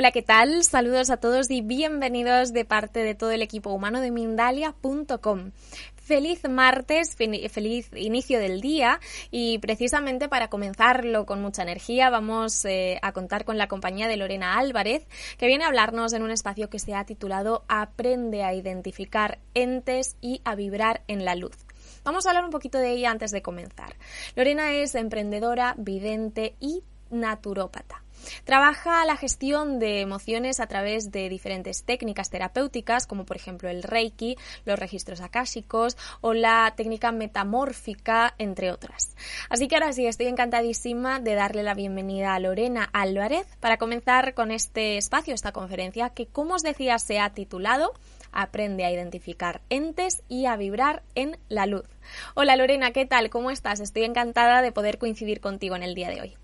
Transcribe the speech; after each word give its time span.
Hola, 0.00 0.12
¿qué 0.12 0.22
tal? 0.22 0.64
Saludos 0.64 1.10
a 1.10 1.18
todos 1.18 1.50
y 1.50 1.60
bienvenidos 1.60 2.54
de 2.54 2.64
parte 2.64 3.00
de 3.00 3.14
todo 3.14 3.32
el 3.32 3.42
equipo 3.42 3.68
humano 3.68 4.00
de 4.00 4.10
Mindalia.com. 4.10 5.50
Feliz 5.94 6.48
martes, 6.48 7.16
feliz 7.16 7.90
inicio 7.94 8.38
del 8.38 8.62
día 8.62 8.98
y 9.30 9.58
precisamente 9.58 10.26
para 10.26 10.48
comenzarlo 10.48 11.26
con 11.26 11.42
mucha 11.42 11.64
energía 11.64 12.08
vamos 12.08 12.64
eh, 12.64 12.98
a 13.02 13.12
contar 13.12 13.44
con 13.44 13.58
la 13.58 13.68
compañía 13.68 14.08
de 14.08 14.16
Lorena 14.16 14.58
Álvarez 14.58 15.06
que 15.36 15.46
viene 15.46 15.64
a 15.64 15.66
hablarnos 15.66 16.14
en 16.14 16.22
un 16.22 16.30
espacio 16.30 16.70
que 16.70 16.78
se 16.78 16.94
ha 16.94 17.04
titulado 17.04 17.66
Aprende 17.68 18.42
a 18.42 18.54
identificar 18.54 19.38
entes 19.52 20.16
y 20.22 20.40
a 20.46 20.54
vibrar 20.54 21.02
en 21.08 21.26
la 21.26 21.34
luz. 21.34 21.58
Vamos 22.04 22.24
a 22.24 22.30
hablar 22.30 22.46
un 22.46 22.50
poquito 22.52 22.78
de 22.78 22.92
ella 22.92 23.10
antes 23.10 23.32
de 23.32 23.42
comenzar. 23.42 23.96
Lorena 24.34 24.72
es 24.72 24.94
emprendedora, 24.94 25.74
vidente 25.76 26.54
y 26.58 26.84
naturópata. 27.10 28.02
Trabaja 28.44 29.04
la 29.04 29.16
gestión 29.16 29.78
de 29.78 30.00
emociones 30.00 30.60
a 30.60 30.66
través 30.66 31.10
de 31.10 31.28
diferentes 31.28 31.84
técnicas 31.84 32.30
terapéuticas, 32.30 33.06
como 33.06 33.24
por 33.24 33.36
ejemplo 33.36 33.68
el 33.68 33.82
Reiki, 33.82 34.36
los 34.64 34.78
registros 34.78 35.20
akáshicos 35.20 35.96
o 36.20 36.32
la 36.32 36.72
técnica 36.76 37.12
metamórfica, 37.12 38.34
entre 38.38 38.72
otras. 38.72 39.14
Así 39.48 39.68
que 39.68 39.76
ahora 39.76 39.92
sí, 39.92 40.06
estoy 40.06 40.26
encantadísima 40.26 41.20
de 41.20 41.34
darle 41.34 41.62
la 41.62 41.74
bienvenida 41.74 42.34
a 42.34 42.40
Lorena 42.40 42.88
Álvarez 42.92 43.46
para 43.60 43.78
comenzar 43.78 44.34
con 44.34 44.50
este 44.50 44.96
espacio, 44.96 45.34
esta 45.34 45.52
conferencia, 45.52 46.10
que 46.10 46.26
como 46.26 46.54
os 46.54 46.62
decía 46.62 46.98
se 46.98 47.18
ha 47.18 47.30
titulado 47.30 47.92
Aprende 48.32 48.84
a 48.84 48.92
identificar 48.92 49.60
entes 49.70 50.22
y 50.28 50.46
a 50.46 50.56
vibrar 50.56 51.02
en 51.14 51.36
la 51.48 51.66
luz. 51.66 51.86
Hola 52.34 52.56
Lorena, 52.56 52.92
¿qué 52.92 53.04
tal? 53.04 53.28
¿Cómo 53.28 53.50
estás? 53.50 53.80
Estoy 53.80 54.04
encantada 54.04 54.62
de 54.62 54.72
poder 54.72 54.98
coincidir 54.98 55.40
contigo 55.40 55.74
en 55.74 55.82
el 55.82 55.94
día 55.94 56.10
de 56.10 56.20
hoy. 56.20 56.36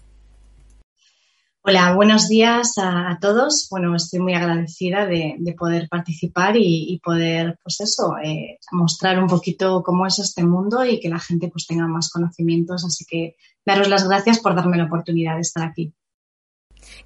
Hola, 1.69 1.95
buenos 1.97 2.29
días 2.29 2.75
a, 2.79 3.19
todos. 3.21 3.67
Bueno, 3.73 3.97
estoy 3.97 4.21
muy 4.21 4.35
agradecida 4.35 5.05
de, 5.05 5.37
poder 5.59 5.89
participar 5.89 6.55
y, 6.57 7.01
poder, 7.03 7.59
pues 7.61 7.81
eso, 7.81 8.15
eh, 8.23 8.61
mostrar 8.71 9.21
un 9.21 9.27
poquito 9.27 9.83
cómo 9.83 10.07
es 10.07 10.21
este 10.21 10.45
mundo 10.45 10.87
y 10.87 11.01
que 11.01 11.09
la 11.09 11.19
gente 11.19 11.49
pues 11.49 11.67
tenga 11.67 11.89
más 11.89 12.09
conocimientos. 12.09 12.85
Así 12.85 13.05
que 13.05 13.35
daros 13.65 13.89
las 13.89 14.09
gracias 14.09 14.39
por 14.39 14.55
darme 14.55 14.77
la 14.77 14.85
oportunidad 14.85 15.35
de 15.35 15.41
estar 15.41 15.65
aquí. 15.65 15.93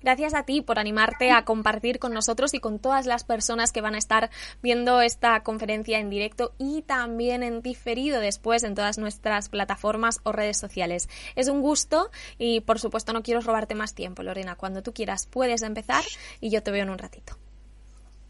Gracias 0.03 0.35
a 0.35 0.45
ti 0.45 0.61
por 0.61 0.79
animarte 0.79 1.31
a 1.31 1.45
compartir 1.45 1.99
con 1.99 2.13
nosotros 2.13 2.55
y 2.55 2.61
con 2.61 2.79
todas 2.79 3.07
las 3.07 3.25
personas 3.25 3.73
que 3.73 3.81
van 3.81 3.95
a 3.95 3.99
estar 3.99 4.31
viendo 4.63 5.01
esta 5.01 5.43
conferencia 5.43 5.99
en 5.99 6.11
directo 6.11 6.53
y 6.59 6.83
también 6.83 7.43
en 7.43 7.63
diferido 7.63 8.21
después 8.21 8.63
en 8.63 8.75
todas 8.75 8.99
nuestras 8.99 9.49
plataformas 9.49 10.21
o 10.23 10.33
redes 10.33 10.59
sociales. 10.59 11.09
Es 11.37 11.49
un 11.49 11.61
gusto 11.61 12.11
y 12.39 12.61
por 12.61 12.79
supuesto 12.79 13.13
no 13.13 13.23
quiero 13.23 13.41
robarte 13.41 13.75
más 13.75 13.95
tiempo, 13.95 14.23
Lorena. 14.23 14.57
Cuando 14.57 14.83
tú 14.83 14.93
quieras 14.93 15.27
puedes 15.27 15.63
empezar 15.63 16.05
y 16.41 16.51
yo 16.51 16.63
te 16.63 16.71
veo 16.71 16.83
en 16.83 16.91
un 16.91 16.99
ratito. 16.99 17.37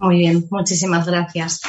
Muy 0.00 0.16
bien, 0.16 0.47
muchísimas 0.50 1.06
gracias. 1.06 1.61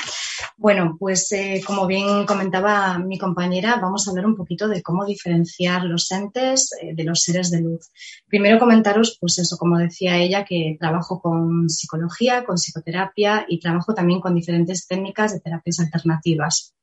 Bueno, 0.55 0.95
pues 0.97 1.29
eh, 1.33 1.61
como 1.67 1.85
bien 1.85 2.25
comentaba 2.25 2.97
mi 2.97 3.17
compañera, 3.17 3.75
vamos 3.81 4.07
a 4.07 4.11
hablar 4.11 4.25
un 4.25 4.37
poquito 4.37 4.69
de 4.69 4.81
cómo 4.81 5.05
diferenciar 5.05 5.83
los 5.83 6.09
entes 6.13 6.71
eh, 6.81 6.95
de 6.95 7.03
los 7.03 7.23
seres 7.23 7.51
de 7.51 7.59
luz. 7.59 7.91
Primero 8.27 8.57
comentaros, 8.57 9.17
pues 9.19 9.37
eso, 9.39 9.57
como 9.57 9.77
decía 9.77 10.17
ella, 10.17 10.45
que 10.45 10.77
trabajo 10.79 11.19
con 11.19 11.69
psicología, 11.69 12.45
con 12.45 12.55
psicoterapia 12.55 13.45
y 13.49 13.59
trabajo 13.59 13.93
también 13.93 14.21
con 14.21 14.33
diferentes 14.33 14.87
técnicas 14.87 15.33
de 15.33 15.41
terapias 15.41 15.81
alternativas 15.81 16.73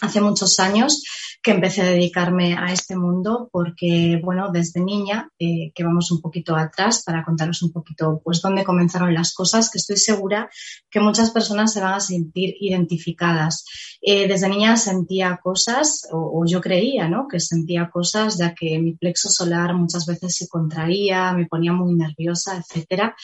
hace 0.00 0.20
muchos 0.20 0.58
años 0.58 1.02
que 1.42 1.52
empecé 1.52 1.82
a 1.82 1.86
dedicarme 1.86 2.56
a 2.56 2.72
este 2.72 2.96
mundo 2.96 3.48
porque, 3.52 4.20
bueno, 4.22 4.50
desde 4.52 4.80
niña, 4.80 5.30
eh, 5.38 5.70
que 5.74 5.84
vamos 5.84 6.10
un 6.10 6.20
poquito 6.20 6.56
atrás 6.56 7.02
para 7.04 7.24
contaros 7.24 7.62
un 7.62 7.72
poquito, 7.72 8.20
pues, 8.24 8.42
dónde 8.42 8.64
comenzaron 8.64 9.14
las 9.14 9.32
cosas, 9.34 9.70
que 9.70 9.78
estoy 9.78 9.96
segura 9.96 10.50
que 10.90 11.00
muchas 11.00 11.30
personas 11.30 11.72
se 11.72 11.80
van 11.80 11.94
a 11.94 12.00
sentir 12.00 12.54
identificadas. 12.60 13.64
Eh, 14.00 14.26
desde 14.28 14.48
niña 14.48 14.76
sentía 14.76 15.38
cosas, 15.42 16.08
o, 16.12 16.44
yo 16.46 16.60
creía, 16.60 17.08
¿no? 17.08 17.26
Que 17.28 17.40
sentía 17.40 17.88
cosas, 17.90 18.38
ya 18.38 18.54
que 18.54 18.78
mi 18.78 18.94
plexo 18.94 19.28
solar 19.28 19.74
muchas 19.74 20.06
veces 20.06 20.36
se 20.36 20.48
contraía, 20.48 21.32
me 21.32 21.46
ponía 21.46 21.72
muy 21.72 21.94
nerviosa, 21.94 22.56
etcétera. 22.56 23.14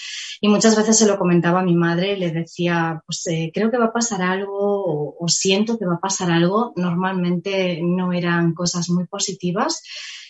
Y 0.40 0.48
muchas 0.48 0.76
veces 0.76 0.98
se 0.98 1.06
lo 1.06 1.18
comentaba 1.18 1.60
a 1.60 1.64
mi 1.64 1.74
madre, 1.74 2.16
le 2.16 2.30
decía, 2.30 3.02
pues, 3.06 3.26
eh, 3.26 3.50
creo 3.52 3.70
que 3.70 3.78
va 3.78 3.86
a 3.86 3.92
pasar 3.92 4.22
algo, 4.22 5.16
o 5.18 5.28
siento 5.28 5.78
que 5.78 5.86
va 5.86 5.94
a 5.96 6.00
pasar 6.00 6.30
algo 6.30 6.63
normalmente 6.76 7.80
no 7.82 8.12
eran 8.12 8.54
cosas 8.54 8.88
muy 8.90 9.06
positivas. 9.06 9.82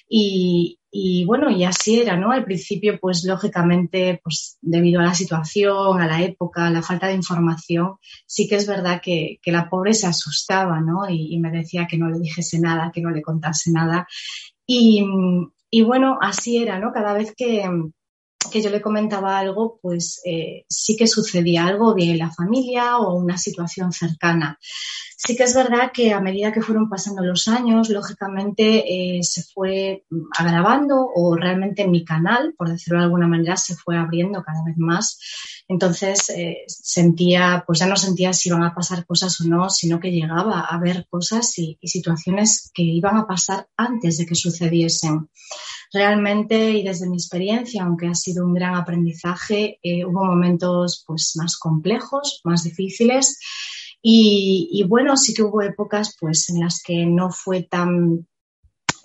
Y, 0.09 1.25
bueno, 1.27 1.51
y 1.51 1.65
así 1.65 2.01
era, 2.01 2.17
¿no? 2.17 2.31
Al 2.31 2.45
principio, 2.45 2.99
pues 3.01 3.25
lógicamente, 3.25 4.21
pues 4.23 4.59
debido 4.61 5.01
a 5.01 5.05
la 5.05 5.15
situación, 5.15 6.01
a 6.01 6.07
la 6.07 6.23
época, 6.23 6.67
a 6.67 6.71
la 6.71 6.83
falta 6.83 7.09
de 7.09 7.15
información, 7.15 7.97
sí 8.27 8.47
que 8.47 8.57
es 8.57 8.67
verdad 8.67 9.01
que, 9.03 9.41
la 9.47 9.69
pobre 9.69 9.95
se 9.95 10.07
asustaba, 10.07 10.81
¿no? 10.81 11.09
Y, 11.09 11.39
me 11.41 11.51
decía 11.51 11.87
que 11.89 11.99
no 11.99 12.09
le 12.11 12.19
dijese 12.21 12.61
nada, 12.61 12.93
que 12.93 13.01
no 13.01 13.11
le 13.11 13.23
contase 13.23 13.71
nada. 13.73 14.07
Y, 14.67 15.05
y 15.71 15.83
bueno, 15.83 16.19
así 16.21 16.59
era, 16.59 16.79
¿no? 16.79 16.93
Cada 16.93 17.15
vez 17.15 17.35
que, 17.37 17.69
que 18.51 18.63
yo 18.63 18.71
le 18.71 18.81
comentaba 18.81 19.39
algo, 19.39 19.79
pues 19.81 20.21
eh, 20.25 20.65
sí 20.69 20.97
que 20.97 21.07
sucedía 21.07 21.67
algo 21.67 21.95
en 21.99 22.19
la 22.19 22.31
familia 22.31 22.99
o 22.99 23.15
una 23.15 23.39
situación 23.39 23.93
cercana. 23.93 24.59
Sí 25.17 25.37
que 25.37 25.45
es 25.45 25.55
verdad 25.55 25.91
que 25.93 26.13
a 26.13 26.21
medida 26.21 26.53
que 26.53 26.61
fueron 26.61 26.91
pasando 26.91 27.23
los 27.23 27.49
años, 27.49 27.89
lógicamente 27.89 29.17
eh, 29.17 29.23
se 29.23 29.43
fue 29.43 30.05
agravando 30.37 31.09
o 31.15 31.35
realmente 31.35 31.89
mi 31.89 32.05
canal, 32.05 32.55
por 32.59 32.69
decirlo 32.69 32.99
de 32.99 33.05
alguna 33.07 33.27
manera, 33.27 33.57
se 33.57 33.75
fue 33.75 33.97
abriendo 33.97 34.43
cada 34.43 34.63
vez 34.65 34.77
más. 34.77 35.19
Entonces 35.67 36.29
eh, 36.31 36.65
sentía, 36.67 37.65
pues 37.67 37.79
ya 37.79 37.87
no 37.87 37.97
sentía 37.97 38.35
si 38.35 38.51
iban 38.51 38.65
a 38.65 38.75
pasar 38.75 39.07
cosas 39.07 39.41
o 39.41 39.45
no, 39.45 39.71
sino 39.71 39.99
que 39.99 40.11
llegaba 40.11 40.61
a 40.61 40.79
ver 40.79 41.07
cosas 41.09 41.59
y 41.59 41.79
situaciones 41.83 42.71
que 42.75 42.83
iban 42.83 43.17
a 43.17 43.27
pasar 43.27 43.67
antes 43.77 44.19
de 44.19 44.27
que 44.27 44.35
sucediesen 44.35 45.31
realmente 45.95 46.71
y 46.71 46.83
desde 46.83 47.09
mi 47.09 47.17
experiencia, 47.17 47.85
aunque 47.85 48.09
ha 48.09 48.15
sido 48.35 48.47
un 48.47 48.55
gran 48.55 48.75
aprendizaje, 48.75 49.79
eh, 49.83 50.05
hubo 50.05 50.25
momentos 50.25 51.05
pues 51.07 51.33
más 51.37 51.57
complejos, 51.57 52.41
más 52.45 52.65
difíciles 52.65 53.39
y, 54.07 54.85
bueno, 54.87 55.17
sí 55.17 55.33
que 55.33 55.43
hubo 55.43 55.63
épocas 55.63 56.15
pues 56.21 56.51
en 56.51 56.61
las 56.61 56.83
que 56.83 57.07
no 57.07 57.31
fue 57.31 57.63
tan 57.63 58.27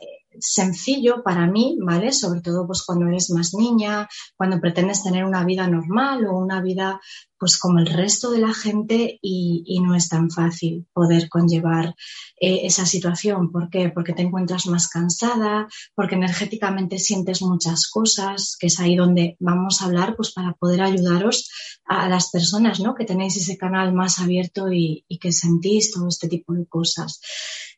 eh, 0.02 0.38
sencillo 0.40 1.24
para 1.24 1.48
mí, 1.48 1.78
¿vale? 1.82 2.12
Sobre 2.12 2.42
todo 2.42 2.68
pues 2.68 2.84
cuando 2.84 3.08
eres 3.08 3.30
más 3.30 3.54
niña, 3.54 4.10
cuando 4.36 4.60
pretendes 4.60 5.02
tener 5.02 5.24
una 5.24 5.46
vida 5.46 5.70
normal 5.70 6.26
o 6.26 6.38
una 6.38 6.62
vida 6.62 7.00
pues 7.40 7.58
como 7.58 7.80
el 7.80 7.88
resto 7.88 8.32
de 8.32 8.40
la 8.40 8.54
gente 8.54 9.18
y, 9.22 9.80
no 9.80 9.96
es 9.96 10.10
tan 10.10 10.30
fácil 10.30 10.86
poder 10.94 11.30
conllevar 11.30 11.96
eh, 12.40 12.62
esa 12.64 12.86
situación. 12.86 13.50
¿Por 13.52 13.70
qué? 13.70 13.90
Porque 13.90 14.14
te 14.14 14.24
encuentras 14.24 14.68
más 14.68 14.90
cansada, 14.90 15.68
porque 15.96 16.16
energéticamente 16.16 17.00
sientes 17.00 17.42
muchas 17.42 17.88
cosas, 17.88 18.58
que 18.60 18.68
es 18.68 18.80
ahí 18.80 18.96
donde 18.96 19.38
vamos 19.40 19.82
a 19.82 19.86
hablar 19.86 20.16
pues 20.18 20.34
para 20.34 20.54
poder 20.54 20.82
ayudaros 20.82 21.50
a 21.86 22.10
las 22.10 22.30
personas 22.30 22.80
¿no? 22.82 22.94
que 22.94 23.06
tenéis 23.06 23.38
ese 23.38 23.58
canal 23.58 23.94
más 23.94 24.20
abierto 24.20 24.72
y, 24.72 25.06
y 25.08 25.18
que 25.18 25.32
sentís 25.32 25.92
todo 25.92 26.10
este 26.10 26.28
tipo 26.28 26.54
de 26.54 26.66
cosas. 26.66 27.22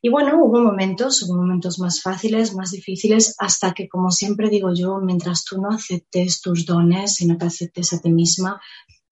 Y 0.02 0.10
bueno, 0.10 0.44
hubo 0.44 0.60
momentos, 0.60 1.22
hubo 1.22 1.36
momentos 1.36 1.78
más 1.78 2.02
fáciles, 2.02 2.56
más 2.56 2.72
difíciles, 2.72 3.36
hasta 3.38 3.72
que, 3.74 3.88
como 3.88 4.10
siempre 4.10 4.50
digo 4.50 4.74
yo, 4.74 4.98
mientras 4.98 5.46
tú 5.46 5.62
no 5.62 5.70
aceptes 5.70 6.42
tus 6.42 6.66
dones 6.66 7.22
y 7.22 7.28
no 7.28 7.38
te 7.38 7.46
aceptes 7.46 7.94
a 7.94 8.00
ti 8.02 8.10
misma, 8.10 8.60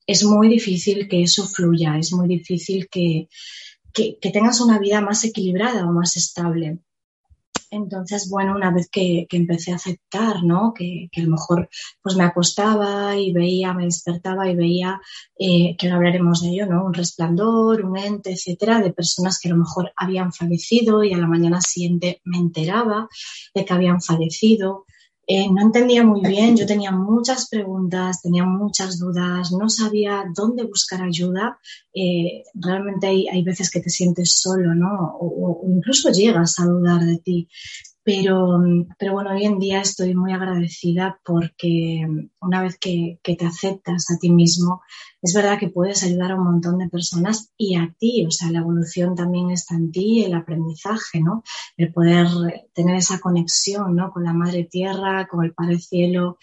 es 0.09 0.23
muy 0.23 0.49
difícil 0.49 1.07
que 1.07 1.21
eso 1.21 1.45
fluya, 1.45 1.95
es 1.99 2.11
muy 2.13 2.27
difícil 2.27 2.89
que, 2.89 3.29
tengas 4.33 4.59
una 4.59 4.79
vida 4.79 5.01
más 5.01 5.23
equilibrada 5.23 5.85
o 5.85 5.91
más 5.91 6.17
estable. 6.17 6.79
Entonces, 7.69 8.27
bueno, 8.27 8.55
una 8.55 8.71
vez 8.71 8.89
que, 8.89 9.27
empecé 9.29 9.71
a 9.71 9.75
aceptar, 9.75 10.43
¿no? 10.43 10.73
Que, 10.73 11.09
a 11.15 11.19
lo 11.21 11.29
mejor 11.29 11.69
pues 12.01 12.15
me 12.15 12.23
acostaba 12.23 13.15
y 13.17 13.31
veía, 13.33 13.75
me 13.75 13.85
despertaba 13.85 14.49
y 14.49 14.55
veía, 14.55 14.99
eh, 15.37 15.75
que 15.77 15.85
ahora 15.85 15.97
hablaremos 15.97 16.41
de 16.41 16.49
ello, 16.49 16.65
¿no? 16.65 16.85
Un 16.85 16.95
resplandor, 16.95 17.85
un 17.85 17.95
ente, 17.95 18.31
etcétera, 18.31 18.81
de 18.81 18.91
personas 18.91 19.39
que 19.39 19.49
a 19.49 19.51
lo 19.51 19.59
mejor 19.59 19.91
habían 19.95 20.33
fallecido 20.33 21.03
y 21.03 21.13
a 21.13 21.17
la 21.19 21.27
mañana 21.27 21.61
siguiente 21.61 22.19
me 22.23 22.39
enteraba 22.39 23.07
de 23.53 23.63
que 23.63 23.73
habían 23.73 24.01
fallecido. 24.01 24.87
Eh, 25.31 25.47
no 25.51 25.61
entendía 25.61 26.03
muy 26.03 26.21
bien, 26.21 26.57
yo 26.57 26.65
tenía 26.65 26.89
muchas 26.91 27.49
preguntas, 27.49 28.19
tenía 28.19 28.45
muchas 28.45 28.97
dudas, 28.97 29.51
no 29.51 29.69
sabía 29.69 30.23
dónde 30.33 30.63
buscar 30.63 31.03
ayuda. 31.03 31.59
Eh, 31.93 32.41
realmente 32.55 33.05
hay, 33.05 33.43
veces 33.43 33.69
que 33.69 33.79
te 33.79 33.91
sientes 33.91 34.41
solo, 34.41 34.73
¿no? 34.73 35.17
O, 35.19 35.61
incluso 35.67 36.09
llegas 36.09 36.59
a 36.59 36.65
dudar 36.65 37.01
de 37.01 37.19
ti. 37.19 37.47
Pero, 38.09 38.59
pero 38.97 39.13
bueno, 39.13 39.29
hoy 39.29 39.45
en 39.45 39.59
día 39.59 39.81
estoy 39.81 40.15
muy 40.15 40.33
agradecida 40.33 41.21
porque 41.23 42.07
una 42.41 42.63
vez 42.63 42.79
que, 42.79 43.19
te 43.21 43.45
aceptas 43.45 44.09
a 44.09 44.17
ti 44.17 44.31
mismo, 44.31 44.81
es 45.21 45.35
verdad 45.35 45.59
que 45.59 45.69
puedes 45.69 46.01
ayudar 46.01 46.31
a 46.31 46.35
un 46.35 46.45
montón 46.45 46.79
de 46.79 46.89
personas 46.89 47.53
y 47.55 47.75
a 47.75 47.93
ti, 47.99 48.25
o 48.25 48.31
sea, 48.31 48.49
la 48.49 48.61
evolución 48.61 49.13
también 49.13 49.51
está 49.51 49.75
en 49.75 49.91
ti, 49.91 50.23
el 50.23 50.33
aprendizaje, 50.33 51.21
¿no? 51.21 51.43
El 51.77 51.93
poder 51.93 52.27
tener 52.73 52.95
esa 52.95 53.19
conexión, 53.19 53.95
¿no? 53.95 54.09
Con 54.09 54.23
la 54.23 54.33
Madre 54.33 54.63
Tierra, 54.63 55.27
con 55.27 55.45
el 55.45 55.53
Padre 55.53 55.77
Cielo 55.77 56.39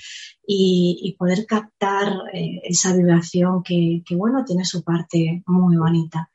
y, 0.47 1.17
poder 1.19 1.47
captar 1.47 2.13
eh, 2.33 2.61
esa 2.63 2.95
vibración 2.95 3.65
que, 3.65 4.05
que, 4.07 4.15
bueno, 4.15 4.45
tiene 4.45 4.65
su 4.65 4.85
parte 4.85 5.43
muy 5.47 5.77
bonita. 5.77 6.31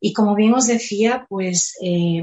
Y 0.00 0.12
como 0.12 0.34
bien 0.34 0.54
os 0.54 0.66
decía, 0.66 1.26
pues 1.28 1.76
eh, 1.80 2.22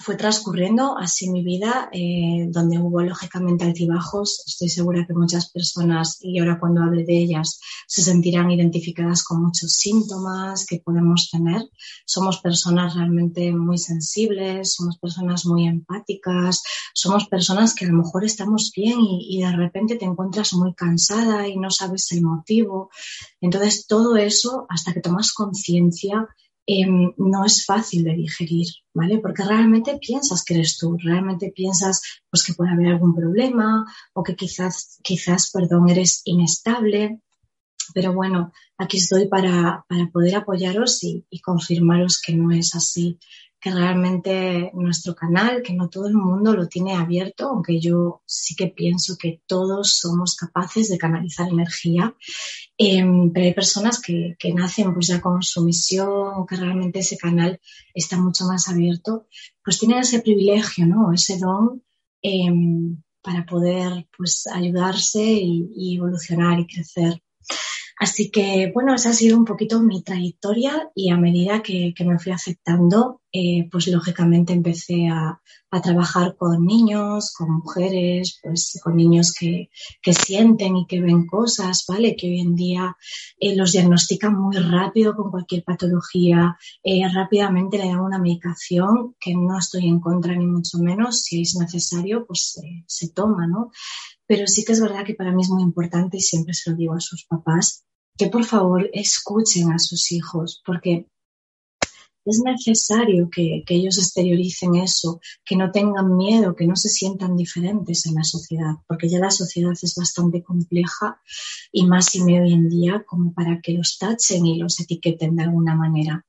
fue 0.00 0.16
transcurriendo 0.16 0.96
así 0.96 1.30
mi 1.30 1.42
vida, 1.42 1.88
eh, 1.92 2.46
donde 2.50 2.78
hubo 2.78 3.02
lógicamente 3.02 3.64
altibajos. 3.64 4.44
Estoy 4.46 4.68
segura 4.68 5.04
que 5.06 5.14
muchas 5.14 5.50
personas, 5.50 6.18
y 6.20 6.38
ahora 6.38 6.58
cuando 6.60 6.82
hable 6.82 7.04
de 7.04 7.18
ellas, 7.18 7.60
se 7.86 8.02
sentirán 8.02 8.50
identificadas 8.50 9.24
con 9.24 9.42
muchos 9.42 9.72
síntomas 9.72 10.66
que 10.66 10.80
podemos 10.84 11.30
tener. 11.30 11.62
Somos 12.06 12.40
personas 12.40 12.94
realmente 12.94 13.52
muy 13.52 13.78
sensibles, 13.78 14.74
somos 14.74 14.98
personas 14.98 15.46
muy 15.46 15.66
empáticas, 15.66 16.62
somos 16.94 17.26
personas 17.28 17.74
que 17.74 17.84
a 17.84 17.88
lo 17.88 17.98
mejor 17.98 18.24
estamos 18.24 18.70
bien 18.74 19.00
y, 19.00 19.36
y 19.36 19.42
de 19.42 19.52
repente 19.52 19.96
te 19.96 20.04
encuentras 20.04 20.52
muy 20.52 20.74
cansada 20.74 21.48
y 21.48 21.56
no 21.56 21.70
sabes 21.70 22.12
el 22.12 22.22
motivo. 22.22 22.90
Entonces, 23.40 23.86
todo 23.86 24.16
eso, 24.16 24.66
hasta 24.68 24.92
que 24.92 25.00
tomas 25.00 25.32
conciencia, 25.32 26.28
Em, 26.70 27.14
no 27.16 27.46
es 27.46 27.64
fácil 27.64 28.04
de 28.04 28.14
digerir, 28.14 28.66
¿vale? 28.92 29.20
Porque 29.20 29.42
realmente 29.42 29.96
piensas 29.96 30.44
que 30.44 30.52
eres 30.52 30.76
tú, 30.76 30.98
realmente 31.02 31.50
piensas 31.50 32.02
pues, 32.30 32.44
que 32.44 32.52
puede 32.52 32.72
haber 32.72 32.88
algún 32.88 33.14
problema 33.14 33.86
o 34.12 34.22
que 34.22 34.36
quizás, 34.36 34.98
quizás, 35.02 35.50
perdón, 35.50 35.88
eres 35.88 36.20
inestable. 36.26 37.22
Pero 37.94 38.12
bueno, 38.12 38.52
aquí 38.76 38.98
estoy 38.98 39.28
para, 39.28 39.86
poder 40.12 40.36
apoyaros 40.36 41.02
y, 41.04 41.24
y 41.30 41.40
confirmaros 41.40 42.20
que 42.20 42.34
no 42.34 42.50
es 42.50 42.74
así 42.74 43.18
que 43.60 43.70
realmente 43.72 44.70
nuestro 44.74 45.14
canal, 45.14 45.62
que 45.62 45.74
no 45.74 45.88
todo 45.88 46.06
el 46.06 46.14
mundo 46.14 46.54
lo 46.54 46.68
tiene 46.68 46.94
abierto, 46.94 47.48
aunque 47.48 47.80
yo 47.80 48.22
sí 48.24 48.54
que 48.54 48.68
pienso 48.68 49.16
que 49.18 49.42
todos 49.46 49.98
somos 49.98 50.36
capaces 50.36 50.88
de 50.88 50.98
canalizar 50.98 51.48
energía, 51.48 52.14
em, 52.76 53.32
pero 53.32 53.46
hay 53.46 53.54
personas 53.54 54.00
que, 54.00 54.36
nacen 54.54 54.94
pues 54.94 55.08
ya 55.08 55.20
con 55.20 55.42
su 55.42 55.64
misión, 55.64 56.46
que 56.46 56.56
realmente 56.56 57.00
ese 57.00 57.16
canal 57.16 57.60
está 57.94 58.16
mucho 58.16 58.44
más 58.44 58.68
abierto, 58.68 59.26
pues 59.64 59.78
tienen 59.78 59.98
ese 59.98 60.20
privilegio, 60.20 60.86
¿no? 60.86 61.12
Ese 61.12 61.38
don 61.38 61.82
em, 62.22 63.02
para 63.22 63.44
poder 63.44 64.08
pues 64.16 64.46
ayudarse 64.46 65.22
y 65.22 65.96
evolucionar 65.96 66.60
y 66.60 66.66
crecer. 66.66 67.22
Así 67.98 68.30
que, 68.30 68.70
bueno, 68.72 68.94
esa 68.94 69.10
ha 69.10 69.12
sido 69.12 69.36
un 69.36 69.44
poquito 69.44 69.80
mi 69.80 70.02
trayectoria 70.02 70.88
y 70.94 71.10
a 71.10 71.16
medida 71.16 71.62
que, 71.62 71.92
me 72.06 72.18
fui 72.18 72.30
aceptando, 72.30 73.22
eh, 73.40 73.68
pues 73.70 73.86
lógicamente 73.86 74.52
empecé 74.52 75.06
a, 75.08 75.40
trabajar 75.82 76.34
con 76.36 76.64
niños, 76.64 77.34
con 77.36 77.58
mujeres, 77.58 78.40
pues 78.42 78.80
con 78.82 78.96
niños 78.96 79.32
que, 79.32 79.68
sienten 80.12 80.76
y 80.76 80.86
que 80.86 81.00
ven 81.00 81.26
cosas, 81.26 81.84
¿vale? 81.86 82.16
Que 82.16 82.26
hoy 82.26 82.40
en 82.40 82.56
día 82.56 82.96
eh, 83.38 83.54
los 83.54 83.72
diagnostican 83.72 84.34
muy 84.34 84.56
rápido 84.56 85.14
con 85.14 85.30
cualquier 85.30 85.62
patología, 85.62 86.56
eh, 86.82 87.02
rápidamente 87.14 87.78
le 87.78 87.88
dan 87.88 88.00
una 88.00 88.18
medicación 88.18 89.14
que 89.20 89.34
no 89.34 89.58
estoy 89.58 89.86
en 89.86 90.00
contra 90.00 90.34
ni 90.34 90.46
mucho 90.46 90.78
menos, 90.78 91.20
si 91.20 91.42
es 91.42 91.54
necesario, 91.54 92.26
pues 92.26 92.58
se 92.86 93.08
toma, 93.10 93.46
¿no? 93.46 93.70
Pero 94.26 94.46
sí 94.48 94.64
que 94.64 94.72
es 94.72 94.80
verdad 94.80 95.04
que 95.04 95.14
para 95.14 95.32
mí 95.32 95.42
es 95.42 95.50
muy 95.50 95.62
importante 95.62 96.16
y 96.16 96.22
siempre 96.22 96.54
se 96.54 96.70
lo 96.70 96.76
digo 96.76 96.94
a 96.94 97.00
sus 97.00 97.24
papás, 97.26 97.84
que 98.16 98.28
por 98.28 98.44
favor 98.44 98.90
escuchen 98.92 99.70
a 99.70 99.78
sus 99.78 100.10
hijos, 100.12 100.62
porque 100.66 101.06
es 102.24 102.40
necesario 102.44 103.28
que, 103.30 103.64
ellos 103.68 103.98
exterioricen 103.98 104.74
eso, 104.76 105.20
que 105.44 105.56
no 105.56 105.70
tengan 105.70 106.16
miedo, 106.16 106.54
que 106.54 106.66
no 106.66 106.76
se 106.76 106.88
sientan 106.88 107.36
diferentes 107.36 108.06
en 108.06 108.14
la 108.14 108.24
sociedad, 108.24 108.74
porque 108.86 109.08
ya 109.08 109.18
la 109.18 109.30
sociedad 109.30 109.72
es 109.72 109.94
bastante 109.94 110.42
compleja 110.42 111.20
y 111.72 111.86
más 111.86 112.14
y 112.14 112.20
hoy 112.20 112.52
en 112.52 112.68
día 112.68 113.04
como 113.06 113.32
para 113.32 113.60
que 113.60 113.72
los 113.72 113.98
tachen 113.98 114.46
y 114.46 114.58
los 114.58 114.80
etiqueten 114.80 115.36
de 115.36 115.44
alguna 115.44 115.74
manera. 115.74 116.24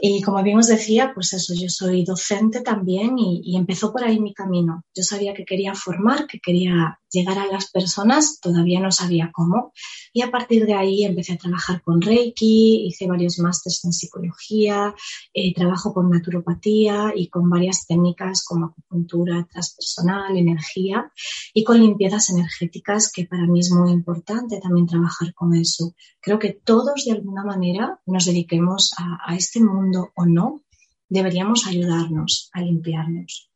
Y 0.00 0.22
como 0.22 0.40
bien 0.44 0.58
os 0.58 0.68
decía, 0.68 1.10
pues 1.12 1.32
eso, 1.32 1.54
yo 1.54 1.68
soy 1.68 2.04
docente 2.04 2.60
también 2.60 3.18
y, 3.18 3.56
empezó 3.56 3.92
por 3.92 4.04
ahí 4.04 4.20
mi 4.20 4.32
camino. 4.32 4.84
Yo 4.94 5.02
sabía 5.02 5.34
que 5.34 5.44
quería 5.44 5.74
formar, 5.74 6.28
que 6.28 6.38
quería 6.38 7.00
llegar 7.10 7.38
a 7.38 7.46
las 7.46 7.70
personas, 7.70 8.40
todavía 8.40 8.80
no 8.80 8.90
sabía 8.90 9.30
cómo. 9.32 9.72
Y 10.12 10.22
a 10.22 10.30
partir 10.30 10.66
de 10.66 10.74
ahí 10.74 11.04
empecé 11.04 11.34
a 11.34 11.38
trabajar 11.38 11.82
con 11.82 12.00
Reiki, 12.00 12.86
hice 12.86 13.06
varios 13.06 13.38
másteres 13.38 13.84
en 13.84 13.92
psicología, 13.92 14.94
eh, 15.32 15.54
trabajo 15.54 15.92
con 15.92 16.10
naturopatía 16.10 17.12
y 17.14 17.28
con 17.28 17.48
varias 17.48 17.86
técnicas 17.86 18.44
como 18.44 18.66
acupuntura 18.66 19.46
transpersonal, 19.50 20.36
energía 20.36 21.10
y 21.54 21.64
con 21.64 21.80
limpiezas 21.80 22.30
energéticas, 22.30 23.10
que 23.12 23.26
para 23.26 23.46
mí 23.46 23.60
es 23.60 23.70
muy 23.70 23.90
importante 23.92 24.60
también 24.60 24.86
trabajar 24.86 25.34
con 25.34 25.54
eso. 25.54 25.94
Creo 26.20 26.38
que 26.38 26.52
todos 26.52 27.04
de 27.04 27.12
alguna 27.12 27.44
manera 27.44 28.00
nos 28.06 28.26
dediquemos 28.26 28.92
a 28.98 29.34
este 29.34 29.60
mundo 29.60 30.10
o 30.14 30.26
no, 30.26 30.62
deberíamos 31.08 31.66
ayudarnos 31.66 32.50
a 32.52 32.60
limpiarnos. 32.60 33.50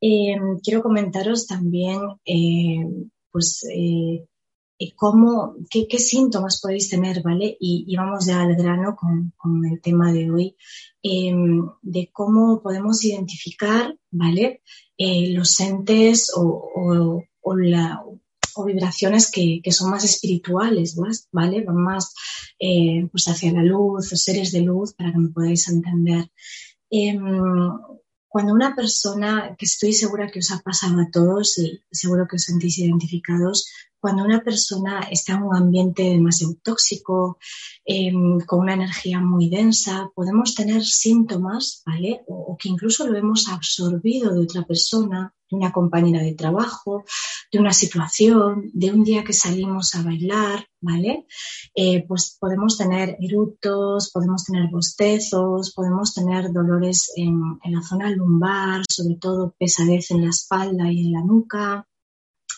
Eh, 0.00 0.36
quiero 0.62 0.82
comentaros 0.82 1.46
también, 1.46 2.00
eh, 2.24 2.86
pues, 3.30 3.64
eh, 3.74 4.26
cómo, 4.96 5.54
qué, 5.70 5.98
síntomas 5.98 6.60
podéis 6.60 6.90
tener, 6.90 7.22
¿vale? 7.22 7.56
Y, 7.58 7.94
vamos 7.96 8.26
ya 8.26 8.42
al 8.42 8.54
grano 8.54 8.96
con, 8.96 9.32
el 9.64 9.80
tema 9.80 10.12
de 10.12 10.30
hoy, 10.30 10.56
de 11.02 12.10
cómo 12.12 12.60
podemos 12.62 13.04
identificar, 13.04 13.96
¿vale? 14.10 14.62
los 14.98 15.58
entes 15.60 16.30
o, 16.36 17.22
vibraciones 18.66 19.30
que, 19.30 19.62
son 19.72 19.90
más 19.90 20.04
espirituales, 20.04 20.96
¿vale? 21.32 21.64
Van 21.64 21.76
más 21.76 22.14
eh, 22.58 23.08
pues 23.10 23.26
hacia 23.28 23.52
la 23.52 23.62
luz 23.62 24.12
o 24.12 24.16
seres 24.16 24.52
de 24.52 24.60
luz 24.60 24.94
para 24.94 25.12
que 25.12 25.18
me 25.18 25.28
podáis 25.30 25.68
entender. 25.68 26.30
Cuando 28.34 28.52
una 28.52 28.74
persona, 28.74 29.54
que 29.56 29.64
estoy 29.64 29.92
segura 29.92 30.28
que 30.28 30.40
os 30.40 30.50
ha 30.50 30.58
pasado 30.58 31.00
a 31.00 31.08
todos 31.08 31.56
y 31.56 31.80
seguro 31.92 32.26
que 32.28 32.34
os 32.34 32.42
sentís 32.42 32.78
identificados, 32.78 33.70
cuando 34.04 34.22
una 34.22 34.44
persona 34.44 35.08
está 35.10 35.32
en 35.32 35.44
un 35.44 35.56
ambiente 35.56 36.02
demasiado 36.02 36.56
tóxico, 36.62 37.38
em, 37.86 38.38
con 38.40 38.60
una 38.60 38.74
energía 38.74 39.18
muy 39.18 39.48
densa, 39.48 40.10
podemos 40.14 40.54
tener 40.54 40.84
síntomas, 40.84 41.82
¿vale? 41.86 42.22
O, 42.28 42.54
que 42.58 42.68
incluso 42.68 43.08
lo 43.08 43.16
hemos 43.16 43.48
absorbido 43.48 44.34
de 44.34 44.42
otra 44.42 44.62
persona, 44.66 45.34
de 45.50 45.56
una 45.56 45.72
compañera 45.72 46.20
de 46.22 46.34
trabajo, 46.34 47.04
de 47.50 47.58
una 47.58 47.72
situación, 47.72 48.70
de 48.74 48.92
un 48.92 49.04
día 49.04 49.24
que 49.24 49.32
salimos 49.32 49.94
a 49.94 50.02
bailar, 50.02 50.66
¿vale? 50.82 51.26
Eh, 51.74 52.04
pues 52.06 52.36
podemos 52.38 52.76
tener 52.76 53.16
eructos, 53.18 54.10
podemos 54.12 54.44
tener 54.44 54.68
bostezos, 54.70 55.72
podemos 55.72 56.12
tener 56.12 56.52
dolores 56.52 57.10
en, 57.16 57.40
en 57.64 57.72
la 57.72 57.80
zona 57.80 58.10
lumbar, 58.10 58.82
sobre 58.86 59.16
todo 59.16 59.54
pesadez 59.58 60.10
en 60.10 60.24
la 60.24 60.28
espalda 60.28 60.92
y 60.92 61.06
en 61.06 61.12
la 61.12 61.22
nuca, 61.22 61.88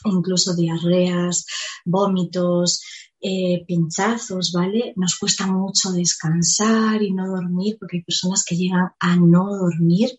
incluso 0.05 0.55
diarreas, 0.55 1.47
vómitos, 1.85 2.83
eh, 3.21 3.65
pinchazos, 3.67 4.53
¿vale? 4.53 4.93
Nos 4.97 5.19
cuesta 5.19 5.47
mucho 5.47 5.91
descansar 5.91 7.03
y 7.03 7.13
no 7.13 7.27
dormir 7.27 7.77
porque 7.79 7.97
hay 7.97 8.03
personas 8.05 8.45
que 8.45 8.57
llegan 8.57 8.91
a 9.01 9.17
no 9.17 9.57
dormir. 9.57 10.11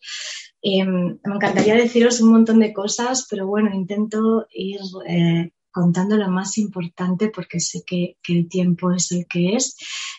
Em, 0.61 1.19
me 1.23 1.35
encantaría 1.35 1.75
deciros 1.75 2.19
un 2.21 2.31
montón 2.31 2.59
de 2.59 2.73
cosas, 2.73 3.27
pero 3.29 3.45
bueno, 3.47 3.73
intento 3.73 4.47
ir 4.51 4.79
eh, 5.07 5.51
contando 5.71 6.17
lo 6.17 6.27
más 6.29 6.57
importante 6.57 7.29
porque 7.29 7.59
sé 7.59 7.83
que, 7.85 8.17
el 8.27 8.49
tiempo 8.49 8.91
es 8.91 9.11
el 9.11 9.27
que 9.27 9.55
es. 9.55 9.77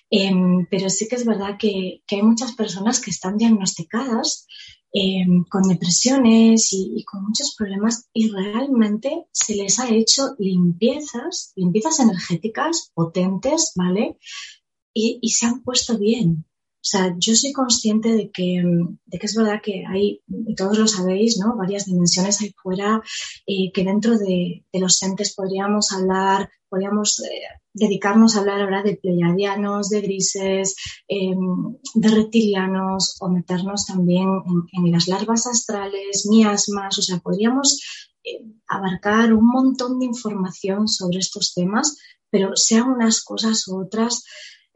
Em, 0.09 0.67
pero 0.71 0.89
sí 0.89 1.09
que 1.09 1.17
es 1.17 1.27
verdad 1.27 1.57
que, 1.59 2.03
que 2.07 2.17
hay 2.17 2.23
muchas 2.23 2.53
personas 2.53 3.01
que 3.01 3.11
están 3.11 3.37
diagnosticadas 3.37 4.47
em, 4.93 5.45
con 5.45 5.63
depresiones 5.63 6.73
y, 6.73 7.05
con 7.05 7.25
muchos 7.25 7.55
problemas 7.57 8.09
y 8.13 8.31
realmente 8.31 9.27
se 9.33 9.55
les 9.55 9.79
ha 9.79 9.89
hecho 9.91 10.35
limpiezas, 10.39 11.53
limpiezas 11.57 12.01
energéticas 12.01 12.91
potentes, 12.95 13.73
¿vale? 13.77 14.19
y 15.01 15.31
se 15.31 15.47
han 15.47 15.63
puesto 15.63 15.97
bien. 15.97 16.48
O 16.89 16.91
sea, 16.91 17.15
yo 17.19 17.35
soy 17.35 17.53
consciente 17.53 18.15
de 18.15 18.31
que, 18.31 18.63
de 19.05 19.19
que 19.19 19.27
es 19.27 19.35
verdad 19.35 19.61
que 19.63 19.85
hay, 19.87 20.23
todos 20.57 20.79
lo 20.79 20.89
sabéis, 20.89 21.39
¿no? 21.39 21.55
Varias 21.55 21.85
dimensiones 21.85 22.41
ahí 22.41 22.55
fuera, 22.63 23.03
eh, 23.47 23.71
que 23.75 23.85
dentro 23.85 24.17
de, 24.17 24.65
los 24.73 25.03
entes 25.03 25.35
podríamos 25.35 25.93
hablar, 25.93 26.49
podríamos 26.71 27.21
eh, 27.21 27.43
dedicarnos 27.75 28.37
a 28.37 28.41
hablar 28.41 28.63
ahora 28.63 28.83
de 28.83 28.97
pleiadianos, 28.97 29.91
de 29.91 30.01
grises, 30.01 30.77
em, 31.09 31.77
de 31.95 32.09
reptilianos 32.09 33.19
o 33.21 33.29
meternos 33.29 33.85
también 33.85 34.27
en, 34.73 34.91
las 34.91 35.09
larvas 35.09 35.47
astrales, 35.47 36.27
miasmas, 36.27 36.99
o 36.99 37.03
sea, 37.03 37.19
podríamos 37.19 37.83
eh, 38.25 38.47
abarcar 38.67 39.35
un 39.35 39.47
montón 39.47 39.99
de 39.99 40.07
información 40.07 40.89
sobre 40.89 41.19
estos 41.19 41.53
temas, 41.53 41.99
pero 42.31 42.57
sean 42.57 42.89
unas 42.89 43.23
cosas 43.23 43.69
u 43.69 43.79
otras, 43.79 44.25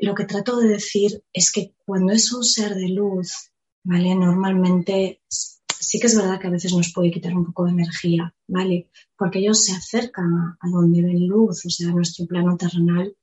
lo 0.02 0.16
que 0.16 0.24
trato 0.24 0.58
de 0.58 0.68
decir 0.68 1.22
es 1.32 1.52
que 1.52 1.74
cuando 1.86 2.12
es 2.12 2.32
un 2.32 2.42
ser 2.42 2.74
de 2.74 2.88
luz, 2.88 3.52
¿vale? 3.84 4.16
Normalmente 4.16 5.22
sí 5.28 6.00
que 6.00 6.08
es 6.08 6.16
verdad 6.16 6.40
que 6.40 6.48
a 6.48 6.50
veces 6.50 6.72
nos 6.74 6.92
puede 6.92 7.12
quitar 7.12 7.36
un 7.36 7.46
poco 7.46 7.64
de 7.64 7.70
energía, 7.70 8.34
¿vale? 8.48 8.90
Porque 9.16 9.38
ellos 9.38 9.64
se 9.64 9.72
acercan 9.72 10.56
a, 10.60 10.68
donde 10.68 11.02
ven 11.02 11.28
luz, 11.28 11.64
o 11.64 11.70
sea, 11.70 11.90
a 11.90 11.92
nuestro 11.92 12.26
plano 12.26 12.56
terrenal, 12.56 13.16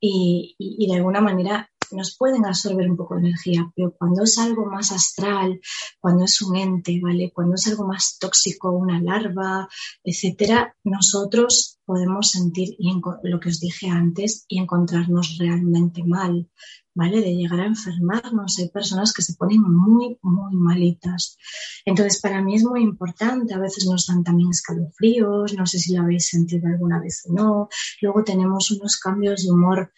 y, 0.00 0.56
y, 0.58 0.88
de 0.88 0.96
alguna 0.96 1.20
manera 1.20 1.70
nos 1.92 2.16
pueden 2.16 2.44
absorber 2.46 2.90
un 2.90 2.96
poco 2.96 3.14
de 3.14 3.20
energía, 3.20 3.70
pero 3.74 3.92
cuando 3.92 4.24
es 4.24 4.38
algo 4.38 4.66
más 4.66 4.92
astral, 4.92 5.60
cuando 6.00 6.24
es 6.24 6.40
un 6.42 6.56
ente, 6.56 7.00
¿vale? 7.02 7.32
Cuando 7.34 7.54
es 7.54 7.66
algo 7.66 7.86
más 7.86 8.18
tóxico, 8.18 8.70
una 8.72 9.00
larva, 9.00 9.68
etcétera, 10.04 10.74
nosotros 10.84 11.78
podemos 11.84 12.30
sentir 12.30 12.76
lo 13.22 13.40
que 13.40 13.48
os 13.48 13.60
dije 13.60 13.88
antes 13.88 14.44
y 14.48 14.58
encontrarnos 14.58 15.36
realmente 15.38 16.02
mal, 16.04 16.48
¿vale? 16.94 17.20
De 17.20 17.34
llegar 17.34 17.60
a 17.60 17.66
enfermarnos. 17.66 18.58
Hay 18.58 18.68
personas 18.68 19.12
que 19.12 19.22
se 19.22 19.34
ponen 19.34 19.62
muy, 19.62 20.18
muy 20.22 20.54
malitas. 20.54 21.36
Entonces, 21.84 22.20
para 22.20 22.42
mí 22.42 22.54
es 22.54 22.64
muy 22.64 22.82
importante. 22.82 23.54
A 23.54 23.58
veces 23.58 23.86
nos 23.86 24.06
dan 24.06 24.22
también 24.24 24.50
escalofríos, 24.50 25.54
no 25.54 25.66
sé 25.66 25.78
si 25.78 25.94
lo 25.94 26.02
habéis 26.02 26.28
sentido 26.28 26.68
alguna 26.68 27.00
vez 27.00 27.24
o 27.28 27.32
no. 27.32 27.68
Luego 28.00 28.24
tenemos 28.24 28.70
unos 28.70 28.96
cambios 28.98 29.44
de 29.44 29.50
humor 29.50 29.92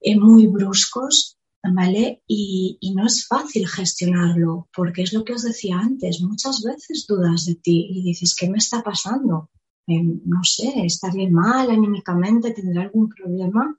eh, 0.00 0.18
muy 0.18 0.46
bruscos 0.46 1.37
¿vale? 1.62 2.22
Y, 2.26 2.78
no 2.94 3.06
es 3.06 3.26
fácil 3.26 3.66
gestionarlo, 3.68 4.68
porque 4.74 5.02
es 5.02 5.12
lo 5.12 5.24
que 5.24 5.34
os 5.34 5.42
decía 5.42 5.78
antes, 5.78 6.20
muchas 6.22 6.62
veces 6.62 7.06
dudas 7.06 7.44
de 7.46 7.56
ti 7.56 7.88
y 7.90 8.02
dices, 8.02 8.34
¿qué 8.34 8.48
me 8.48 8.58
está 8.58 8.82
pasando? 8.82 9.50
Eh, 9.86 10.02
no 10.02 10.42
sé, 10.44 10.72
¿estaré 10.84 11.30
mal 11.30 11.70
anímicamente? 11.70 12.52
¿Tendré 12.52 12.82
algún 12.82 13.08
problema? 13.08 13.76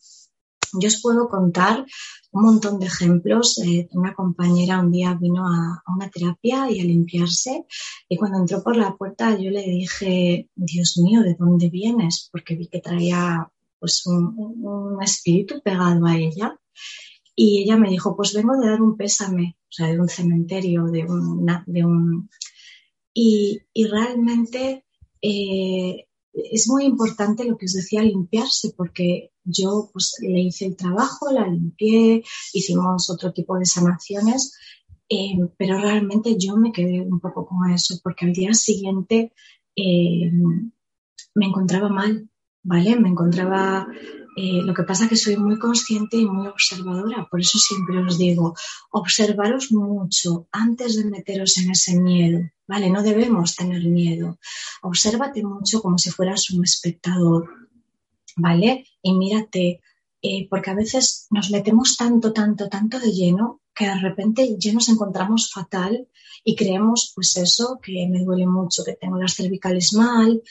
Yo 0.73 0.87
os 0.87 1.01
puedo 1.01 1.29
contar 1.29 1.85
un 2.31 2.43
montón 2.43 2.79
de 2.79 2.85
ejemplos. 2.85 3.57
Eh, 3.59 3.89
una 3.91 4.13
compañera 4.13 4.79
un 4.79 4.91
día 4.91 5.15
vino 5.15 5.45
a, 5.47 5.83
una 5.87 6.09
terapia 6.09 6.69
y 6.69 6.79
a 6.79 6.83
limpiarse 6.83 7.65
y 8.07 8.17
cuando 8.17 8.39
entró 8.39 8.63
por 8.63 8.77
la 8.77 8.95
puerta 8.95 9.37
yo 9.37 9.49
le 9.49 9.63
dije, 9.63 10.49
Dios 10.55 10.97
mío, 10.97 11.21
¿de 11.21 11.35
dónde 11.35 11.69
vienes? 11.69 12.29
Porque 12.31 12.55
vi 12.55 12.67
que 12.67 12.81
traía 12.81 13.49
pues 13.79 14.05
un, 14.05 14.35
un 14.37 15.01
espíritu 15.01 15.61
pegado 15.61 16.05
a 16.05 16.17
ella 16.17 16.59
y 17.41 17.63
ella 17.63 17.77
me 17.77 17.89
dijo, 17.89 18.17
pues 18.17 18.33
vengo 18.33 18.57
de 18.57 18.67
dar 18.67 18.81
un 18.81 18.97
pésame, 18.97 19.55
o 19.61 19.71
sea, 19.71 19.87
de 19.87 19.97
un 19.97 20.09
cementerio, 20.09 20.87
de 20.87 21.05
un... 21.05 21.45
De 21.67 21.85
un... 21.85 22.29
Y, 23.13 23.61
realmente 23.89 24.83
eh, 25.21 26.05
es 26.33 26.67
muy 26.67 26.83
importante 26.83 27.45
lo 27.45 27.57
que 27.57 27.67
os 27.67 27.71
decía, 27.71 28.03
limpiarse, 28.03 28.73
porque 28.75 29.31
yo 29.45 29.89
pues, 29.93 30.17
le 30.19 30.41
hice 30.41 30.65
el 30.65 30.75
trabajo, 30.75 31.31
la 31.31 31.47
limpié, 31.47 32.25
hicimos 32.51 33.09
otro 33.09 33.31
tipo 33.31 33.57
de 33.57 33.65
sanaciones, 33.65 34.53
eh, 35.07 35.39
pero 35.57 35.79
realmente 35.79 36.35
yo 36.37 36.57
me 36.57 36.73
quedé 36.73 36.99
un 36.99 37.21
poco 37.21 37.47
con 37.47 37.71
eso, 37.71 38.01
porque 38.03 38.25
al 38.25 38.33
día 38.33 38.53
siguiente 38.53 39.31
eh, 39.77 40.29
me 41.35 41.45
encontraba 41.45 41.87
mal, 41.87 42.29
¿vale? 42.63 42.99
Me 42.99 43.07
encontraba 43.07 43.87
eh, 44.41 44.61
lo 44.63 44.73
que 44.73 44.83
pasa 44.83 45.03
es 45.03 45.09
que 45.09 45.17
soy 45.17 45.35
muy 45.35 45.59
consciente 45.59 46.15
y 46.15 46.25
muy 46.25 46.47
observadora, 46.47 47.27
por 47.29 47.41
eso 47.41 47.57
siempre 47.59 47.97
os 47.99 48.17
digo, 48.17 48.55
observaros 48.91 49.73
mucho 49.73 50.47
antes 50.53 50.95
de 50.95 51.03
meteros 51.03 51.57
en 51.57 51.71
ese 51.71 51.99
miedo, 51.99 52.39
¿vale? 52.65 52.89
No 52.89 53.03
debemos 53.03 53.57
tener 53.57 53.83
miedo. 53.83 54.39
Obsérvate 54.81 55.43
mucho 55.43 55.81
como 55.81 55.97
si 55.97 56.09
fueras 56.09 56.51
un 56.51 56.63
espectador, 56.63 57.49
¿vale? 58.37 58.85
Y 59.01 59.11
mírate, 59.11 59.81
eh, 60.21 60.47
porque 60.49 60.69
a 60.69 60.75
veces 60.75 61.27
nos 61.31 61.51
metemos 61.51 61.97
tanto, 61.97 62.31
tanto, 62.31 62.69
tanto 62.69 62.97
de 62.97 63.11
lleno 63.11 63.59
que 63.75 63.87
de 63.87 63.99
repente 63.99 64.55
ya 64.57 64.71
nos 64.71 64.87
encontramos 64.87 65.51
fatal 65.51 66.07
y 66.45 66.55
creemos, 66.55 67.11
pues 67.13 67.35
eso, 67.35 67.77
que 67.83 68.07
me 68.09 68.23
duele 68.23 68.47
mucho, 68.47 68.85
que 68.85 68.93
tengo 68.93 69.17
las 69.17 69.35
cervicales 69.35 69.91
mal, 69.91 70.41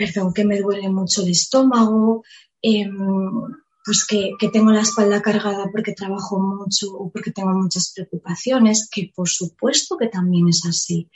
perdón, 0.00 0.32
que 0.32 0.44
me 0.44 0.60
duele 0.60 0.88
mucho 0.88 1.22
el 1.22 1.30
estómago, 1.30 2.22
Em, 2.62 2.96
pues 3.84 4.06
que, 4.06 4.36
tengo 4.52 4.70
la 4.70 4.82
espalda 4.82 5.22
cargada 5.22 5.70
porque 5.72 5.94
trabajo 5.94 6.38
mucho 6.38 6.92
o 6.92 7.10
porque 7.10 7.32
tengo 7.32 7.52
muchas 7.52 7.92
preocupaciones, 7.94 8.88
que 8.90 9.10
por 9.14 9.28
supuesto 9.28 9.96
que 9.96 10.08
también 10.08 10.48
es 10.48 10.64
así. 10.66 11.10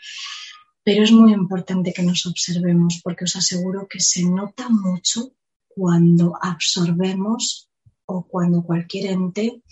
Pero 0.83 1.03
es 1.03 1.13
muy 1.13 1.33
importante 1.33 1.93
que 1.93 2.03
nos 2.03 2.27
observemos 2.27 3.01
porque 3.03 3.25
os 3.25 3.37
aseguro 3.37 3.87
que 3.89 4.01
se 4.01 4.25
nota 4.25 4.69
mucho 4.69 5.33
cuando 5.69 6.35
absorbemos 6.41 7.69
o 8.07 8.27
cuando 8.27 8.63
cualquier 8.63 9.13
ente 9.13 9.63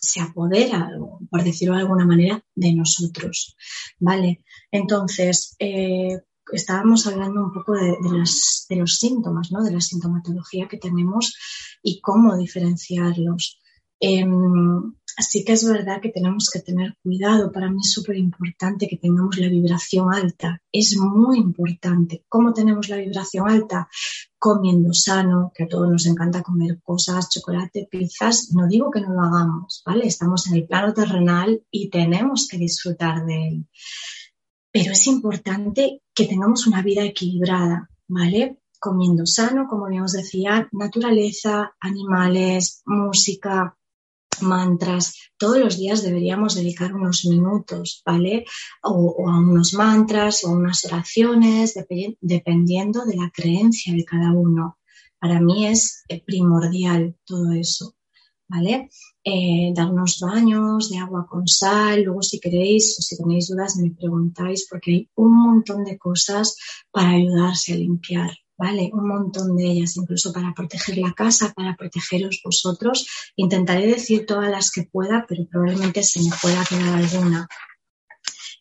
se 0.00 0.20
apodera, 0.20 0.90
por 1.30 1.44
decirlo 1.44 1.74
de 1.74 1.82
alguna 1.82 2.04
manera, 2.04 2.44
de 2.54 2.72
nosotros. 2.74 3.56
¿Vale? 3.98 4.44
Entonces, 4.70 5.54
eh, 5.58 6.20
estábamos 6.52 7.06
hablando 7.06 7.44
un 7.44 7.52
poco 7.52 7.74
de, 7.74 7.96
los 8.76 8.98
síntomas, 8.98 9.52
¿no? 9.52 9.62
de 9.62 9.72
la 9.72 9.80
sintomatología 9.80 10.68
que 10.68 10.78
tenemos 10.78 11.36
y 11.82 12.00
cómo 12.00 12.36
diferenciarlos. 12.36 13.58
Em, 14.00 14.94
así 15.16 15.44
que 15.44 15.52
es 15.52 15.64
verdad 15.64 16.00
que 16.00 16.08
tenemos 16.08 16.50
que 16.52 16.58
tener 16.58 16.96
cuidado. 17.02 17.52
Para 17.52 17.70
mí 17.70 17.78
es 17.80 17.92
súper 17.92 18.16
importante 18.16 18.88
que 18.88 18.96
tengamos 18.96 19.38
la 19.38 19.48
vibración 19.48 20.12
alta. 20.12 20.60
Es 20.72 20.96
muy 20.96 21.38
importante. 21.38 22.24
¿Cómo 22.28 22.52
tenemos 22.52 22.88
la 22.88 22.96
vibración 22.96 23.48
alta? 23.48 23.88
Comiendo 24.38 24.92
sano, 24.92 25.52
que 25.54 25.64
a 25.64 25.68
todos 25.68 25.88
nos 25.88 26.06
encanta 26.06 26.42
comer 26.42 26.80
cosas, 26.82 27.28
chocolate, 27.30 27.86
pizzas. 27.88 28.50
No 28.52 28.66
digo 28.66 28.90
que 28.90 29.00
no 29.00 29.12
lo 29.14 29.20
hagamos, 29.20 29.82
¿vale? 29.86 30.06
Estamos 30.06 30.48
en 30.48 30.54
el 30.56 30.66
plano 30.66 30.92
terrenal 30.92 31.62
y 31.70 31.88
tenemos 31.88 32.48
que 32.48 32.58
disfrutar 32.58 33.24
de 33.24 33.48
él 33.48 33.66
pero 34.72 34.92
es 34.92 35.06
importante 35.06 36.02
que 36.14 36.24
tengamos 36.24 36.66
una 36.66 36.82
vida 36.82 37.04
equilibrada, 37.04 37.90
¿vale? 38.08 38.58
Comiendo 38.80 39.26
sano, 39.26 39.68
como 39.68 39.88
ya 39.90 40.02
decía, 40.10 40.68
naturaleza, 40.72 41.74
animales, 41.78 42.82
música, 42.86 43.76
mantras. 44.40 45.14
Todos 45.36 45.58
los 45.58 45.78
días 45.78 46.02
deberíamos 46.02 46.54
dedicar 46.54 46.94
unos 46.94 47.24
minutos, 47.26 48.02
¿vale? 48.04 48.46
O, 48.82 49.28
a 49.28 49.38
unos 49.38 49.74
mantras 49.74 50.42
o 50.44 50.48
a 50.48 50.52
unas 50.52 50.84
oraciones, 50.86 51.74
dependiendo 52.20 53.04
de 53.04 53.16
la 53.16 53.30
creencia 53.30 53.94
de 53.94 54.04
cada 54.04 54.32
uno. 54.32 54.78
Para 55.20 55.38
mí 55.38 55.66
es 55.66 56.02
primordial 56.26 57.16
todo 57.24 57.52
eso. 57.52 57.94
¿Vale? 58.52 58.90
Eh, 59.24 59.72
darnos 59.74 60.18
baños 60.20 60.90
de 60.90 60.98
agua 60.98 61.26
con 61.26 61.48
sal, 61.48 62.02
luego 62.02 62.22
si 62.22 62.38
queréis 62.38 62.98
o 62.98 63.02
si 63.02 63.16
tenéis 63.16 63.48
dudas 63.48 63.76
me 63.76 63.90
preguntáis 63.90 64.66
porque 64.68 64.90
hay 64.90 65.10
un 65.14 65.32
montón 65.42 65.84
de 65.84 65.96
cosas 65.96 66.56
para 66.90 67.10
ayudarse 67.10 67.72
a 67.72 67.76
limpiar, 67.76 68.30
¿vale? 68.58 68.90
Un 68.92 69.08
montón 69.08 69.56
de 69.56 69.64
ellas, 69.64 69.96
incluso 69.96 70.32
para 70.32 70.52
proteger 70.52 70.98
la 70.98 71.12
casa, 71.12 71.52
para 71.56 71.76
protegeros 71.76 72.42
vosotros. 72.44 73.06
Intentaré 73.36 73.86
decir 73.86 74.26
todas 74.26 74.50
las 74.50 74.70
que 74.70 74.82
pueda, 74.82 75.24
pero 75.26 75.46
probablemente 75.46 76.02
se 76.02 76.20
me 76.20 76.30
pueda 76.42 76.62
quedar 76.64 76.94
alguna. 76.94 77.48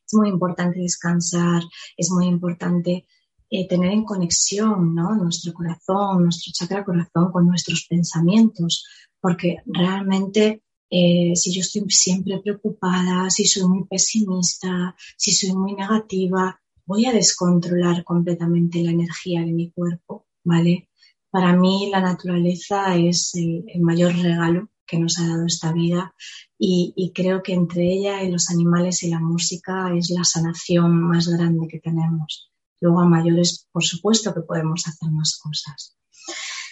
Es 0.08 0.14
muy 0.14 0.30
importante 0.30 0.80
descansar, 0.80 1.64
es 1.98 2.12
muy 2.12 2.28
importante 2.28 3.06
eh, 3.54 3.68
tener 3.68 3.92
en 3.92 4.06
conexión 4.06 4.96
¿no? 4.96 5.14
nuestro 5.14 5.52
corazón, 5.54 6.24
nuestro 6.24 6.54
chakra 6.54 6.86
corazón 6.86 7.32
con 7.34 7.48
nuestros 7.48 7.86
pensamientos, 7.88 8.86
porque 9.20 9.58
realmente 9.66 10.64
eh, 10.90 11.34
si 11.36 11.54
yo 11.54 11.60
estoy 11.60 11.84
siempre 11.90 12.40
preocupada, 12.40 13.30
si 13.30 13.46
soy 13.46 13.68
muy 13.68 13.84
pesimista, 13.86 14.96
si 15.18 15.34
soy 15.34 15.54
muy 15.54 15.74
negativa, 15.74 16.62
voy 16.86 17.06
a 17.06 17.14
descontrolar 17.14 18.04
completamente 18.06 18.82
la 18.84 18.92
energía 18.92 19.42
de 19.42 19.52
mi 19.52 19.72
cuerpo, 19.72 20.28
¿vale? 20.46 20.90
Para 21.30 21.56
mí 21.56 21.90
la 21.92 22.02
naturaleza 22.02 22.98
es 22.98 23.36
el, 23.36 23.64
mayor 23.82 24.16
regalo 24.16 24.70
que 24.86 25.00
nos 25.00 25.18
ha 25.20 25.28
dado 25.28 25.46
esta 25.46 25.72
vida 25.72 26.14
y, 26.58 27.12
creo 27.16 27.42
que 27.42 27.54
entre 27.54 27.84
ella 27.94 28.24
y 28.24 28.32
los 28.32 28.50
animales 28.50 29.04
y 29.04 29.10
la 29.10 29.20
música 29.20 29.94
es 29.96 30.10
la 30.10 30.24
sanación 30.24 31.02
más 31.04 31.28
grande 31.30 31.68
que 31.70 31.80
tenemos. 31.80 32.51
Luego 32.82 33.00
a 33.00 33.06
mayores, 33.06 33.68
por 33.72 33.84
supuesto 33.84 34.34
que 34.34 34.42
podemos 34.42 34.86
hacer 34.88 35.10
más 35.12 35.40
cosas. 35.42 35.96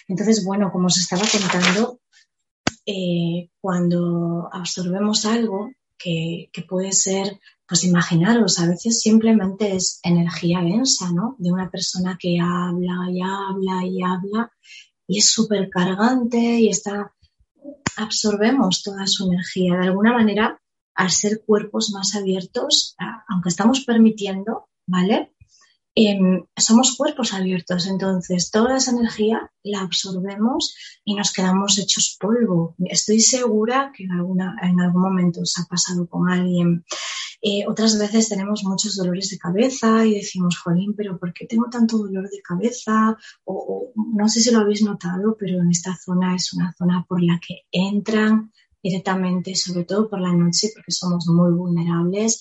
Entonces, 0.08 0.44
bueno, 0.44 0.70
como 0.72 0.86
os 0.88 0.98
estaba 0.98 1.22
contando, 1.22 2.00
eh, 2.84 3.48
cuando 3.60 4.48
absorbemos 4.52 5.24
algo 5.24 5.70
que, 5.96 6.50
que, 6.52 6.62
puede 6.62 6.92
ser, 6.92 7.38
pues 7.66 7.84
imaginaros, 7.84 8.58
a 8.58 8.66
veces 8.66 9.00
simplemente 9.00 9.76
es 9.76 10.00
energía 10.02 10.60
densa, 10.60 11.12
¿no? 11.12 11.36
De 11.38 11.52
una 11.52 11.70
persona 11.70 12.18
que 12.18 12.38
habla 12.40 13.08
y 13.10 13.20
habla 13.22 13.86
y 13.86 14.02
habla 14.02 14.52
y 15.10 15.18
es 15.18 15.28
súper 15.28 15.68
cargante 15.70 16.38
y 16.38 16.68
está, 16.68 17.12
absorbemos 17.96 18.84
toda 18.84 19.08
su 19.08 19.26
energía. 19.26 19.74
De 19.76 19.86
alguna 19.88 20.12
manera, 20.12 20.60
al 20.94 21.10
ser 21.10 21.42
cuerpos 21.44 21.90
más 21.90 22.14
abiertos, 22.14 22.94
aunque 23.28 23.48
estamos 23.48 23.80
permitiendo, 23.84 24.68
¿vale? 24.86 25.34
Em, 25.94 26.44
somos 26.56 26.96
cuerpos 26.96 27.34
abiertos, 27.34 27.86
entonces 27.86 28.50
toda 28.50 28.76
esa 28.76 28.92
energía 28.92 29.50
la 29.64 29.80
absorbemos 29.80 30.74
y 31.04 31.14
nos 31.14 31.32
quedamos 31.32 31.78
hechos 31.78 32.16
polvo. 32.18 32.76
Estoy 32.78 33.20
segura 33.20 33.92
que 33.94 34.04
en, 34.04 34.12
alguna, 34.12 34.56
en 34.62 34.80
algún 34.80 35.02
momento 35.02 35.40
os 35.40 35.58
ha 35.58 35.64
pasado 35.66 36.08
con 36.08 36.30
alguien 36.30 36.84
eh, 37.42 37.64
otras 37.66 37.98
veces 37.98 38.28
tenemos 38.28 38.64
muchos 38.64 38.96
dolores 38.96 39.30
de 39.30 39.38
cabeza 39.38 40.04
y 40.04 40.14
decimos, 40.14 40.58
jolín, 40.58 40.94
pero 40.94 41.18
¿por 41.18 41.32
qué 41.32 41.46
tengo 41.46 41.70
tanto 41.70 41.96
dolor 41.96 42.28
de 42.28 42.42
cabeza? 42.42 43.16
O, 43.44 43.92
no 43.94 44.28
sé 44.28 44.40
si 44.40 44.50
lo 44.50 44.58
habéis 44.60 44.82
notado, 44.82 45.36
pero 45.38 45.60
en 45.60 45.70
esta 45.70 45.96
zona 45.96 46.36
es 46.36 46.52
una 46.52 46.74
zona 46.76 47.06
por 47.08 47.22
la 47.22 47.40
que 47.40 47.62
entran 47.72 48.52
directamente, 48.82 49.54
sobre 49.54 49.84
todo 49.84 50.08
por 50.10 50.20
la 50.20 50.34
noche, 50.34 50.70
porque 50.74 50.92
somos 50.92 51.26
muy 51.28 51.52
vulnerables. 51.52 52.40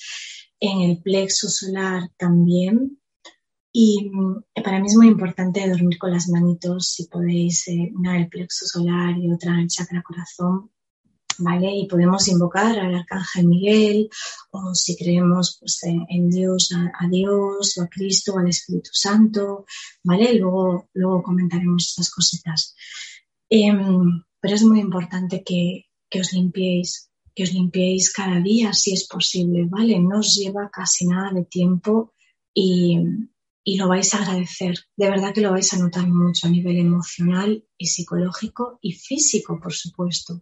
En 0.60 0.82
el 0.82 1.02
plexo 1.02 1.48
solar 1.48 2.10
también. 2.18 2.99
Y 3.72 4.10
mm, 4.12 4.44
para 4.64 4.80
mí 4.80 4.88
es 4.88 4.96
muy 4.96 5.08
importante 5.08 5.68
dormir 5.70 5.98
con 5.98 6.12
las 6.12 6.28
manitos, 6.30 6.88
si 6.88 7.06
podéis, 7.08 7.68
eh, 7.68 7.92
una 7.96 8.16
en 8.16 8.24
el 8.24 8.30
plexo 8.30 8.66
solar 8.66 9.18
y 9.18 9.32
otra 9.32 9.54
en 9.54 9.60
el 9.60 9.68
chakra 9.68 10.02
corazón, 10.02 10.72
¿vale? 11.38 11.76
Y 11.76 11.88
podemos 11.88 12.28
invocar 12.28 12.80
al 12.80 12.96
Arcángel 12.96 13.48
Miguel 13.48 14.10
o 14.52 14.74
si 14.74 14.98
creemos 14.98 15.58
pues, 15.60 15.82
en, 15.84 16.30
Dios, 16.30 16.72
a, 16.74 17.08
Dios 17.08 17.78
o 17.78 17.84
a 17.84 17.88
Cristo 17.88 18.34
o 18.34 18.40
al 18.40 18.50
Espíritu 18.50 18.90
Santo, 18.94 19.66
¿vale? 20.04 20.34
luego, 20.34 20.90
luego 20.94 21.24
comentaremos 21.24 21.90
estas 21.90 22.10
cositas. 22.12 22.76
Em, 23.50 24.24
pero 24.40 24.56
es 24.56 24.64
muy 24.64 24.80
importante 24.80 25.44
que, 25.44 25.86
que 26.10 26.22
os 26.22 26.34
limpiéis, 26.34 27.10
que 27.36 27.44
os 27.44 27.54
limpiéis 27.54 28.12
cada 28.12 28.40
día 28.40 28.74
si 28.74 28.94
es 28.94 29.08
posible, 29.08 29.66
¿vale? 29.66 30.00
No 30.00 30.20
os 30.20 30.36
lleva 30.36 30.70
casi 30.72 31.06
nada 31.08 31.32
de 31.34 31.46
tiempo 31.46 32.14
y, 32.54 32.98
y 33.64 33.78
lo 33.78 33.88
vais 33.88 34.14
a 34.14 34.22
agradecer. 34.22 34.76
De 34.96 35.10
verdad 35.10 35.34
que 35.34 35.42
lo 35.42 35.52
vais 35.52 35.74
a 35.74 35.78
notar 35.78 36.08
mucho 36.08 36.48
a 36.48 36.50
nivel 36.50 36.78
emocional 36.78 37.66
y 37.78 37.88
psicológico 37.88 38.80
y 38.82 38.94
físico, 38.94 39.60
por 39.60 39.74
supuesto. 39.74 40.42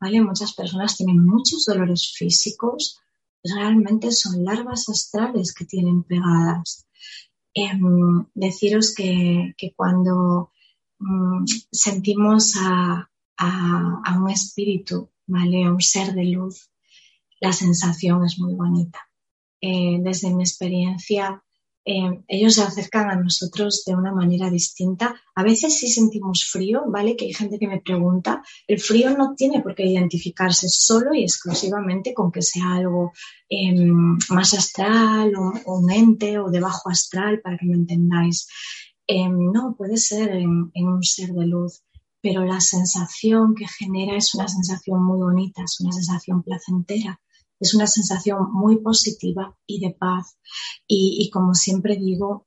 Muchas 0.00 0.54
personas 0.54 0.96
tienen 0.96 1.26
muchos 1.26 1.66
dolores 1.66 2.14
físicos, 2.16 2.98
realmente 3.44 4.10
son 4.12 4.44
larvas 4.44 4.88
astrales 4.88 5.52
que 5.52 5.66
tienen 5.66 6.04
pegadas. 6.04 6.86
Em, 7.52 8.24
deciros 8.34 8.94
que, 8.94 9.54
cuando 9.76 10.52
mm, 10.98 11.44
sentimos 11.70 12.54
a, 12.56 13.06
un 14.16 14.30
espíritu, 14.30 15.10
¿vale? 15.26 15.64
A 15.64 15.72
un 15.72 15.80
ser 15.80 16.14
de 16.14 16.24
luz, 16.24 16.70
la 17.40 17.52
sensación 17.52 18.24
es 18.24 18.38
muy 18.38 18.54
bonita. 18.54 19.00
Eh, 19.60 19.98
desde 20.00 20.30
mi 20.30 20.42
experiencia, 20.42 21.42
eh, 21.84 22.22
ellos 22.28 22.54
se 22.54 22.62
acercan 22.62 23.10
a 23.10 23.16
nosotros 23.16 23.84
de 23.86 23.94
una 23.94 24.12
manera 24.12 24.50
distinta. 24.50 25.14
A 25.34 25.42
veces 25.42 25.78
sí 25.78 25.88
sentimos 25.88 26.44
frío, 26.44 26.84
¿vale? 26.88 27.16
Que 27.16 27.26
hay 27.26 27.34
gente 27.34 27.58
que 27.58 27.68
me 27.68 27.80
pregunta. 27.80 28.42
El 28.66 28.80
frío 28.80 29.16
no 29.16 29.34
tiene 29.34 29.60
por 29.62 29.74
qué 29.74 29.86
identificarse 29.86 30.68
solo 30.68 31.14
y 31.14 31.22
exclusivamente 31.22 32.12
con 32.12 32.30
que 32.30 32.42
sea 32.42 32.74
algo 32.74 33.12
em, 33.48 34.18
más 34.30 34.54
astral 34.54 35.32
o, 35.36 35.74
un 35.78 35.90
ente 35.90 36.38
o 36.38 36.50
de 36.50 36.60
bajo 36.60 36.90
astral, 36.90 37.40
para 37.40 37.56
que 37.56 37.66
me 37.66 37.74
entendáis. 37.74 38.46
Em, 39.06 39.50
no, 39.52 39.74
puede 39.76 39.96
ser 39.96 40.30
en 40.30 40.70
un 40.74 41.02
ser 41.02 41.30
de 41.30 41.46
luz 41.46 41.82
pero 42.22 42.44
la 42.44 42.60
sensación 42.60 43.54
que 43.54 43.66
genera 43.66 44.14
es 44.14 44.34
una 44.34 44.46
sensación 44.46 45.02
muy 45.02 45.18
bonita, 45.18 45.62
es 45.62 45.80
una 45.80 45.90
sensación 45.90 46.42
placentera 46.42 47.18
es 47.60 47.74
una 47.74 47.86
sensación 47.86 48.50
muy 48.52 48.78
positiva 48.78 49.56
y 49.66 49.80
de 49.80 49.90
paz. 49.90 50.38
Y, 50.88 51.30
como 51.30 51.54
siempre 51.54 51.96
digo, 51.96 52.46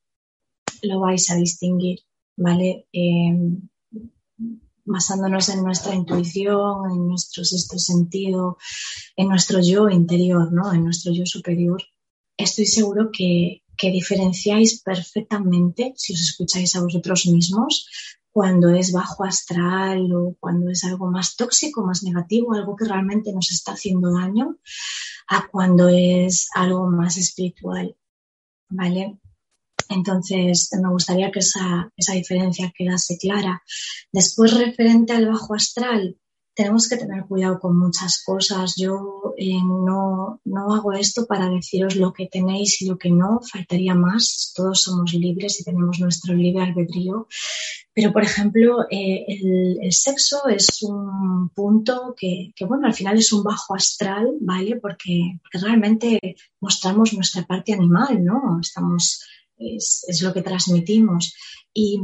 lo 0.82 1.00
vais 1.00 1.30
a 1.30 1.36
distinguir, 1.36 2.00
¿vale? 2.36 2.88
Em, 2.92 3.70
basándonos 4.86 5.48
en 5.50 5.64
nuestra 5.64 5.96
intuición, 5.96 6.92
en 6.92 7.08
nuestro 7.08 7.46
sexto 7.46 7.78
sentido, 7.78 8.58
en 9.16 9.30
nuestro 9.30 9.62
yo 9.62 9.90
interior, 9.90 10.52
¿no? 10.52 10.74
En 10.74 10.84
nuestro 10.84 11.14
yo 11.14 11.26
superior. 11.26 11.82
Estoy 12.36 12.66
seguro 12.66 13.10
que, 13.12 13.63
que 13.78 13.92
diferenciáis 13.92 14.82
perfectamente, 14.82 15.94
si 15.96 16.14
os 16.14 16.22
escucháis 16.22 16.76
a 16.76 16.82
vosotros 16.82 17.26
mismos, 17.28 17.88
cuando 18.32 18.70
es 18.70 18.92
bajo 18.92 19.24
astral 19.24 20.12
o 20.12 20.36
cuando 20.40 20.72
es 20.72 20.84
algo 20.84 21.10
más 21.10 21.36
tóxico, 21.36 21.86
más 21.86 22.02
negativo, 22.04 22.54
algo 22.54 22.76
que 22.76 22.86
realmente 22.86 23.32
nos 23.32 23.52
está 23.52 23.74
haciendo 23.74 24.12
daño, 24.12 24.58
a 25.28 25.48
cuando 25.48 25.88
es 25.88 26.50
algo 26.56 26.90
más 26.90 27.18
espiritual. 27.18 27.96
¿Vale? 28.70 29.20
Entonces, 29.90 30.70
me 30.82 30.90
gustaría 30.90 31.32
que 31.32 31.40
esa, 31.40 31.92
esa 31.96 32.14
diferencia 32.14 32.74
quedase 32.76 33.18
clara. 33.18 33.62
Después, 34.12 34.58
referente 34.58 35.14
al 35.14 35.28
bajo 35.28 35.54
astral, 35.54 36.18
tenemos 36.56 36.88
que 36.88 36.98
tener 36.98 37.26
cuidado 37.26 37.60
con 37.60 37.78
muchas 37.78 38.24
cosas. 38.24 38.76
Yo 38.76 39.34
eh, 39.38 39.62
no, 39.64 40.40
no, 40.46 40.74
hago 40.74 40.94
esto 40.94 41.26
para 41.26 41.50
deciros 41.50 41.96
lo 41.96 42.14
que 42.14 42.28
tenéis 42.28 42.82
y 42.82 42.88
lo 42.88 42.98
que 42.98 43.10
no, 43.10 43.42
faltaría 43.42 43.96
más. 43.96 44.54
Todos 44.56 44.84
somos 44.84 45.14
libres 45.14 45.60
y 45.60 45.64
tenemos 45.64 46.00
nuestro 46.00 46.34
libre 46.36 46.64
albedrío. 46.64 47.28
Pero, 47.94 48.12
por 48.12 48.24
ejemplo, 48.24 48.86
eh, 48.90 49.26
el, 49.28 49.92
sexo 49.92 50.48
es 50.48 50.82
un 50.84 51.50
punto 51.50 52.16
que, 52.18 52.52
que, 52.56 52.66
bueno, 52.66 52.88
al 52.88 52.94
final 52.94 53.18
es 53.18 53.32
un 53.32 53.44
bajo 53.44 53.76
astral, 53.76 54.34
¿vale? 54.42 54.78
Porque, 54.78 55.40
porque 55.42 55.66
realmente 55.66 56.20
mostramos 56.60 57.14
nuestra 57.14 57.44
parte 57.44 57.74
animal, 57.74 58.24
¿no? 58.24 58.60
Estamos 58.60 59.24
es, 59.76 60.22
lo 60.22 60.34
que 60.34 60.42
transmitimos. 60.42 61.34
Y, 61.74 62.00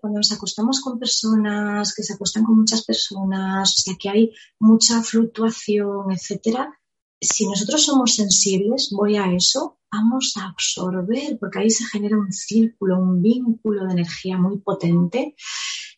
cuando 0.00 0.18
nos 0.18 0.32
acostamos 0.32 0.80
con 0.80 0.98
personas, 0.98 1.94
que 1.94 2.02
se 2.02 2.14
acuestan 2.14 2.44
con 2.44 2.56
muchas 2.56 2.84
personas, 2.84 3.70
o 3.70 3.80
sea, 3.82 3.94
que 3.98 4.08
hay 4.08 4.32
mucha 4.58 5.02
fluctuación, 5.02 6.10
etcétera, 6.10 6.80
si 7.20 7.46
nosotros 7.46 7.84
somos 7.84 8.14
sensibles, 8.14 8.90
voy 8.92 9.16
a 9.16 9.30
eso, 9.32 9.78
vamos 9.92 10.34
a 10.36 10.46
absorber, 10.46 11.38
porque 11.38 11.58
ahí 11.58 11.70
se 11.70 11.84
genera 11.84 12.16
un 12.18 12.32
círculo, 12.32 12.98
un 12.98 13.20
vínculo 13.20 13.84
de 13.84 13.92
energía 13.92 14.38
muy 14.38 14.58
potente 14.58 15.34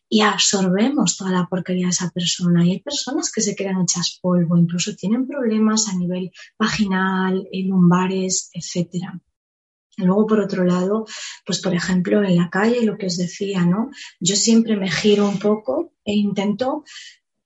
y 0.09 0.21
absorbemos 0.21 1.17
toda 1.17 1.31
la 1.31 1.47
porquería 1.47 1.87
de 1.87 1.91
esa 1.91 2.09
persona. 2.09 2.65
Y 2.65 2.71
hay 2.71 2.79
personas 2.81 3.31
que 3.31 3.41
se 3.41 3.55
quedan 3.55 3.81
hechas 3.81 4.19
polvo, 4.21 4.57
incluso 4.57 4.95
tienen 4.95 5.25
problemas 5.27 5.87
a 5.87 5.95
nivel 5.95 6.31
vaginal, 6.59 7.47
lumbares, 7.51 8.49
etcétera. 8.53 9.19
Luego, 9.97 10.25
por 10.25 10.39
otro 10.39 10.63
lado, 10.63 11.05
pues 11.45 11.61
por 11.61 11.73
ejemplo, 11.73 12.23
en 12.23 12.37
la 12.37 12.49
calle, 12.49 12.83
lo 12.83 12.97
que 12.97 13.07
os 13.07 13.17
decía, 13.17 13.65
¿no? 13.65 13.91
Yo 14.19 14.35
siempre 14.35 14.75
me 14.75 14.89
giro 14.89 15.27
un 15.27 15.39
poco 15.39 15.93
e 16.03 16.13
intento 16.13 16.83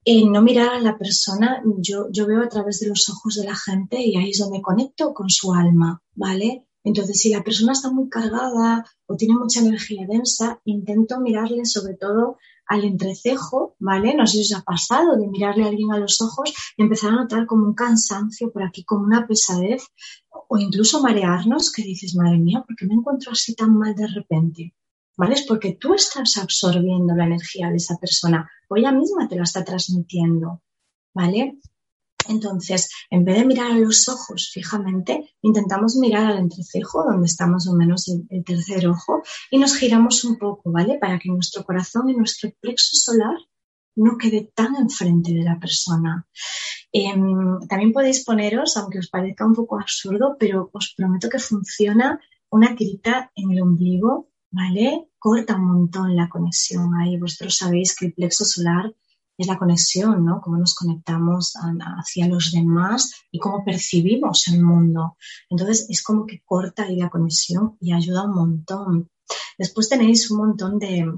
eh, 0.06 0.26
no 0.26 0.42
mirar 0.42 0.70
a 0.70 0.80
la 0.80 0.98
persona, 0.98 1.62
yo, 1.80 2.08
yo 2.12 2.26
veo 2.26 2.42
a 2.42 2.48
través 2.48 2.80
de 2.80 2.88
los 2.88 3.10
ojos 3.10 3.36
de 3.36 3.44
la 3.44 3.56
gente 3.56 4.02
y 4.02 4.16
ahí 4.16 4.30
es 4.30 4.38
donde 4.38 4.62
conecto 4.62 5.14
con 5.14 5.30
su 5.30 5.54
alma, 5.54 6.02
¿vale? 6.16 6.66
Entonces, 6.86 7.20
si 7.20 7.30
la 7.32 7.44
persona 7.44 7.74
está 7.74 7.92
muy 7.92 8.08
cargada 8.08 8.86
o 9.06 9.18
tiene 9.18 9.34
mucha 9.34 9.60
energía 9.60 10.08
densa, 10.08 10.62
intento 10.64 11.20
mirarle 11.20 11.66
sobre 11.66 11.96
todo 11.96 12.38
al 12.67 12.84
entrecejo, 12.84 13.75
¿vale? 13.80 14.13
No 14.15 14.27
sé 14.27 14.43
si 14.43 14.53
os 14.53 14.60
ha 14.60 14.63
pasado 14.63 15.15
de 15.15 15.27
mirarle 15.27 15.63
a 15.63 15.67
alguien 15.67 15.91
a 15.91 15.99
los 15.99 16.21
ojos 16.21 16.53
y 16.75 16.84
empezar 16.84 17.12
a 17.12 17.15
notar 17.15 17.45
como 17.45 17.65
un 17.65 17.73
cansancio 17.73 18.51
por 18.51 18.63
aquí, 18.63 18.84
como 18.84 19.06
una 19.06 19.25
pesadez 19.25 19.84
o 20.30 20.58
incluso 20.58 21.01
marearnos 21.01 21.71
que 21.71 21.84
dices, 21.84 22.15
madre 22.15 22.38
mía, 22.38 22.63
¿por 22.65 22.75
qué 22.75 22.86
me 22.86 22.95
encuentro 22.95 23.32
así 23.32 23.56
tan 23.56 23.77
mal 23.77 23.95
de 23.95 24.08
repente? 24.08 24.75
¿Vale? 25.17 25.34
Es 25.34 25.45
porque 25.47 25.73
tú 25.80 25.93
estás 25.93 26.38
absorbiendo 26.38 27.15
la 27.15 27.25
energía 27.25 27.69
de 27.69 27.77
esa 27.77 27.97
persona 27.97 28.49
o 28.69 28.77
ella 28.77 28.91
misma 28.91 29.27
te 29.27 29.36
la 29.36 29.43
está 29.43 29.63
transmitiendo, 29.63 30.62
¿vale? 31.13 31.58
Entonces, 32.28 32.90
en 33.10 33.24
vez 33.24 33.38
de 33.38 33.46
mirar 33.46 33.72
a 33.72 33.78
los 33.78 34.08
ojos 34.10 34.50
fijamente, 34.54 35.36
intentamos 35.42 35.96
mirar 35.96 36.26
al 36.26 36.40
entrecejo, 36.40 37.04
donde 37.04 37.28
está 37.28 37.48
más 37.48 37.68
o 37.68 37.74
menos 37.74 38.08
el, 38.08 38.44
tercer 38.44 38.88
ojo, 38.88 39.24
y 39.52 39.58
nos 39.58 39.76
giramos 39.76 40.24
un 40.24 40.38
poco, 40.38 40.72
¿vale? 40.72 40.98
Para 41.00 41.20
que 41.20 41.30
nuestro 41.30 41.63
corazón 41.63 42.10
y 42.10 42.16
nuestro 42.16 42.52
plexo 42.60 42.96
solar 42.96 43.38
no 43.96 44.18
quede 44.18 44.52
tan 44.54 44.76
enfrente 44.76 45.34
de 45.34 45.44
la 45.44 45.60
persona. 45.60 46.28
Em, 46.92 47.60
también 47.68 47.92
podéis 47.92 48.24
poneros, 48.24 48.78
aunque 48.78 49.00
os 49.00 49.10
parezca 49.10 49.46
un 49.46 49.56
poco 49.56 49.80
absurdo, 49.80 50.36
pero 50.40 50.70
os 50.72 50.94
prometo 50.96 51.30
que 51.30 51.40
funciona 51.40 52.20
una 52.50 52.76
tirita 52.76 53.32
en 53.36 53.52
el 53.52 53.62
ombligo, 53.62 54.30
¿vale? 54.52 55.10
Corta 55.20 55.56
un 55.56 55.66
montón 55.66 56.16
la 56.16 56.30
conexión 56.30 56.96
ahí. 56.96 57.18
Vosotros 57.18 57.58
sabéis 57.58 57.96
que 57.96 58.08
el 58.08 58.13
plexo 58.13 58.46
solar 58.46 58.94
es 59.38 59.47
la 59.47 59.58
conexión, 59.58 60.26
¿no? 60.26 60.41
Cómo 60.41 60.58
nos 60.58 60.73
conectamos 60.73 61.54
hacia 61.56 62.28
los 62.28 62.52
demás 62.52 63.12
y 63.32 63.39
cómo 63.39 63.63
percibimos 63.63 64.47
el 64.47 64.63
mundo. 64.63 65.17
Entonces 65.50 65.88
es 65.89 66.04
como 66.04 66.26
que 66.26 66.41
corta 66.43 66.84
ahí 66.84 66.97
la 66.97 67.10
conexión 67.10 67.78
y 67.80 67.93
ayuda 67.93 68.26
un 68.26 68.36
montón. 68.36 69.10
Después 69.58 69.89
tenéis 69.89 70.30
un 70.32 70.39
montón 70.39 70.80
de, 70.80 71.12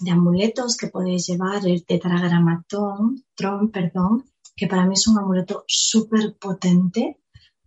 de 0.00 0.10
amuletos 0.10 0.76
que 0.76 0.88
podéis 0.88 1.26
llevar, 1.26 1.66
el 1.66 1.84
tetragramatón, 1.84 3.24
tron, 3.34 3.70
perdón, 3.70 4.24
que 4.56 4.66
para 4.66 4.86
mí 4.86 4.94
es 4.94 5.06
un 5.08 5.18
amuleto 5.18 5.64
súper 5.66 6.36
potente 6.38 7.21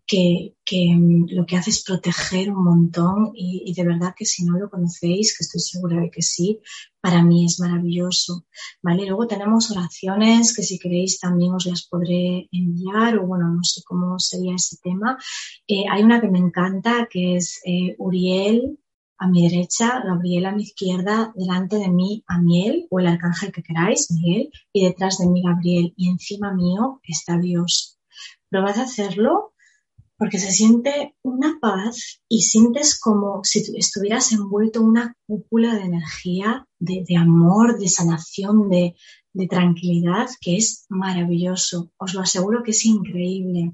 que, 0.08 0.54
mm, 0.96 1.28
lo 1.32 1.46
que 1.46 1.58
hace 1.58 1.72
es 1.72 1.84
proteger 1.84 2.52
un 2.52 2.64
montón 2.64 3.32
y, 3.34 3.74
de 3.74 3.84
verdad 3.84 4.14
que 4.16 4.26
si 4.26 4.46
no 4.46 4.58
lo 4.58 4.70
conocéis, 4.70 5.36
que 5.38 5.44
estoy 5.44 5.62
segura 5.62 6.00
de 6.00 6.12
que 6.12 6.22
sí, 6.22 6.60
para 7.02 7.24
mí 7.24 7.46
es 7.46 7.60
maravilloso. 7.60 8.46
¿vale? 8.82 9.06
Luego 9.06 9.28
tenemos 9.28 9.72
oraciones 9.72 10.56
que 10.56 10.64
si 10.64 10.80
queréis 10.80 11.20
también 11.20 11.54
os 11.54 11.66
las 11.66 11.84
podré 11.88 12.48
enviar 12.52 13.18
o 13.18 13.28
bueno, 13.28 13.50
no 13.50 13.64
sé 13.64 13.82
cómo 13.86 14.20
sería 14.20 14.56
ese 14.56 14.78
tema. 14.82 15.18
Eh, 15.68 15.86
hay 15.90 16.04
una 16.04 16.22
que 16.22 16.30
me 16.30 16.40
encanta 16.40 17.08
que 17.10 17.38
es 17.38 17.62
eh, 17.66 17.96
Uriel 17.98 18.80
a 19.18 19.28
mi 19.28 19.48
derecha, 19.50 20.02
Gabriel 20.04 20.46
a 20.46 20.52
mi 20.52 20.64
izquierda, 20.64 21.32
delante 21.36 21.78
de 21.78 21.90
mí 21.90 22.24
Amiel 22.28 22.86
o 22.90 23.00
el 23.00 23.08
arcángel 23.08 23.52
que 23.52 23.64
queráis, 23.64 24.12
Miguel, 24.12 24.50
y 24.74 24.86
detrás 24.86 25.18
de 25.20 25.28
mí 25.28 25.42
Gabriel 25.42 25.94
y 25.96 26.10
encima 26.10 26.54
mío 26.54 27.00
está 27.04 27.38
Dios. 27.38 27.98
Probad 28.50 28.78
a 28.78 28.84
hacerlo 28.84 29.55
porque 30.26 30.40
se 30.40 30.52
siente 30.52 31.14
una 31.22 31.60
paz 31.62 32.20
y 32.28 32.42
sientes 32.42 33.00
como 33.00 33.44
si 33.44 33.64
estuvieras 33.78 34.32
envuelto 34.32 34.80
en 34.80 34.88
una 34.88 35.16
cúpula 35.28 35.76
de 35.76 35.84
energía, 35.84 36.68
de, 36.80 37.06
amor, 37.16 37.78
de 37.78 37.88
sanación, 37.88 38.68
de, 38.68 38.96
de, 39.34 39.48
tranquilidad, 39.48 40.28
que 40.42 40.58
es 40.58 40.88
maravilloso. 40.90 41.92
Os 41.98 42.16
lo 42.16 42.22
aseguro 42.22 42.64
que 42.64 42.72
es 42.72 42.84
increíble. 42.88 43.74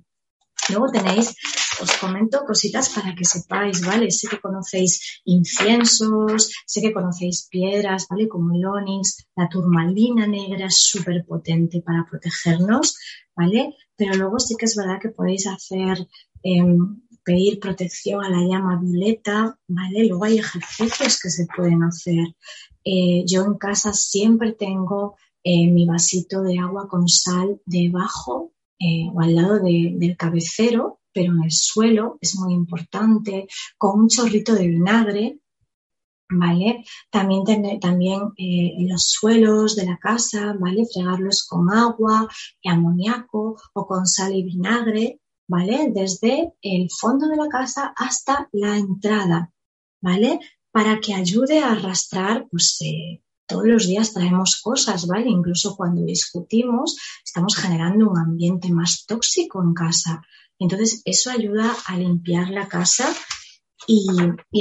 Luego 0.67 0.91
tenéis, 0.91 1.33
os 1.81 1.91
comento 1.95 2.43
cositas 2.45 2.89
para 2.89 3.15
que 3.15 3.23
sepáis, 3.23 3.85
¿vale? 3.85 4.11
Sé 4.11 4.27
que 4.27 4.41
conocéis 4.41 5.21
inciensos, 5.23 6.51
sé 6.65 6.81
que 6.81 6.91
conocéis 6.91 7.47
piedras, 7.49 8.07
¿vale? 8.09 8.27
Como 8.27 8.53
el 8.53 8.65
onix, 8.65 9.25
la 9.37 9.47
turmalina 9.47 10.27
negra 10.27 10.65
es 10.65 10.81
súper 10.81 11.23
potente 11.25 11.81
para 11.81 12.05
protegernos, 12.09 12.97
¿vale? 13.37 13.73
Pero 13.95 14.15
luego 14.15 14.37
sí 14.37 14.55
que 14.57 14.65
es 14.65 14.75
verdad 14.75 14.99
que 15.01 15.09
podéis 15.09 15.47
hacer 15.47 16.07
Em, 16.43 17.01
pedir 17.23 17.59
protección 17.59 18.23
a 18.23 18.29
la 18.29 18.41
llama 18.41 18.79
violeta, 18.81 19.57
¿vale? 19.67 20.07
Luego 20.07 20.25
hay 20.25 20.39
ejercicios 20.39 21.19
que 21.19 21.29
se 21.29 21.47
pueden 21.55 21.83
hacer. 21.83 22.35
Eh, 22.83 23.23
yo 23.27 23.45
en 23.45 23.55
casa 23.55 23.93
siempre 23.93 24.53
tengo 24.53 25.15
eh, 25.43 25.67
mi 25.67 25.85
vasito 25.85 26.41
de 26.41 26.59
agua 26.59 26.87
con 26.87 27.07
sal 27.07 27.61
debajo 27.65 28.53
eh, 28.79 29.07
o 29.13 29.21
al 29.21 29.35
lado 29.35 29.59
del 29.59 30.17
cabecero, 30.17 30.99
pero 31.13 31.33
en 31.33 31.43
el 31.43 31.51
suelo 31.51 32.17
es 32.21 32.35
muy 32.37 32.53
importante, 32.53 33.47
con 33.77 33.99
un 33.99 34.07
chorrito 34.07 34.55
de 34.55 34.67
vinagre, 34.67 35.39
¿vale? 36.29 36.83
También, 37.11 37.79
también 37.79 38.21
en 38.37 38.89
los 38.89 39.09
suelos 39.09 39.75
de 39.75 39.85
la 39.85 39.97
casa, 39.97 40.55
¿vale? 40.57 40.85
Fregarlos 40.91 41.45
con 41.47 41.69
agua 41.71 42.27
y 42.61 42.69
amoníaco 42.69 43.57
o 43.73 43.85
con 43.85 44.07
sal 44.07 44.33
y 44.33 44.43
vinagre, 44.43 45.19
¿vale? 45.51 45.91
Desde 45.93 46.53
el 46.61 46.89
fondo 46.89 47.27
de 47.27 47.35
la 47.35 47.49
casa 47.49 47.93
hasta 47.97 48.47
la 48.53 48.77
entrada, 48.77 49.51
¿vale? 49.99 50.39
Para 50.71 51.01
que 51.01 51.13
ayude 51.13 51.59
a 51.59 51.73
arrastrar, 51.73 52.47
pues 52.49 52.77
eh, 52.79 53.21
todos 53.45 53.65
los 53.65 53.85
días 53.85 54.13
traemos 54.13 54.61
cosas, 54.61 55.07
¿vale? 55.07 55.29
Incluso 55.29 55.75
cuando 55.75 56.03
discutimos, 56.03 56.95
estamos 57.25 57.57
generando 57.57 58.09
un 58.09 58.17
ambiente 58.17 58.71
más 58.71 59.05
tóxico 59.05 59.61
en 59.61 59.73
casa. 59.73 60.23
Entonces, 60.57 61.01
eso 61.03 61.31
ayuda 61.31 61.75
a 61.85 61.97
limpiar 61.97 62.49
la 62.49 62.69
casa 62.69 63.13
y, 63.87 64.07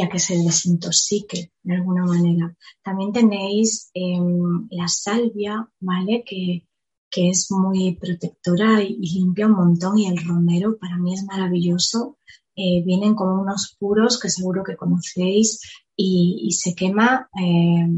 a 0.03 0.09
que 0.09 0.19
se 0.19 0.39
desintoxique 0.39 1.53
de 1.63 1.75
alguna 1.77 2.05
manera. 2.05 2.53
También 2.83 3.13
tenéis 3.13 3.91
em, 3.95 4.67
la 4.71 4.89
salvia, 4.89 5.69
¿vale? 5.79 6.25
Que, 6.27 6.67
que 7.11 7.29
es 7.29 7.51
muy 7.51 7.97
protectora 7.97 8.83
y, 8.83 8.97
limpia 8.99 9.47
un 9.47 9.53
montón 9.53 9.99
y 9.99 10.07
el 10.07 10.25
romero 10.25 10.79
para 10.79 10.97
mí 10.97 11.15
es 11.15 11.25
maravilloso. 11.25 12.19
Eh, 12.55 12.83
vienen 12.85 13.15
como 13.15 13.41
unos 13.41 13.77
puros 13.79 14.21
que 14.21 14.31
seguro 14.31 14.63
que 14.63 14.77
conocéis 14.77 15.61
y, 15.97 16.51
se 16.53 16.75
quema 16.75 17.29
eh, 17.39 17.89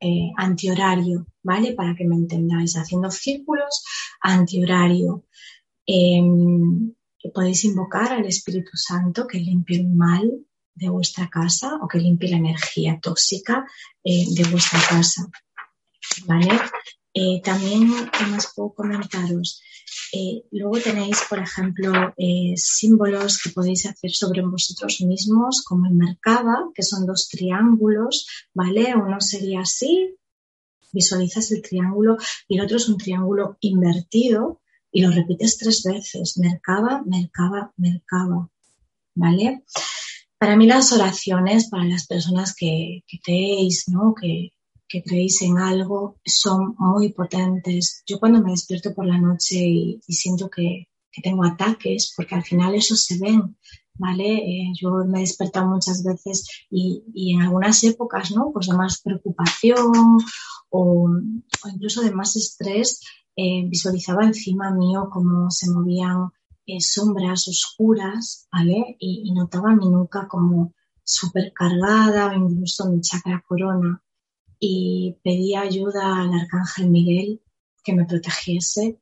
eh, 0.00 0.32
antihorario, 0.36 1.26
¿vale? 1.42 1.72
Para 1.72 1.94
que 1.94 2.04
me 2.04 2.16
entendáis, 2.16 2.76
haciendo 2.76 3.10
círculos 3.10 3.84
antihorario. 4.20 5.24
Em, 5.86 6.92
podéis 7.34 7.64
invocar 7.64 8.12
al 8.12 8.26
Espíritu 8.26 8.70
Santo 8.74 9.26
que 9.26 9.38
limpie 9.38 9.80
el 9.80 9.88
mal 9.88 10.30
de 10.74 10.88
vuestra 10.88 11.28
casa 11.28 11.78
o 11.82 11.88
que 11.88 11.98
limpie 11.98 12.30
la 12.30 12.36
energía 12.36 13.00
tóxica 13.00 13.66
de 14.04 14.44
vuestra 14.50 14.78
casa. 14.88 15.28
¿Vale? 16.26 16.60
Eh, 17.18 17.40
también, 17.42 17.88
¿qué 18.12 18.26
más 18.26 18.52
puedo 18.54 18.74
comentaros? 18.74 19.62
Eh, 20.12 20.42
luego 20.50 20.78
tenéis, 20.80 21.22
por 21.30 21.38
ejemplo, 21.38 22.12
eh, 22.18 22.52
símbolos 22.56 23.40
que 23.42 23.48
podéis 23.48 23.86
hacer 23.86 24.10
sobre 24.10 24.42
vosotros 24.42 25.00
mismos, 25.00 25.64
como 25.64 25.86
el 25.86 25.94
Merkaba, 25.94 26.68
que 26.74 26.82
son 26.82 27.06
dos 27.06 27.30
triángulos, 27.30 28.28
¿vale? 28.52 28.94
Uno 28.94 29.18
sería 29.22 29.60
así, 29.60 30.14
visualizas 30.92 31.50
el 31.52 31.62
triángulo, 31.62 32.18
y 32.48 32.58
el 32.58 32.64
otro 32.66 32.76
es 32.76 32.86
un 32.86 32.98
triángulo 32.98 33.56
invertido, 33.60 34.60
y 34.92 35.00
lo 35.00 35.10
repites 35.10 35.56
tres 35.56 35.84
veces, 35.84 36.36
Merkaba, 36.36 37.02
Merkaba, 37.06 37.72
Merkaba, 37.78 38.50
¿vale? 39.14 39.64
Para 40.36 40.54
mí 40.54 40.66
las 40.66 40.92
oraciones, 40.92 41.70
para 41.70 41.84
las 41.84 42.06
personas 42.06 42.54
que, 42.54 43.04
que 43.06 43.18
creéis, 43.24 43.88
¿no? 43.88 44.14
Que, 44.14 44.52
que 44.88 45.02
creéis 45.02 45.42
en 45.42 45.58
algo 45.58 46.18
son 46.24 46.74
muy 46.78 47.12
potentes. 47.12 48.02
Yo 48.06 48.18
cuando 48.20 48.42
me 48.42 48.52
despierto 48.52 48.94
por 48.94 49.06
la 49.06 49.18
noche 49.18 49.56
y, 49.56 50.00
siento 50.08 50.48
que, 50.48 50.88
tengo 51.22 51.44
ataques, 51.44 52.12
porque 52.14 52.34
al 52.34 52.44
final 52.44 52.74
eso 52.74 52.94
se 52.94 53.18
ven, 53.18 53.56
¿vale? 53.94 54.34
Eh, 54.34 54.72
yo 54.78 54.90
me 55.06 55.18
he 55.18 55.20
despertado 55.22 55.66
muchas 55.66 56.04
veces 56.04 56.46
y, 56.70 57.32
en 57.32 57.40
algunas 57.40 57.82
épocas, 57.84 58.32
¿no? 58.32 58.50
Pues 58.52 58.66
de 58.66 58.76
más 58.76 59.00
preocupación 59.00 60.18
o, 60.68 61.08
incluso 61.72 62.02
de 62.02 62.10
más 62.10 62.36
estrés, 62.36 63.00
eh, 63.34 63.64
visualizaba 63.66 64.24
encima 64.24 64.70
mío 64.72 65.08
cómo 65.10 65.50
se 65.50 65.70
movían 65.70 66.28
eh, 66.66 66.82
sombras 66.82 67.48
oscuras, 67.48 68.46
¿vale? 68.52 68.96
Y, 68.98 69.32
notaba 69.32 69.74
mi 69.74 69.88
nuca 69.88 70.28
como 70.28 70.74
súper 71.02 71.52
cargada 71.54 72.28
o 72.28 72.34
incluso 72.34 72.90
mi 72.90 73.00
chakra 73.00 73.42
corona 73.48 74.02
y 74.58 75.16
pedía 75.22 75.62
ayuda 75.62 76.22
al 76.22 76.32
arcángel 76.32 76.90
Miguel 76.90 77.42
que 77.82 77.94
me 77.94 78.04
protegiese. 78.04 79.00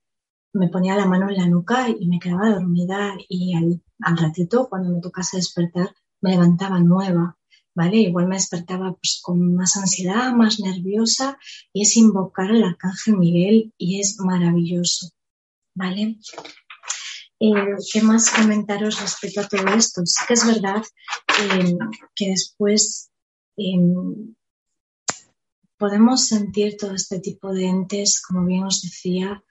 Me 0.52 0.68
ponía 0.68 0.96
la 0.96 1.06
mano 1.06 1.28
en 1.28 1.36
la 1.36 1.48
nuca 1.48 1.88
y 1.88 2.06
me 2.06 2.20
quedaba 2.20 2.50
dormida 2.50 3.14
y 3.28 3.54
al, 3.54 3.82
ratito, 4.16 4.68
cuando 4.68 4.90
me 4.90 5.00
tocase 5.00 5.38
despertar, 5.38 5.94
me 6.20 6.30
levantaba 6.30 6.78
nueva, 6.78 7.36
¿vale? 7.74 7.96
Igual 7.96 8.28
me 8.28 8.36
despertaba 8.36 8.92
pues, 8.92 9.20
con 9.22 9.56
más 9.56 9.76
ansiedad, 9.76 10.32
más 10.32 10.60
nerviosa 10.60 11.38
y 11.72 11.82
es 11.82 11.96
invocar 11.96 12.50
al 12.50 12.62
arcángel 12.62 13.16
Miguel 13.16 13.74
y 13.76 14.00
es 14.00 14.20
maravilloso, 14.20 15.10
¿vale? 15.74 16.18
Eh, 17.40 17.74
¿Qué 17.92 18.02
más 18.02 18.30
comentaros 18.30 19.00
respecto 19.00 19.40
a 19.40 19.48
todo 19.48 19.66
esto? 19.74 20.02
Sí 20.06 20.24
que 20.28 20.34
es 20.34 20.46
verdad 20.46 20.82
eh, 21.40 21.76
que 22.14 22.30
después 22.30 23.10
em, 23.56 24.34
podemos 25.78 26.26
sentir 26.26 26.76
todo 26.76 26.94
este 26.94 27.20
tipo 27.20 27.52
de 27.52 27.66
entes, 27.66 28.20
como 28.20 28.44
bien 28.44 28.64
os 28.64 28.82
decía, 28.82 29.42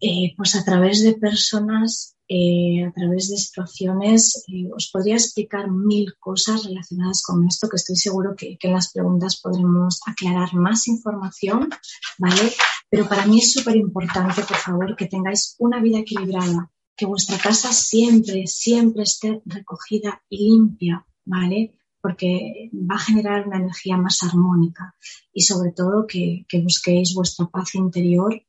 eh, 0.00 0.34
pues 0.36 0.54
a 0.54 0.64
través 0.64 1.02
de 1.02 1.14
personas, 1.14 2.16
eh, 2.28 2.84
a 2.84 2.92
través 2.92 3.30
de 3.30 3.36
situaciones. 3.36 4.44
Eh, 4.48 4.68
os 4.74 4.90
podría 4.92 5.14
explicar 5.14 5.70
mil 5.70 6.14
cosas 6.18 6.64
relacionadas 6.64 7.22
con 7.22 7.46
esto, 7.46 7.68
que 7.68 7.76
estoy 7.76 7.96
seguro 7.96 8.36
que, 8.36 8.58
que 8.58 8.68
en 8.68 8.74
las 8.74 8.92
preguntas 8.92 9.40
podremos 9.40 10.00
aclarar 10.06 10.54
más 10.54 10.88
información, 10.88 11.70
¿vale? 12.18 12.52
Pero 12.90 13.08
para 13.08 13.26
mí 13.26 13.38
es 13.38 13.52
súper 13.52 13.76
importante, 13.76 14.42
por 14.42 14.56
favor, 14.56 14.96
que 14.96 15.06
tengáis 15.06 15.56
una 15.58 15.80
vida 15.80 15.98
equilibrada, 16.00 16.70
que 16.96 17.06
vuestra 17.06 17.38
casa 17.38 17.72
siempre, 17.72 18.46
siempre 18.46 19.04
esté 19.04 19.40
recogida 19.46 20.22
y 20.28 20.50
limpia, 20.50 21.06
¿vale? 21.24 21.77
Porque 22.00 22.70
va 22.72 22.96
a 22.96 23.00
generar 23.00 23.46
una 23.46 23.58
energía 23.58 23.96
más 23.96 24.22
armónica 24.22 24.94
y 25.32 25.42
sobre 25.42 25.72
todo 25.72 26.06
que, 26.06 26.44
busquéis 26.62 27.14
vuestra 27.14 27.46
paz 27.46 27.74
interior 27.74 28.40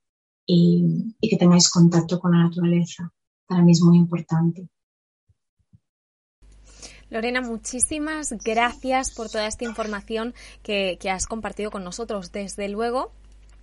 y, 0.45 1.15
que 1.21 1.37
tengáis 1.37 1.69
contacto 1.69 2.19
con 2.19 2.31
la 2.31 2.43
naturaleza. 2.43 3.11
Para 3.47 3.61
mí 3.63 3.71
es 3.71 3.81
muy 3.81 3.97
importante. 3.97 4.69
Lorena, 7.09 7.41
muchísimas 7.41 8.31
gracias 8.43 9.15
por 9.15 9.29
toda 9.29 9.47
esta 9.47 9.65
información 9.65 10.35
que, 10.61 10.97
has 11.11 11.25
compartido 11.25 11.71
con 11.71 11.83
nosotros. 11.83 12.31
Desde 12.31 12.69
luego, 12.69 13.11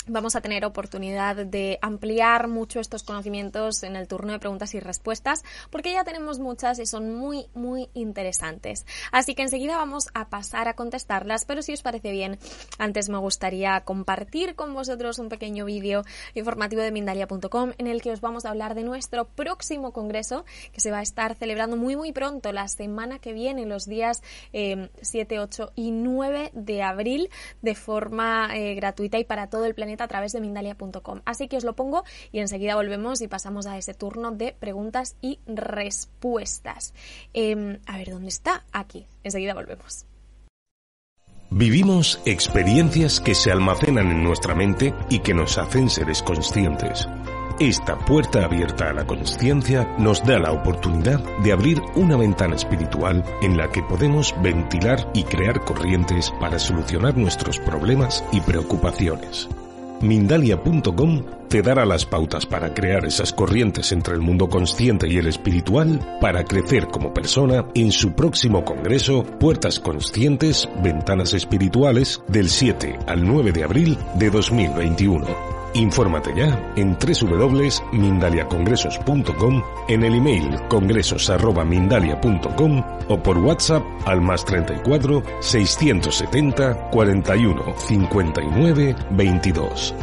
vamos 0.06 0.36
a 0.36 0.40
tener 0.40 0.64
oportunidad 0.64 1.36
de 1.36 1.78
ampliar 1.82 2.48
mucho 2.48 2.80
estos 2.80 3.02
conocimientos 3.02 3.82
en 3.82 3.96
el 3.96 4.06
turno 4.06 4.32
de 4.32 4.38
preguntas 4.38 4.74
y 4.74 4.80
respuestas, 4.80 5.42
porque 5.70 5.92
ya 5.92 6.04
tenemos 6.04 6.38
muchas 6.38 6.78
y 6.78 6.86
son 6.86 7.14
muy, 7.14 7.46
muy 7.54 7.88
interesantes. 7.94 8.86
Así 9.12 9.34
que 9.34 9.42
enseguida 9.42 9.76
vamos 9.76 10.08
a 10.14 10.28
pasar 10.28 10.68
a 10.68 10.74
contestarlas, 10.74 11.44
pero 11.44 11.62
si 11.62 11.72
os 11.72 11.82
parece 11.82 12.12
bien, 12.12 12.38
antes 12.78 13.08
me 13.08 13.18
gustaría 13.18 13.80
compartir 13.80 14.54
con 14.54 14.74
vosotros 14.74 15.18
un 15.18 15.28
pequeño 15.28 15.64
vídeo 15.64 16.04
informativo 16.34 16.82
de 16.82 16.92
Mindalia.com 16.92 17.72
en 17.78 17.86
el 17.86 18.02
que 18.02 18.12
os 18.12 18.20
vamos 18.20 18.44
a 18.44 18.50
hablar 18.50 18.74
de 18.74 18.84
nuestro 18.84 19.26
próximo 19.26 19.92
congreso 19.92 20.44
que 20.72 20.80
se 20.80 20.90
va 20.90 20.98
a 20.98 21.02
estar 21.02 21.34
celebrando 21.34 21.76
muy, 21.76 21.96
muy 21.96 22.12
pronto, 22.12 22.52
la 22.52 22.68
semana 22.68 23.18
que 23.18 23.32
viene, 23.32 23.66
los 23.66 23.86
días 23.86 24.22
7, 24.52 25.34
eh, 25.34 25.38
8 25.38 25.72
y 25.74 25.90
9 25.90 26.50
de 26.54 26.82
abril, 26.82 27.30
de 27.62 27.74
forma 27.74 28.50
eh, 28.54 28.74
gratuita 28.74 29.18
y 29.18 29.24
para 29.24 29.48
todo 29.48 29.64
el 29.64 29.74
planeta 29.74 29.95
a 30.04 30.08
través 30.08 30.32
de 30.32 30.40
Mindalia.com. 30.40 31.20
Así 31.24 31.48
que 31.48 31.56
os 31.56 31.64
lo 31.64 31.74
pongo 31.74 32.04
y 32.32 32.40
enseguida 32.40 32.74
volvemos 32.74 33.20
y 33.20 33.28
pasamos 33.28 33.66
a 33.66 33.78
ese 33.78 33.94
turno 33.94 34.30
de 34.32 34.52
preguntas 34.52 35.16
y 35.20 35.38
respuestas. 35.46 36.94
Em, 37.32 37.78
a 37.86 37.96
ver, 37.96 38.10
¿dónde 38.10 38.28
está? 38.28 38.64
Aquí. 38.72 39.06
Enseguida 39.22 39.54
volvemos. 39.54 40.06
Vivimos 41.50 42.20
experiencias 42.24 43.20
que 43.20 43.34
se 43.34 43.52
almacenan 43.52 44.10
en 44.10 44.24
nuestra 44.24 44.54
mente 44.54 44.92
y 45.08 45.20
que 45.20 45.32
nos 45.32 45.58
hacen 45.58 45.88
seres 45.88 46.22
conscientes. 46.22 47.08
Esta 47.58 47.96
puerta 47.96 48.44
abierta 48.44 48.90
a 48.90 48.92
la 48.92 49.06
conciencia 49.06 49.88
nos 49.96 50.22
da 50.22 50.38
la 50.38 50.52
oportunidad 50.52 51.20
de 51.38 51.52
abrir 51.52 51.80
una 51.94 52.16
ventana 52.16 52.54
espiritual 52.54 53.24
en 53.40 53.56
la 53.56 53.70
que 53.70 53.82
podemos 53.82 54.34
ventilar 54.42 55.08
y 55.14 55.22
crear 55.24 55.64
corrientes 55.64 56.30
para 56.38 56.58
solucionar 56.58 57.16
nuestros 57.16 57.58
problemas 57.58 58.22
y 58.32 58.42
preocupaciones. 58.42 59.48
Mindalia.com 60.00 61.22
te 61.48 61.62
dará 61.62 61.84
las 61.86 62.04
pautas 62.04 62.44
para 62.44 62.74
crear 62.74 63.04
esas 63.04 63.32
corrientes 63.32 63.92
entre 63.92 64.14
el 64.14 64.20
mundo 64.20 64.48
consciente 64.48 65.08
y 65.08 65.16
el 65.16 65.26
espiritual 65.26 66.18
para 66.20 66.44
crecer 66.44 66.88
como 66.88 67.14
persona 67.14 67.66
en 67.74 67.92
su 67.92 68.12
próximo 68.12 68.64
congreso 68.64 69.22
Puertas 69.22 69.78
Conscientes, 69.78 70.68
Ventanas 70.82 71.32
Espirituales 71.32 72.22
del 72.28 72.48
7 72.48 72.98
al 73.06 73.24
9 73.24 73.52
de 73.52 73.64
abril 73.64 73.98
de 74.18 74.30
2021. 74.30 75.55
Infórmate 75.74 76.32
ya 76.34 76.72
en 76.76 76.96
www.mindaliacongresos.com, 76.98 79.62
en 79.88 80.04
el 80.04 80.14
email 80.14 80.58
congresos.mindalia.com 80.68 82.82
o 83.08 83.22
por 83.22 83.38
WhatsApp 83.38 83.82
al 84.06 84.20
más 84.20 84.44
34 84.44 85.22
670 85.40 86.90
41 86.90 87.74
59 87.76 88.96
22. 89.10 89.94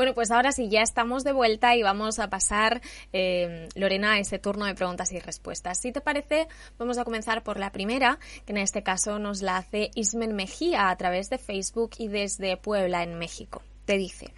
Bueno, 0.00 0.14
pues 0.14 0.30
ahora 0.30 0.50
sí, 0.50 0.70
ya 0.70 0.80
estamos 0.80 1.24
de 1.24 1.32
vuelta 1.32 1.76
y 1.76 1.82
vamos 1.82 2.20
a 2.20 2.30
pasar, 2.30 2.80
eh, 3.12 3.68
Lorena, 3.74 4.12
a 4.12 4.18
ese 4.18 4.38
turno 4.38 4.64
de 4.64 4.74
preguntas 4.74 5.12
y 5.12 5.18
respuestas. 5.18 5.78
Si 5.78 5.92
te 5.92 6.00
parece, 6.00 6.48
vamos 6.78 6.96
a 6.96 7.04
comenzar 7.04 7.42
por 7.42 7.58
la 7.58 7.70
primera, 7.70 8.18
que 8.46 8.52
en 8.52 8.56
este 8.56 8.82
caso 8.82 9.18
nos 9.18 9.42
la 9.42 9.58
hace 9.58 9.90
Ismen 9.94 10.34
Mejía 10.34 10.88
a 10.88 10.96
través 10.96 11.28
de 11.28 11.36
Facebook 11.36 11.90
y 11.98 12.08
desde 12.08 12.56
Puebla, 12.56 13.02
en 13.02 13.18
México. 13.18 13.60
Te 13.84 13.98
dice. 13.98 14.32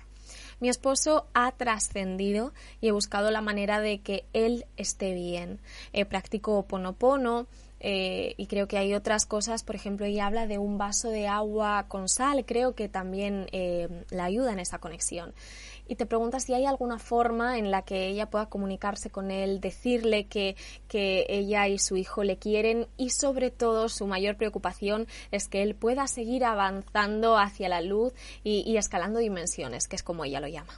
Mi 0.59 0.69
esposo 0.69 1.29
ha 1.33 1.53
trascendido 1.53 2.53
y 2.81 2.89
he 2.89 2.93
buscado 2.93 3.31
la 3.31 3.41
manera 3.41 3.81
de 3.81 4.01
que 4.01 4.25
él 4.33 4.67
esté 4.77 5.15
bien. 5.15 5.61
Eh, 5.93 6.05
practico 6.07 6.67
ponopono, 6.67 7.47
eh, 7.85 8.35
y 8.37 8.47
creo 8.47 8.69
que 8.69 8.79
hay 8.79 8.95
otras 8.95 9.27
cosas, 9.27 9.65
por 9.65 9.75
ejemplo, 9.75 10.07
ella 10.07 10.27
habla 10.27 10.47
de 10.47 10.59
un 10.59 10.79
vaso 10.79 11.09
de 11.09 11.27
agua 11.27 11.87
con 11.89 12.09
sal, 12.09 12.45
creo 12.47 12.77
que 12.77 12.89
también 12.89 13.47
eh, 13.51 14.05
la 14.11 14.25
ayuda 14.25 14.53
en 14.53 14.61
esa 14.61 14.79
conexión. 14.79 15.35
Y 15.89 15.97
te 15.97 16.07
preguntas 16.07 16.45
si 16.45 16.55
hay 16.55 16.65
alguna 16.65 17.01
forma 17.01 17.59
en 17.59 17.73
la 17.73 17.83
que 17.83 18.07
ella 18.07 18.31
pueda 18.31 18.47
comunicarse 18.47 19.11
con 19.11 19.33
él, 19.33 19.61
decirle 19.61 20.29
que, 20.29 20.57
que 20.87 21.27
ella 21.29 21.67
y 21.67 21.79
su 21.79 21.97
hijo 21.97 22.23
le 22.23 22.37
quieren 22.37 22.87
y 22.97 23.11
sobre 23.11 23.51
todo 23.51 23.89
su 23.89 24.07
mayor 24.07 24.37
preocupación 24.37 25.09
es 25.33 25.49
que 25.49 25.63
él 25.63 25.75
pueda 25.75 26.07
seguir 26.07 26.45
avanzando 26.45 27.37
hacia 27.37 27.69
la 27.69 27.81
luz 27.81 28.13
y 28.45 28.77
escalando 28.77 29.19
dimensiones, 29.19 29.89
que 29.89 29.97
es 29.97 30.05
como 30.05 30.25
ella 30.25 30.41
lo 30.41 30.47
llama. 30.47 30.73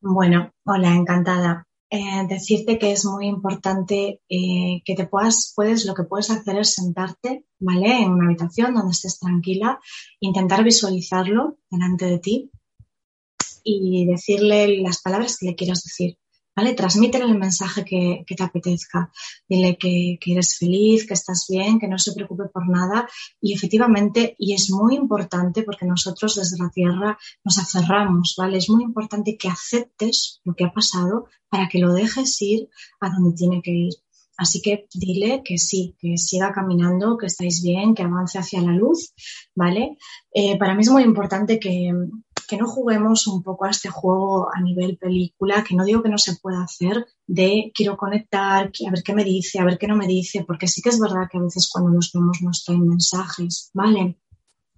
Bueno, 0.00 0.50
hola, 0.64 0.94
encantada. 0.94 1.64
Eh, 1.94 2.26
decirte 2.26 2.78
que 2.78 2.92
es 2.92 3.04
muy 3.04 3.26
importante 3.26 4.22
eh, 4.26 4.80
que 4.82 4.94
te 4.94 5.06
puedas, 5.06 5.52
puedes, 5.54 5.84
lo 5.84 5.92
que 5.92 6.04
puedes 6.04 6.30
hacer 6.30 6.58
es 6.58 6.72
sentarte, 6.72 7.44
¿vale? 7.58 8.00
En 8.00 8.12
una 8.12 8.24
habitación 8.24 8.72
donde 8.72 8.92
estés 8.92 9.18
tranquila, 9.18 9.78
intentar 10.18 10.64
visualizarlo 10.64 11.58
delante 11.70 12.06
de 12.06 12.18
ti 12.18 12.50
y 13.62 14.06
decirle 14.06 14.80
las 14.80 15.02
palabras 15.02 15.36
que 15.36 15.44
le 15.44 15.54
quieras 15.54 15.84
decir. 15.84 16.16
¿Vale? 16.54 16.74
Transmítele 16.74 17.24
el 17.24 17.38
mensaje 17.38 17.84
que, 17.84 18.24
te 18.26 18.42
apetezca. 18.42 19.10
Dile 19.48 19.76
que, 19.76 20.18
eres 20.26 20.58
feliz, 20.58 21.06
que 21.06 21.14
estás 21.14 21.46
bien, 21.48 21.78
que 21.78 21.88
no 21.88 21.98
se 21.98 22.12
preocupe 22.12 22.44
por 22.52 22.68
nada. 22.68 23.08
Y 23.40 23.54
efectivamente, 23.54 24.34
y 24.38 24.54
es 24.54 24.70
muy 24.70 24.94
importante 24.94 25.62
porque 25.62 25.86
nosotros 25.86 26.36
desde 26.36 26.62
la 26.62 26.70
Tierra 26.70 27.18
nos 27.44 27.58
aferramos, 27.58 28.34
¿vale? 28.36 28.58
Es 28.58 28.68
muy 28.70 28.84
importante 28.84 29.36
que 29.36 29.48
aceptes 29.48 30.40
lo 30.44 30.54
que 30.54 30.64
ha 30.64 30.72
pasado 30.72 31.26
para 31.48 31.68
que 31.68 31.78
lo 31.78 31.92
dejes 31.92 32.40
ir 32.42 32.68
a 33.00 33.10
donde 33.10 33.36
tiene 33.36 33.60
que 33.62 33.72
ir. 33.72 33.92
Así 34.36 34.62
que 34.62 34.88
dile 34.94 35.42
que 35.44 35.58
sí, 35.58 35.94
que 36.00 36.16
siga 36.16 36.52
caminando, 36.52 37.18
que 37.18 37.26
estáis 37.26 37.62
bien, 37.62 37.94
que 37.94 38.02
avance 38.02 38.38
hacia 38.38 38.62
la 38.62 38.72
luz, 38.72 39.12
¿vale? 39.54 39.98
Eh, 40.32 40.58
para 40.58 40.74
mí 40.74 40.82
es 40.82 40.90
muy 40.90 41.02
importante 41.02 41.60
que, 41.60 41.92
que 42.52 42.58
no 42.58 42.66
juguemos 42.66 43.26
un 43.28 43.42
poco 43.42 43.64
a 43.64 43.70
este 43.70 43.88
juego 43.88 44.50
a 44.54 44.60
nivel 44.60 44.98
película, 44.98 45.64
que 45.64 45.74
no 45.74 45.86
digo 45.86 46.02
que 46.02 46.10
no 46.10 46.18
se 46.18 46.36
pueda 46.36 46.62
hacer, 46.62 47.06
de 47.26 47.72
quiero 47.74 47.96
conectar, 47.96 48.70
a 48.86 48.90
ver 48.90 49.02
qué 49.02 49.14
me 49.14 49.24
dice, 49.24 49.58
a 49.58 49.64
ver 49.64 49.78
qué 49.78 49.86
no 49.86 49.96
me 49.96 50.06
dice, 50.06 50.44
porque 50.46 50.68
sí 50.68 50.82
que 50.82 50.90
es 50.90 51.00
verdad 51.00 51.28
que 51.30 51.38
a 51.38 51.40
veces 51.40 51.70
cuando 51.72 51.90
nos 51.90 52.12
vemos 52.12 52.42
nos 52.42 52.62
traen 52.62 52.86
mensajes, 52.86 53.70
¿vale? 53.72 54.18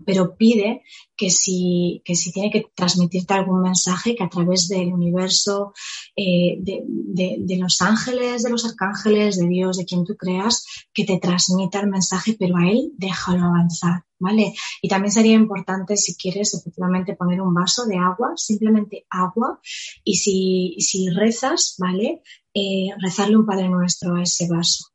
Pero 0.04 0.36
pide 0.36 0.82
que 1.16 1.30
si, 1.30 2.02
que 2.04 2.14
si 2.14 2.32
tiene 2.32 2.50
que 2.50 2.66
transmitirte 2.74 3.34
algún 3.34 3.62
mensaje, 3.62 4.14
que 4.14 4.24
a 4.24 4.28
través 4.28 4.68
del 4.68 4.92
universo, 4.92 5.72
eh, 6.16 6.56
de, 6.58 7.56
los 7.56 7.80
ángeles, 7.80 8.42
de 8.42 8.50
los 8.50 8.64
arcángeles, 8.64 9.38
de 9.38 9.46
Dios, 9.46 9.76
de 9.76 9.84
quien 9.84 10.04
tú 10.04 10.16
creas, 10.16 10.64
que 10.92 11.04
te 11.04 11.18
transmita 11.18 11.80
el 11.80 11.88
mensaje, 11.88 12.36
pero 12.38 12.56
a 12.56 12.68
él 12.68 12.92
déjalo 12.96 13.44
avanzar, 13.44 14.04
¿vale? 14.18 14.54
Y 14.82 14.88
también 14.88 15.12
sería 15.12 15.34
importante, 15.34 15.96
si 15.96 16.16
quieres, 16.16 16.54
efectivamente 16.54 17.16
poner 17.16 17.40
un 17.40 17.54
vaso 17.54 17.86
de 17.86 17.96
agua, 17.96 18.32
simplemente 18.36 19.06
agua, 19.10 19.60
y 20.02 20.16
si, 20.16 20.76
si 20.80 21.08
rezas, 21.10 21.76
¿vale? 21.78 22.22
Eh, 22.52 22.88
rezarle 23.00 23.36
un 23.36 23.46
Padre 23.46 23.68
Nuestro 23.68 24.16
a 24.16 24.22
ese 24.22 24.48
vaso, 24.48 24.86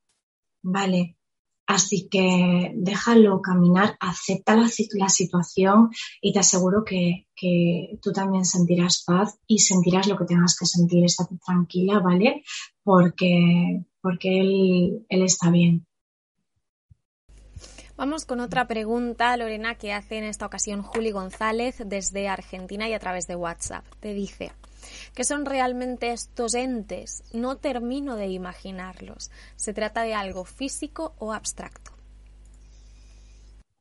¿vale? 0.61 1.18
Así 1.69 2.07
que 2.09 2.71
déjalo 2.73 3.43
caminar, 3.43 3.95
acepta 3.99 4.55
la, 4.55 4.67
situación 4.69 5.91
y 6.19 6.33
te 6.33 6.39
aseguro 6.39 6.83
que, 6.83 7.27
tú 8.01 8.11
también 8.11 8.43
sentirás 8.43 9.03
paz 9.05 9.37
y 9.45 9.59
sentirás 9.59 10.07
lo 10.07 10.17
que 10.17 10.25
tengas 10.25 10.57
que 10.57 10.65
sentir. 10.65 11.05
Estate 11.05 11.37
tranquila, 11.45 11.99
¿vale? 11.99 12.43
Porque, 12.83 13.83
porque 14.01 14.41
él, 14.41 15.05
él 15.09 15.21
está 15.21 15.51
bien. 15.51 15.85
Vamos 17.95 18.25
con 18.25 18.39
otra 18.39 18.65
pregunta, 18.65 19.37
Lorena, 19.37 19.75
que 19.75 19.93
hace 19.93 20.17
en 20.17 20.23
esta 20.23 20.47
ocasión 20.47 20.81
Juli 20.81 21.11
González 21.11 21.83
desde 21.85 22.29
Argentina 22.29 22.89
y 22.89 22.93
a 22.93 22.99
través 22.99 23.27
de 23.27 23.35
WhatsApp. 23.35 23.85
Te 23.99 24.15
dice, 24.15 24.53
¿Qué 25.13 25.23
son 25.23 25.45
realmente 25.45 26.11
estos 26.11 26.53
entes? 26.53 27.23
No 27.33 27.57
termino 27.57 28.15
de 28.15 28.27
imaginarlos. 28.27 29.31
¿Se 29.55 29.73
trata 29.73 30.03
de 30.03 30.13
algo 30.13 30.45
físico 30.45 31.13
o 31.17 31.33
abstracto? 31.33 31.91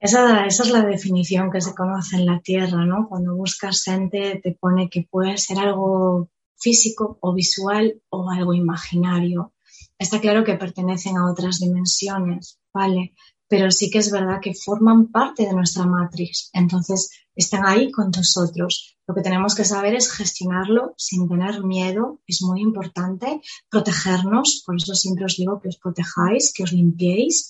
Esa, 0.00 0.46
esa, 0.46 0.62
es 0.62 0.70
la 0.70 0.84
definición 0.84 1.50
que 1.50 1.60
se 1.60 1.74
conoce 1.74 2.16
en 2.16 2.26
la 2.26 2.40
Tierra, 2.40 2.84
¿no? 2.84 3.08
Cuando 3.08 3.34
buscas 3.34 3.86
ente 3.88 4.40
te 4.42 4.52
pone 4.52 4.88
que 4.88 5.08
puede 5.10 5.36
ser 5.38 5.58
algo 5.58 6.28
físico 6.56 7.18
o 7.20 7.32
visual 7.32 8.00
o 8.08 8.30
algo 8.30 8.54
imaginario. 8.54 9.52
Está 9.98 10.20
claro 10.20 10.44
que 10.44 10.54
pertenecen 10.54 11.16
a 11.16 11.30
otras 11.30 11.58
dimensiones, 11.58 12.60
¿vale? 12.72 13.14
Pero 13.48 13.70
sí 13.70 13.90
que 13.90 13.98
es 13.98 14.10
verdad 14.10 14.40
que 14.40 14.54
forman 14.54 15.06
parte 15.08 15.44
de 15.44 15.54
nuestra 15.54 15.86
matriz. 15.86 16.50
Entonces, 16.52 17.10
están 17.34 17.64
ahí 17.64 17.90
con 17.90 18.10
nosotros. 18.10 18.96
Lo 19.06 19.14
que 19.14 19.22
tenemos 19.22 19.54
que 19.54 19.64
saber 19.64 19.94
es 19.94 20.12
gestionarlo 20.12 20.94
sin 20.96 21.28
tener 21.28 21.64
miedo. 21.64 22.20
Es 22.26 22.42
muy 22.42 22.60
importante 22.60 23.40
protegernos. 23.70 24.62
Por 24.66 24.76
eso 24.76 24.94
siempre 24.94 25.24
os 25.24 25.36
digo 25.36 25.60
que 25.60 25.68
os 25.68 25.78
protejáis, 25.78 26.52
que 26.52 26.64
os 26.64 26.72
limpiéis 26.72 27.48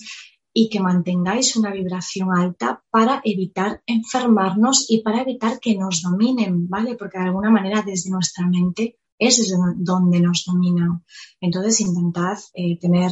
y 0.52 0.68
que 0.68 0.80
mantengáis 0.80 1.56
una 1.56 1.72
vibración 1.72 2.28
alta 2.36 2.82
para 2.90 3.20
evitar 3.24 3.82
enfermarnos 3.86 4.86
y 4.88 5.02
para 5.02 5.22
evitar 5.22 5.58
que 5.60 5.76
nos 5.76 6.02
dominen, 6.02 6.68
¿vale? 6.68 6.96
Porque 6.96 7.18
de 7.18 7.24
alguna 7.24 7.50
manera 7.50 7.82
desde 7.82 8.10
nuestra 8.10 8.46
mente 8.46 8.98
es 9.18 9.52
donde 9.76 10.20
nos 10.20 10.44
dominan. 10.46 11.04
Entonces 11.40 11.80
intentad 11.80 12.38
eh, 12.54 12.78
tener, 12.78 13.10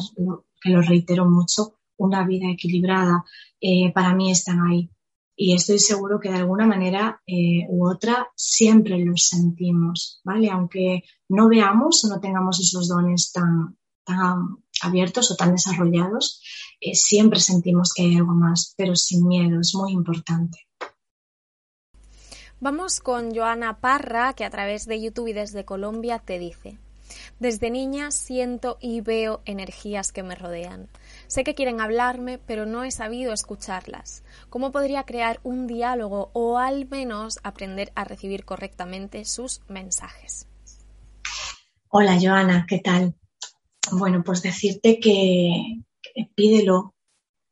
que 0.60 0.70
lo 0.70 0.82
reitero 0.82 1.28
mucho, 1.28 1.74
una 1.96 2.26
vida 2.26 2.50
equilibrada. 2.50 3.24
Eh, 3.60 3.92
para 3.92 4.14
mí 4.14 4.30
están 4.30 4.60
ahí. 4.66 4.90
Y 5.34 5.54
estoy 5.54 5.78
seguro 5.78 6.18
que 6.18 6.30
de 6.30 6.36
alguna 6.36 6.66
manera 6.66 7.20
eh, 7.26 7.66
u 7.68 7.88
otra 7.88 8.28
siempre 8.34 8.98
los 9.04 9.28
sentimos, 9.28 10.20
¿vale? 10.24 10.50
Aunque 10.50 11.04
no 11.28 11.48
veamos 11.48 12.04
o 12.04 12.08
no 12.08 12.20
tengamos 12.20 12.58
esos 12.60 12.88
dones 12.88 13.32
tan, 13.32 13.76
tan 14.04 14.56
abiertos 14.82 15.30
o 15.30 15.36
tan 15.36 15.52
desarrollados, 15.52 16.40
siempre 16.94 17.40
sentimos 17.40 17.92
que 17.92 18.02
hay 18.02 18.16
algo 18.16 18.32
más, 18.32 18.74
pero 18.78 18.96
sin 18.96 19.26
miedo, 19.26 19.60
es 19.60 19.74
muy 19.74 19.92
importante. 19.92 20.66
Vamos 22.58 23.00
con 23.00 23.34
Joana 23.34 23.80
Parra, 23.80 24.32
que 24.32 24.46
a 24.46 24.50
través 24.50 24.86
de 24.86 25.00
YouTube 25.00 25.28
y 25.28 25.32
desde 25.34 25.66
Colombia 25.66 26.18
te 26.18 26.38
dice, 26.38 26.78
desde 27.38 27.70
niña 27.70 28.10
siento 28.10 28.78
y 28.80 29.00
veo 29.00 29.42
energías 29.44 30.12
que 30.12 30.22
me 30.22 30.34
rodean. 30.34 30.88
Sé 31.26 31.44
que 31.44 31.54
quieren 31.54 31.80
hablarme, 31.80 32.38
pero 32.38 32.66
no 32.66 32.84
he 32.84 32.90
sabido 32.90 33.32
escucharlas. 33.32 34.22
¿Cómo 34.50 34.72
podría 34.72 35.04
crear 35.04 35.40
un 35.42 35.66
diálogo 35.66 36.30
o 36.32 36.58
al 36.58 36.88
menos 36.88 37.38
aprender 37.42 37.92
a 37.94 38.04
recibir 38.04 38.44
correctamente 38.44 39.24
sus 39.24 39.60
mensajes? 39.68 40.46
Hola 41.88 42.18
Joana, 42.20 42.66
¿qué 42.68 42.78
tal? 42.78 43.14
Bueno, 43.92 44.22
pues 44.24 44.42
decirte 44.42 44.98
que, 44.98 45.82
pídelo, 46.34 46.94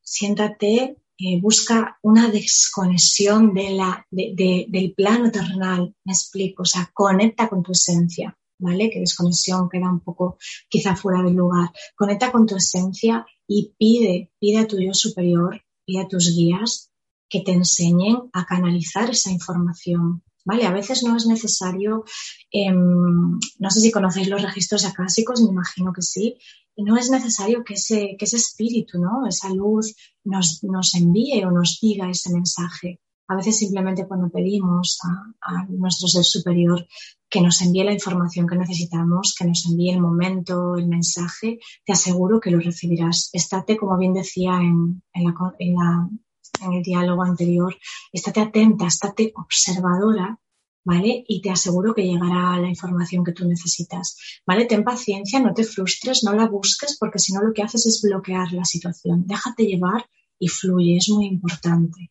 siéntate 0.02 0.96
eh, 1.16 1.40
busca 1.40 1.96
una 2.02 2.28
desconexión 2.28 3.54
del 3.54 4.94
plano 4.96 5.30
terrenal, 5.30 5.94
me 6.04 6.12
explico, 6.12 6.62
o 6.62 6.66
sea, 6.66 6.90
conecta 6.92 7.48
con 7.48 7.62
tu 7.62 7.70
esencia, 7.70 8.36
¿vale? 8.64 8.90
Que 8.90 9.00
desconexión 9.00 9.68
queda 9.68 9.90
un 9.90 10.00
poco 10.00 10.38
quizá 10.68 10.96
fuera 10.96 11.22
del 11.22 11.34
lugar. 11.34 11.70
Conecta 11.94 12.32
con 12.32 12.46
tu 12.46 12.56
esencia 12.56 13.26
y 13.46 13.74
pide, 13.78 14.32
pide 14.40 14.58
a 14.58 14.66
tu 14.66 14.80
yo 14.80 14.94
superior, 14.94 15.60
pide 15.84 16.00
a 16.00 16.08
tus 16.08 16.34
guías 16.34 16.90
que 17.28 17.40
te 17.40 17.52
enseñen 17.52 18.16
a 18.32 18.46
canalizar 18.46 19.10
esa 19.10 19.30
información, 19.30 20.22
¿vale? 20.44 20.64
A 20.66 20.72
veces 20.72 21.02
no 21.02 21.16
es 21.16 21.26
necesario, 21.26 22.04
em, 22.50 23.38
no 23.58 23.70
sé 23.70 23.80
si 23.80 23.90
conocéis 23.90 24.28
los 24.28 24.42
registros 24.42 24.84
acásicos, 24.84 25.42
me 25.42 25.50
imagino 25.50 25.92
que 25.92 26.02
sí, 26.02 26.38
no 26.76 26.96
es 26.96 27.10
necesario 27.10 27.64
que 27.64 27.74
ese, 27.74 28.16
que 28.18 28.24
ese 28.24 28.36
espíritu, 28.36 28.98
¿no? 28.98 29.26
esa 29.26 29.48
luz 29.50 29.94
nos, 30.24 30.62
nos, 30.64 30.94
envíe 30.94 31.44
o 31.44 31.50
nos 31.50 31.78
diga 31.80 32.10
ese 32.10 32.32
mensaje. 32.32 33.00
A 33.28 33.36
veces 33.36 33.58
simplemente 33.58 34.06
cuando 34.06 34.28
pedimos 34.28 34.98
a, 35.40 35.66
nuestro 35.68 36.08
ser 36.08 36.24
superior 36.24 36.86
que 37.28 37.40
nos 37.40 37.62
envíe 37.62 37.84
la 37.84 37.92
información 37.92 38.46
que 38.46 38.56
necesitamos, 38.56 39.34
que 39.38 39.46
nos 39.46 39.66
envíe 39.66 39.90
el 39.90 40.00
momento, 40.00 40.76
el 40.76 40.86
mensaje, 40.86 41.58
te 41.84 41.92
aseguro 41.92 42.38
que 42.38 42.50
lo 42.50 42.60
recibirás. 42.60 43.30
Estate, 43.32 43.76
como 43.76 43.96
bien 43.98 44.12
decía 44.12 44.58
en, 44.60 45.02
el 45.14 46.82
diálogo 46.82 47.22
anterior, 47.22 47.76
estate 48.12 48.40
atenta, 48.40 48.86
estate 48.86 49.32
observadora 49.36 50.38
¿vale? 50.84 51.24
Y 51.26 51.40
te 51.40 51.50
aseguro 51.50 51.94
que 51.94 52.02
llegará 52.02 52.58
la 52.60 52.68
información 52.68 53.24
que 53.24 53.32
tú 53.32 53.48
necesitas, 53.48 54.16
¿vale? 54.46 54.66
Ten 54.66 54.84
paciencia, 54.84 55.40
no 55.40 55.54
te 55.54 55.64
frustres, 55.64 56.22
no 56.24 56.34
la 56.34 56.46
busques 56.46 56.96
porque 57.00 57.18
si 57.18 57.32
no 57.32 57.42
lo 57.42 57.52
que 57.52 57.62
haces 57.62 57.86
es 57.86 58.02
bloquear 58.02 58.52
la 58.52 58.64
situación. 58.64 59.24
Déjate 59.26 59.64
llevar 59.64 60.06
y 60.38 60.48
fluye, 60.48 60.98
es 60.98 61.08
muy 61.08 61.26
importante, 61.26 62.10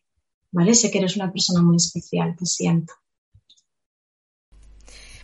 ¿vale? 0.54 0.74
Sé 0.74 0.90
que 0.90 0.98
eres 0.98 1.16
una 1.16 1.32
persona 1.32 1.60
muy 1.62 1.76
especial, 1.76 2.36
te 2.36 2.46
siento. 2.46 2.94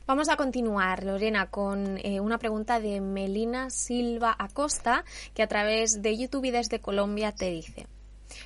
Vamos 0.06 0.28
a 0.28 0.36
continuar, 0.36 1.04
Lorena, 1.04 1.50
con 1.50 1.98
eh, 1.98 2.20
una 2.20 2.38
pregunta 2.38 2.80
de 2.80 3.00
Melina 3.00 3.70
Silva 3.70 4.34
Acosta, 4.36 5.04
que 5.32 5.44
a 5.44 5.46
través 5.46 6.02
de 6.02 6.18
YouTube 6.18 6.46
y 6.46 6.50
desde 6.50 6.80
Colombia 6.80 7.30
te 7.30 7.48
dice. 7.48 7.86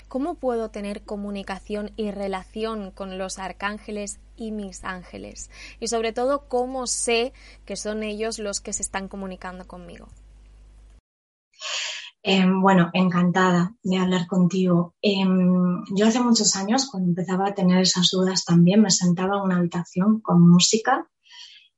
¿Cómo 0.09 0.35
puedo 0.35 0.71
tener 0.71 1.03
comunicación 1.03 1.91
y 1.97 2.11
relación 2.11 2.91
con 2.91 3.17
los 3.17 3.39
arcángeles 3.39 4.19
y 4.37 4.51
mis 4.51 4.85
ángeles? 4.85 5.51
Y 5.81 5.89
sobre 5.89 6.13
todo, 6.13 6.49
¿cómo 6.49 6.87
sé 6.87 7.33
que 7.65 7.77
son 7.77 8.03
ellos 8.03 8.39
los 8.39 8.61
que 8.61 8.75
se 8.75 8.83
están 8.83 9.09
comunicando 9.09 9.67
conmigo? 9.67 10.09
Em, 12.27 12.63
bueno, 12.63 12.89
encantada 12.95 13.77
de 13.83 13.99
hablar 13.99 14.27
contigo. 14.27 14.95
Em, 15.03 15.85
yo 15.95 16.07
hace 16.07 16.21
muchos 16.21 16.57
años, 16.57 16.89
cuando 16.91 17.11
empezaba 17.11 17.49
a 17.49 17.55
tener 17.55 17.83
esas 17.83 18.11
dudas 18.11 18.47
también, 18.47 18.81
me 18.81 18.91
sentaba 18.91 19.37
en 19.37 19.43
una 19.43 19.59
habitación 19.59 20.21
con 20.21 20.41
música 20.49 21.07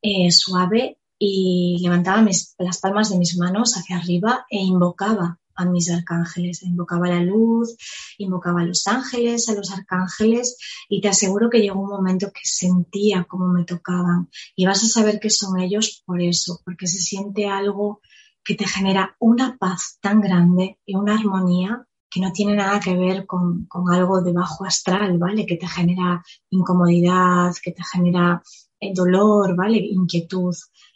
eh, 0.01 0.31
suave 0.31 1.01
y 1.19 1.81
levantaba 1.83 2.25
las 2.59 2.79
palmas 2.79 3.11
de 3.11 3.19
mis 3.19 3.37
manos 3.37 3.77
hacia 3.77 3.97
arriba 3.97 4.47
e 4.49 4.59
invocaba 4.59 5.41
a 5.57 5.65
mis 5.65 5.91
arcángeles, 5.91 6.63
invocaba 6.63 7.09
la 7.09 7.23
luz, 7.23 7.77
invocaba 8.19 8.61
a 8.61 8.67
los 8.67 8.87
ángeles, 8.87 9.49
a 9.49 9.55
los 9.55 9.73
arcángeles 9.73 10.59
y 10.89 11.01
te 11.01 11.09
aseguro 11.09 11.51
que 11.51 11.61
llegó 11.61 11.81
un 11.81 11.89
momento 11.89 12.31
que 12.31 12.43
sentía 12.45 13.25
cómo 13.25 13.49
me 13.49 13.65
tocaban 13.65 14.29
y 14.55 14.65
vas 14.65 14.85
a 14.85 14.87
saber 14.87 15.19
que 15.19 15.31
son 15.31 15.59
ellos 15.59 16.05
por 16.07 16.23
eso, 16.23 16.61
porque 16.65 16.87
se 16.87 17.01
siente 17.01 17.49
algo 17.49 18.01
que 18.47 18.55
te 18.55 18.67
genera 18.67 19.17
una 19.19 19.57
paz 19.59 19.99
tan 20.01 20.21
grande 20.21 20.79
y 20.87 20.95
una 20.95 21.19
armonía 21.19 21.85
que 22.09 22.21
no 22.21 22.33
tiene 22.33 22.55
nada 22.55 22.79
que 22.79 22.95
ver 22.95 23.27
con, 23.27 23.69
algo 23.93 24.23
de 24.23 24.33
bajo 24.33 24.65
astral, 24.65 25.19
¿vale? 25.19 25.45
Que 25.45 25.57
te 25.57 25.67
genera 25.67 26.25
incomodidad, 26.51 27.53
que 27.63 27.73
te 27.73 27.83
genera 27.83 28.41
eh, 28.79 28.93
dolor, 28.95 29.57
¿vale? 29.57 29.79
Inquietud. 29.79 30.55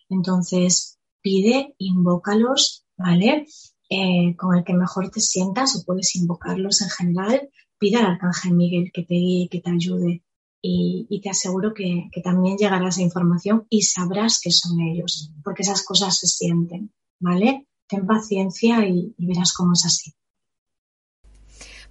Entonces, 0.08 0.98
pide, 1.20 1.74
invócalos, 1.78 2.86
¿vale? 2.96 3.46
Eh, 3.88 4.36
con 4.36 4.56
el 4.56 4.62
que 4.62 4.74
mejor 4.74 5.10
te 5.10 5.20
sientas 5.20 5.74
o 5.74 5.84
puedes 5.84 6.14
invocarlos 6.14 6.80
en 6.82 6.90
general, 6.90 7.50
pide 7.76 7.96
al 7.96 8.06
Arcángel 8.06 8.52
Miguel 8.52 8.92
que 8.94 9.02
te 9.02 9.14
guíe, 9.14 9.48
que 9.48 9.60
te 9.60 9.70
ayude 9.70 10.22
y, 10.62 11.20
te 11.22 11.30
aseguro 11.30 11.74
que, 11.74 12.08
también 12.22 12.56
llegará 12.56 12.88
esa 12.88 13.02
información 13.02 13.66
y 13.68 13.82
sabrás 13.82 14.40
que 14.40 14.50
son 14.50 14.80
ellos, 14.80 15.32
porque 15.42 15.62
esas 15.62 15.82
cosas 15.82 16.18
se 16.18 16.26
sienten, 16.26 16.92
¿vale? 17.20 17.68
Ten 17.86 18.06
paciencia 18.06 18.86
y, 18.86 19.14
y 19.16 19.26
verás 19.26 19.52
cómo 19.52 19.74
es 19.74 19.84
así. 19.86 20.12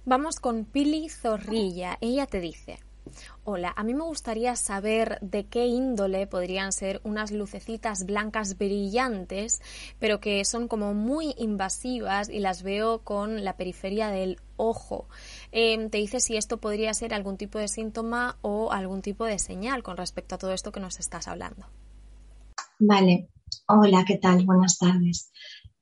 Vamos 0.04 0.40
con 0.40 0.64
Pili 0.64 1.08
Zorrilla. 1.08 1.98
Ella 2.00 2.26
te 2.26 2.40
dice, 2.40 2.78
Hola, 3.44 3.72
a 3.76 3.84
mí 3.84 3.94
me 3.94 4.04
gustaría 4.04 4.54
saber 4.56 5.18
de 5.20 5.46
qué 5.46 5.66
índole 5.66 6.26
podrían 6.26 6.72
ser 6.72 7.00
unas 7.04 7.32
lucecitas 7.32 8.04
blancas 8.04 8.58
brillantes, 8.58 9.60
pero 9.98 10.20
que 10.20 10.44
son 10.44 10.68
como 10.68 10.94
muy 10.94 11.34
invasivas 11.38 12.28
y 12.28 12.38
las 12.38 12.62
veo 12.62 13.00
con 13.00 13.44
la 13.44 13.56
periferia 13.56 14.08
del 14.08 14.38
ojo. 14.56 15.08
Em, 15.52 15.90
te 15.90 15.98
dice 15.98 16.20
si 16.20 16.36
esto 16.36 16.58
podría 16.58 16.94
ser 16.94 17.14
algún 17.14 17.36
tipo 17.36 17.58
de 17.58 17.68
síntoma 17.68 18.36
o 18.42 18.72
algún 18.72 19.02
tipo 19.02 19.24
de 19.24 19.38
señal 19.38 19.82
con 19.82 19.96
respecto 19.96 20.34
a 20.34 20.38
todo 20.38 20.52
esto 20.52 20.70
que 20.70 20.80
nos 20.80 20.98
estás 21.00 21.26
hablando. 21.26 21.66
Vale. 22.78 23.28
Hola, 23.66 24.04
¿qué 24.06 24.18
tal? 24.18 24.44
Buenas 24.44 24.78
tardes. 24.78 25.30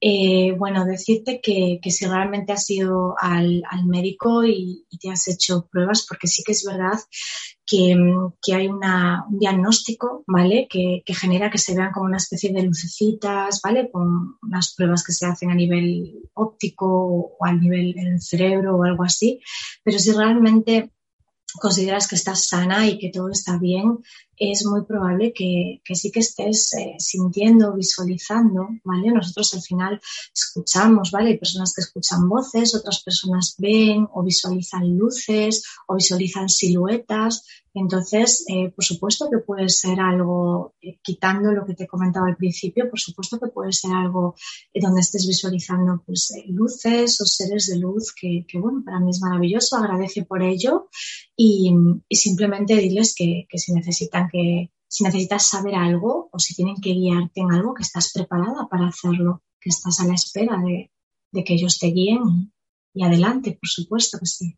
Eh, 0.01 0.55
bueno, 0.57 0.85
decirte 0.85 1.41
que, 1.41 1.81
si 1.91 2.07
realmente 2.07 2.53
has 2.53 2.71
ido 2.71 3.17
al, 3.21 3.63
médico 3.87 4.45
y, 4.45 4.87
te 5.01 5.11
has 5.11 5.27
hecho 5.29 5.69
pruebas, 5.71 6.07
porque 6.09 6.29
sí 6.29 6.43
que 6.45 6.53
es 6.53 6.65
verdad 6.65 6.99
que, 7.67 7.97
hay 8.55 8.69
un 8.69 8.81
diagnóstico, 9.31 10.25
¿vale? 10.27 10.69
Que, 10.71 11.03
genera 11.09 11.51
que 11.51 11.59
se 11.59 11.75
vean 11.75 11.93
como 11.93 12.07
una 12.07 12.19
especie 12.19 12.53
de 12.53 12.63
lucecitas, 12.63 13.61
¿vale? 13.63 13.91
Con 13.91 14.37
unas 14.43 14.75
pruebas 14.75 15.03
que 15.03 15.13
se 15.13 15.27
hacen 15.27 15.51
a 15.51 15.55
nivel 15.55 16.23
óptico 16.35 17.37
o 17.39 17.45
a 17.45 17.53
nivel 17.53 17.93
del 17.93 18.21
cerebro 18.21 18.77
o 18.77 18.85
algo 18.85 19.03
así. 19.03 19.41
Pero 19.83 19.99
si 19.99 20.13
realmente 20.13 20.93
consideras 21.61 22.07
que 22.07 22.17
estás 22.17 22.47
sana 22.47 22.87
y 22.87 22.99
que 22.99 23.11
todo 23.11 23.31
está 23.31 23.59
bien, 23.59 23.99
es 24.39 24.65
muy 24.65 24.85
probable 24.85 25.33
que, 25.33 25.81
sí 25.95 26.11
que 26.11 26.21
estés 26.21 26.73
eh, 26.75 26.95
sintiendo, 26.99 27.75
visualizando, 27.75 28.69
¿vale? 28.85 29.11
Nosotros 29.11 29.55
al 29.55 29.63
final 29.63 30.01
escuchamos, 30.35 31.11
¿vale? 31.11 31.31
Hay 31.31 31.39
personas 31.39 31.73
que 31.75 31.83
escuchan 31.83 32.29
voces, 32.29 32.75
otras 32.75 33.03
personas 33.03 33.55
ven 33.59 34.09
o 34.13 34.23
visualizan 34.23 34.97
luces 34.97 35.65
o 35.87 35.97
visualizan 35.97 36.49
siluetas. 36.49 37.45
Entonces, 37.75 38.45
eh, 38.49 38.71
por 38.75 38.85
supuesto 38.85 39.29
que 39.31 39.39
puede 39.39 39.69
ser 39.69 40.01
algo, 40.01 40.75
eh, 40.81 40.99
quitando 41.03 41.53
lo 41.53 41.65
que 41.65 41.75
te 41.75 41.87
comentaba 41.87 42.27
al 42.27 42.37
principio, 42.37 42.89
por 42.91 42.99
supuesto 42.99 43.39
que 43.39 43.49
puede 43.49 43.73
ser 43.73 43.93
algo 43.93 44.35
donde 44.75 45.01
estés 45.01 45.27
visualizando 45.27 46.03
pues, 46.05 46.33
luces 46.49 47.21
o 47.21 47.27
seres 47.27 47.67
de 47.69 47.79
luz, 47.79 48.13
que, 48.19 48.45
bueno, 48.55 48.83
para 48.85 48.99
mí 49.01 49.11
es 49.11 49.21
maravilloso, 49.21 49.77
agradece 49.77 50.25
por 50.25 50.43
ello 50.43 50.89
y, 51.37 51.73
simplemente 52.11 52.75
diles 52.77 53.15
que, 53.15 53.47
que 53.49 53.59
si 53.59 53.73
necesitan 53.73 54.28
que 54.31 54.71
si 54.89 55.05
necesitas 55.05 55.47
saber 55.47 55.75
algo 55.75 56.29
o 56.33 56.39
si 56.39 56.55
tienen 56.55 56.77
que 56.81 56.95
guiarte 56.95 57.41
en 57.41 57.53
algo, 57.53 57.75
que 57.75 57.83
estás 57.83 58.13
preparada 58.13 58.69
para 58.69 58.89
hacerlo, 58.89 59.43
que 59.61 59.69
estás 59.69 60.01
a 60.01 60.07
la 60.07 60.15
espera 60.15 60.57
de, 60.63 60.91
que 61.45 61.55
ellos 61.55 61.79
te 61.79 61.89
guíen 61.89 62.53
y, 62.95 63.05
adelante, 63.05 63.59
por 63.61 63.69
supuesto 63.69 64.19
que 64.19 64.27
sí. 64.27 64.57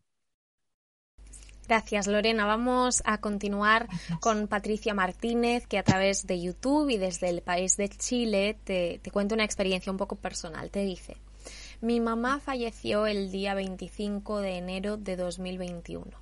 Gracias, 1.67 2.07
Lorena. 2.07 2.45
Vamos 2.45 3.01
a 3.05 3.19
continuar 3.19 3.87
con 4.19 4.47
Patricia 4.47 4.93
Martínez, 4.93 5.67
que 5.67 5.77
a 5.77 5.83
través 5.83 6.27
de 6.27 6.41
YouTube 6.41 6.89
y 6.89 6.97
desde 6.97 7.29
el 7.29 7.41
país 7.41 7.77
de 7.77 7.87
Chile 7.89 8.57
te, 8.63 8.99
te 9.01 9.11
cuenta 9.11 9.35
una 9.35 9.45
experiencia 9.45 9.91
un 9.91 9.97
poco 9.97 10.17
personal. 10.17 10.69
Te 10.69 10.83
dice, 10.83 11.17
mi 11.79 11.99
mamá 11.99 12.39
falleció 12.39 13.05
el 13.05 13.31
día 13.31 13.53
25 13.53 14.39
de 14.39 14.57
enero 14.57 14.97
de 14.97 15.15
2021. 15.15 16.20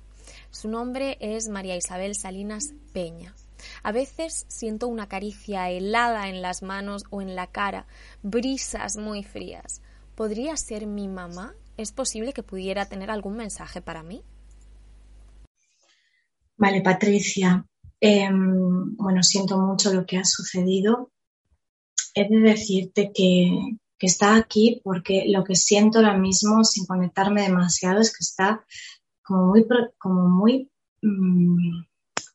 Su 0.50 0.68
nombre 0.68 1.16
es 1.20 1.48
María 1.48 1.76
Isabel 1.76 2.14
Salinas 2.14 2.74
Peña. 2.92 3.34
A 3.82 3.92
veces 3.92 4.46
siento 4.48 4.88
una 4.88 5.08
caricia 5.08 5.70
helada 5.70 6.28
en 6.28 6.42
las 6.42 6.62
manos 6.62 7.04
o 7.10 7.22
en 7.22 7.34
la 7.34 7.46
cara, 7.46 7.86
brisas 8.22 8.96
muy 8.96 9.22
frías. 9.22 9.82
¿Podría 10.14 10.56
ser 10.56 10.86
mi 10.86 11.08
mamá? 11.08 11.54
¿Es 11.76 11.92
posible 11.92 12.32
que 12.32 12.42
pudiera 12.42 12.86
tener 12.86 13.10
algún 13.10 13.36
mensaje 13.36 13.80
para 13.80 14.02
mí? 14.02 14.22
Vale, 16.56 16.82
Patricia. 16.82 17.64
Em, 18.00 18.96
bueno, 18.96 19.22
siento 19.22 19.58
mucho 19.58 19.92
lo 19.92 20.04
que 20.04 20.18
ha 20.18 20.24
sucedido. 20.24 21.10
He 22.14 22.28
de 22.28 22.38
decirte 22.40 23.12
que, 23.14 23.50
está 23.98 24.36
aquí 24.36 24.80
porque 24.82 25.24
lo 25.28 25.44
que 25.44 25.54
siento 25.54 25.98
ahora 25.98 26.16
mismo, 26.16 26.64
sin 26.64 26.86
conectarme 26.86 27.42
demasiado, 27.42 28.00
es 28.00 28.10
que 28.10 28.22
está 28.22 28.64
como 29.30 29.46
muy, 29.46 29.64
como 29.96 30.28
muy 30.28 30.68
mm, 31.02 31.84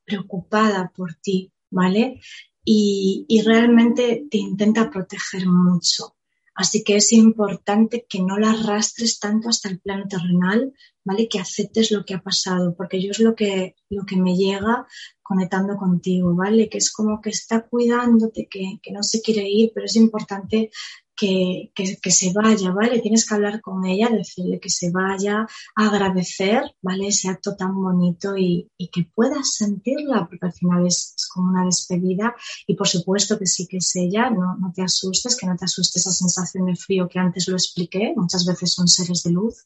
preocupada 0.05 0.93
por 0.95 1.13
ti, 1.15 1.51
¿vale? 1.69 2.21
Y, 2.63 3.27
realmente 3.45 4.25
te 4.31 4.37
intenta 4.37 4.89
proteger 4.89 5.45
mucho. 5.45 6.15
Así 6.55 6.85
que 6.85 6.95
es 6.95 7.11
importante 7.11 8.05
que 8.07 8.21
no 8.21 8.37
la 8.37 8.51
arrastres 8.51 9.19
tanto 9.19 9.49
hasta 9.49 9.67
el 9.67 9.81
plano 9.81 10.05
terrenal, 10.07 10.73
¿vale? 11.03 11.27
Que 11.27 11.39
aceptes 11.39 11.91
lo 11.91 12.05
que 12.05 12.13
ha 12.13 12.23
pasado, 12.23 12.73
porque 12.77 13.01
yo 13.01 13.11
es 13.11 13.19
lo 13.19 13.35
que, 13.35 13.75
lo 13.89 14.05
que 14.05 14.15
me 14.15 14.37
llega 14.37 14.87
conectando 15.21 15.75
contigo, 15.75 16.33
¿vale? 16.33 16.69
Que 16.69 16.77
es 16.77 16.93
como 16.93 17.19
que 17.19 17.31
está 17.31 17.67
cuidándote, 17.67 18.47
que, 18.49 18.79
que 18.81 18.93
no 18.93 19.03
se 19.03 19.21
quiere 19.21 19.49
ir, 19.49 19.71
pero 19.75 19.85
es 19.85 19.97
importante 19.97 20.71
que, 21.15 21.71
se 22.11 22.33
vaya, 22.33 22.71
¿vale? 22.71 22.99
Tienes 22.99 23.27
que 23.27 23.35
hablar 23.35 23.61
con 23.61 23.85
ella, 23.85 24.09
decirle 24.09 24.59
que 24.59 24.69
se 24.69 24.91
vaya, 24.91 25.45
agradecer, 25.75 26.63
¿vale? 26.81 27.07
Ese 27.07 27.29
acto 27.29 27.55
tan 27.55 27.75
bonito 27.75 28.35
y, 28.37 28.69
que 28.91 29.09
puedas 29.13 29.55
sentirla, 29.55 30.27
porque 30.27 30.45
al 30.45 30.53
final 30.53 30.85
es, 30.85 31.15
como 31.33 31.49
una 31.49 31.65
despedida 31.65 32.35
y 32.67 32.75
por 32.75 32.87
supuesto 32.87 33.37
que 33.37 33.45
sí 33.45 33.67
que 33.67 33.77
es 33.77 33.95
ella, 33.95 34.29
no, 34.29 34.55
no 34.57 34.71
te 34.73 34.83
asustes, 34.83 35.35
que 35.35 35.47
no 35.47 35.55
te 35.55 35.65
asuste 35.65 35.99
esa 35.99 36.11
sensación 36.11 36.65
de 36.65 36.75
frío 36.75 37.07
que 37.09 37.19
antes 37.19 37.47
lo 37.47 37.55
expliqué, 37.55 38.13
muchas 38.15 38.45
veces 38.45 38.73
son 38.73 38.87
seres 38.87 39.23
de 39.23 39.31
luz. 39.31 39.65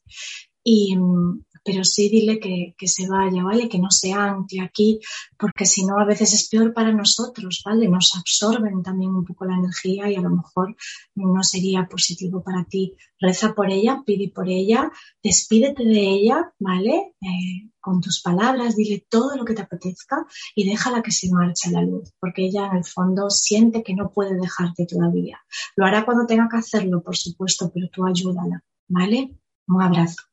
Y, 0.63 0.95
pero 1.63 1.83
sí 1.83 2.09
dile 2.09 2.39
que, 2.39 2.87
se 2.87 3.07
vaya, 3.07 3.43
¿vale? 3.43 3.69
Que 3.69 3.79
no 3.79 3.91
se 3.91 4.11
ancle 4.13 4.61
aquí, 4.61 4.99
porque 5.37 5.65
si 5.65 5.85
no 5.85 5.99
a 5.99 6.05
veces 6.05 6.33
es 6.33 6.49
peor 6.49 6.73
para 6.73 6.91
nosotros, 6.91 7.61
¿vale? 7.65 7.87
Nos 7.87 8.15
absorben 8.15 8.81
también 8.81 9.13
un 9.13 9.25
poco 9.25 9.45
la 9.45 9.55
energía 9.55 10.09
y 10.09 10.15
a 10.15 10.21
lo 10.21 10.29
mejor 10.29 10.75
no 11.15 11.43
sería 11.43 11.87
positivo 11.87 12.41
para 12.43 12.65
ti. 12.65 12.95
Reza 13.19 13.53
por 13.53 13.69
ella, 13.69 14.01
pide 14.05 14.29
por 14.29 14.47
ella, 14.49 14.91
despídete 15.21 15.83
de 15.83 15.99
ella, 15.99 16.53
¿vale? 16.59 17.13
Eh, 17.21 17.69
con 17.79 18.01
tus 18.01 18.21
palabras, 18.21 18.75
dile 18.75 19.05
todo 19.09 19.35
lo 19.35 19.45
que 19.45 19.53
te 19.53 19.61
apetezca 19.61 20.25
y 20.55 20.69
déjala 20.69 21.01
que 21.01 21.11
se 21.11 21.29
marche 21.31 21.71
la 21.71 21.81
luz, 21.81 22.13
porque 22.19 22.45
ella 22.45 22.67
en 22.67 22.77
el 22.77 22.85
fondo 22.85 23.29
siente 23.29 23.83
que 23.83 23.93
no 23.93 24.11
puede 24.11 24.35
dejarte 24.39 24.85
todavía. 24.85 25.39
Lo 25.75 25.85
hará 25.85 26.05
cuando 26.05 26.25
tenga 26.25 26.47
que 26.49 26.57
hacerlo, 26.57 27.01
por 27.03 27.15
supuesto, 27.15 27.71
pero 27.73 27.89
tú 27.89 28.05
ayúdala, 28.05 28.63
¿vale? 28.87 29.35
Un 29.67 29.81
abrazo. 29.81 30.28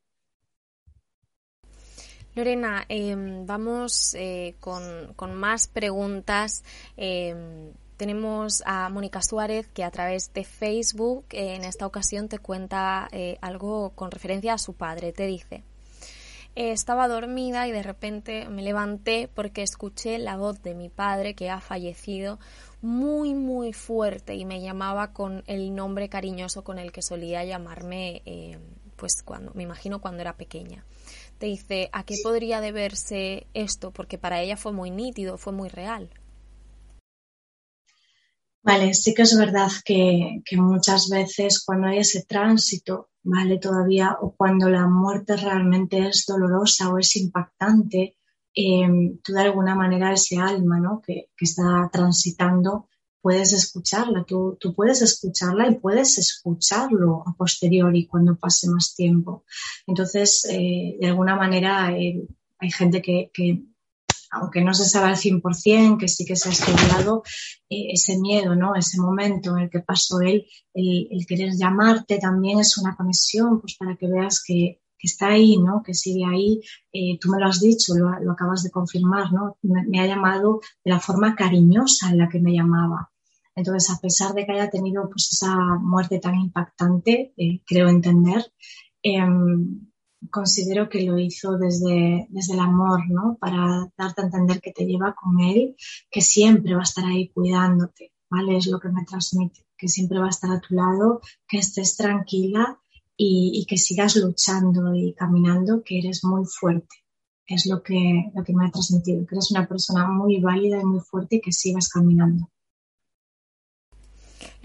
Lorena, 2.36 2.84
em, 2.90 3.46
vamos 3.46 4.14
eh, 4.14 4.56
con, 4.60 5.34
más 5.36 5.68
preguntas. 5.68 6.64
Em, 6.94 7.72
tenemos 7.96 8.62
a 8.66 8.90
Mónica 8.90 9.22
Suárez 9.22 9.66
que 9.68 9.82
a 9.82 9.90
través 9.90 10.34
de 10.34 10.44
Facebook 10.44 11.24
eh, 11.30 11.54
en 11.54 11.64
esta 11.64 11.86
ocasión 11.86 12.28
te 12.28 12.38
cuenta 12.38 13.08
eh, 13.10 13.38
algo 13.40 13.88
con 13.94 14.10
referencia 14.10 14.52
a 14.52 14.58
su 14.58 14.74
padre. 14.74 15.14
Te 15.14 15.26
dice, 15.26 15.62
estaba 16.54 17.08
dormida 17.08 17.68
y 17.68 17.72
de 17.72 17.82
repente 17.82 18.46
me 18.50 18.62
levanté 18.62 19.30
porque 19.34 19.62
escuché 19.62 20.18
la 20.18 20.36
voz 20.36 20.62
de 20.62 20.74
mi 20.74 20.90
padre 20.90 21.34
que 21.34 21.48
ha 21.48 21.62
fallecido 21.62 22.38
muy 22.82 23.32
muy 23.32 23.72
fuerte 23.72 24.34
y 24.34 24.44
me 24.44 24.60
llamaba 24.60 25.14
con 25.14 25.42
el 25.46 25.74
nombre 25.74 26.10
cariñoso 26.10 26.64
con 26.64 26.78
el 26.78 26.92
que 26.92 27.00
solía 27.00 27.44
llamarme 27.44 28.22
pues 28.96 29.22
cuando 29.22 29.52
me 29.54 29.62
imagino 29.62 30.00
cuando 30.00 30.20
era 30.20 30.36
pequeña 30.36 30.84
te 31.38 31.46
dice 31.46 31.88
a 31.92 32.04
qué 32.04 32.16
podría 32.22 32.60
deberse 32.60 33.46
esto, 33.54 33.90
porque 33.90 34.18
para 34.18 34.40
ella 34.42 34.56
fue 34.56 34.72
muy 34.72 34.90
nítido, 34.90 35.38
fue 35.38 35.52
muy 35.52 35.68
real. 35.68 36.10
Vale, 38.62 38.94
sí 38.94 39.14
que 39.14 39.22
es 39.22 39.38
verdad 39.38 39.70
que, 39.84 40.42
muchas 40.56 41.08
veces 41.08 41.62
cuando 41.64 41.86
hay 41.86 41.98
ese 41.98 42.24
tránsito, 42.24 43.10
¿vale? 43.22 43.58
Todavía, 43.58 44.16
o 44.20 44.34
cuando 44.34 44.68
la 44.68 44.88
muerte 44.88 45.36
realmente 45.36 46.08
es 46.08 46.24
dolorosa 46.26 46.88
o 46.88 46.98
es 46.98 47.14
impactante, 47.14 48.16
eh, 48.52 49.18
tú 49.22 49.32
de 49.32 49.42
alguna 49.42 49.76
manera 49.76 50.12
ese 50.12 50.38
alma, 50.38 50.80
¿no? 50.80 51.00
Que, 51.00 51.28
que 51.36 51.44
está 51.44 51.88
transitando, 51.92 52.88
puedes 53.26 53.52
escucharla, 53.52 54.22
tú, 54.22 54.56
tú, 54.60 54.72
puedes 54.72 55.02
escucharla 55.02 55.66
y 55.66 55.74
puedes 55.80 56.16
escucharlo 56.16 57.24
a 57.26 57.34
posteriori 57.36 58.06
cuando 58.06 58.36
pase 58.36 58.68
más 58.70 58.94
tiempo. 58.94 59.42
Entonces, 59.84 60.46
eh, 60.48 60.96
de 61.00 61.06
alguna 61.08 61.34
manera, 61.34 61.90
eh, 61.90 62.24
hay 62.60 62.70
gente 62.70 63.02
que, 63.02 63.32
que, 63.34 63.64
aunque 64.30 64.60
no 64.60 64.72
se 64.74 64.88
sabe 64.88 65.08
al 65.08 65.16
100%, 65.16 65.98
que 65.98 66.06
sí 66.06 66.24
que 66.24 66.36
se 66.36 66.50
ha 66.50 66.52
estudiado, 66.52 67.24
eh, 67.68 67.88
ese 67.94 68.16
miedo, 68.16 68.54
¿no? 68.54 68.76
Ese 68.76 69.00
momento 69.00 69.56
en 69.56 69.64
el 69.64 69.70
que 69.70 69.80
pasó 69.80 70.20
él, 70.20 70.46
el, 70.72 71.08
el, 71.10 71.26
querer 71.26 71.50
llamarte 71.56 72.20
también 72.20 72.60
es 72.60 72.78
una 72.78 72.94
conexión, 72.94 73.60
pues 73.60 73.74
para 73.76 73.96
que 73.96 74.06
veas 74.06 74.40
que, 74.40 74.82
que 74.96 75.08
está 75.08 75.30
ahí, 75.30 75.56
¿no? 75.56 75.82
Que 75.82 75.94
sigue 75.94 76.24
ahí. 76.24 76.60
tú 77.20 77.28
me 77.28 77.40
lo 77.40 77.46
has 77.48 77.60
dicho, 77.60 77.92
lo, 77.96 78.20
lo 78.20 78.30
acabas 78.30 78.62
de 78.62 78.70
confirmar, 78.70 79.32
¿no? 79.32 79.58
Me, 79.62 79.84
me, 79.84 79.98
ha 79.98 80.06
llamado 80.06 80.60
de 80.84 80.92
la 80.92 81.00
forma 81.00 81.34
cariñosa 81.34 82.10
en 82.10 82.18
la 82.18 82.28
que 82.28 82.38
me 82.38 82.52
llamaba. 82.52 83.10
Entonces, 83.56 83.90
a 83.90 83.98
pesar 84.00 84.34
de 84.34 84.44
que 84.44 84.52
haya 84.52 84.70
tenido 84.70 85.08
pues, 85.08 85.32
esa 85.32 85.56
muerte 85.80 86.18
tan 86.20 86.34
impactante, 86.36 87.32
eh, 87.36 87.62
creo 87.66 87.88
entender, 87.88 88.52
em, 89.02 89.88
considero 90.30 90.88
que 90.88 91.02
lo 91.04 91.18
hizo 91.18 91.56
desde, 91.58 92.26
desde 92.30 92.54
el 92.54 92.60
amor, 92.60 93.08
¿no? 93.08 93.38
Para 93.40 93.90
darte 93.96 94.20
a 94.20 94.24
entender 94.24 94.60
que 94.60 94.72
te 94.72 94.84
lleva 94.84 95.14
con 95.14 95.40
él, 95.40 95.74
que 96.10 96.20
siempre 96.20 96.74
va 96.74 96.80
a 96.80 96.90
estar 96.90 97.06
ahí 97.06 97.28
cuidándote, 97.30 98.12
¿vale? 98.30 98.56
Es 98.58 98.66
lo 98.66 98.78
que 98.78 98.90
me 98.90 99.04
transmite, 99.04 99.66
que 99.76 99.88
siempre 99.88 100.18
va 100.18 100.26
a 100.26 100.30
estar 100.30 100.50
a 100.50 100.60
tu 100.60 100.74
lado, 100.74 101.20
que 101.48 101.58
estés 101.58 101.96
tranquila 101.96 102.78
y, 103.16 103.64
que 103.66 103.78
sigas 103.78 104.16
luchando 104.16 104.94
y 104.94 105.14
caminando, 105.14 105.82
que 105.82 105.98
eres 105.98 106.24
muy 106.24 106.44
fuerte. 106.44 106.96
Es 107.46 107.64
lo 107.66 107.82
que, 107.82 108.30
lo 108.34 108.44
que 108.44 108.52
me 108.52 108.66
ha 108.66 108.70
transmitido, 108.70 109.24
que 109.26 109.36
eres 109.36 109.50
una 109.50 109.66
persona 109.66 110.06
muy 110.08 110.40
válida 110.40 110.80
y 110.80 110.84
muy 110.84 111.00
fuerte 111.00 111.36
y 111.36 111.40
que 111.40 111.52
sigas 111.52 111.88
caminando. 111.88 112.50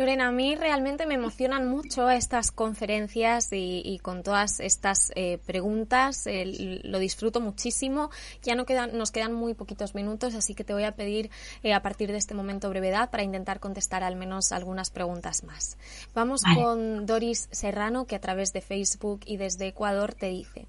Lorena, 0.01 0.29
a 0.29 0.31
mí 0.31 0.55
realmente 0.55 1.05
me 1.05 1.13
emocionan 1.13 1.69
mucho 1.69 2.09
estas 2.09 2.51
conferencias 2.51 3.49
y, 3.51 3.99
con 4.01 4.23
todas 4.23 4.59
estas 4.59 5.11
eh, 5.15 5.37
preguntas. 5.45 6.25
lo 6.25 6.97
disfruto 6.97 7.39
muchísimo. 7.39 8.09
Ya 8.41 8.55
no 8.55 8.65
quedan, 8.65 8.97
nos 8.97 9.11
quedan 9.11 9.31
muy 9.31 9.53
poquitos 9.53 9.93
minutos, 9.93 10.33
así 10.33 10.55
que 10.55 10.63
te 10.63 10.73
voy 10.73 10.85
a 10.85 10.95
pedir 10.95 11.29
eh, 11.61 11.75
a 11.75 11.83
partir 11.83 12.11
de 12.11 12.17
este 12.17 12.33
momento 12.33 12.67
brevedad 12.67 13.11
para 13.11 13.21
intentar 13.21 13.59
contestar 13.59 14.03
al 14.03 14.15
menos 14.15 14.51
algunas 14.51 14.89
preguntas 14.89 15.43
más. 15.43 15.77
Vamos 16.15 16.41
con 16.55 17.05
Doris 17.05 17.47
Serrano, 17.51 18.05
que 18.05 18.15
a 18.15 18.19
través 18.19 18.53
de 18.53 18.61
Facebook 18.61 19.19
y 19.25 19.37
desde 19.37 19.67
Ecuador 19.67 20.15
te 20.15 20.29
dice. 20.29 20.65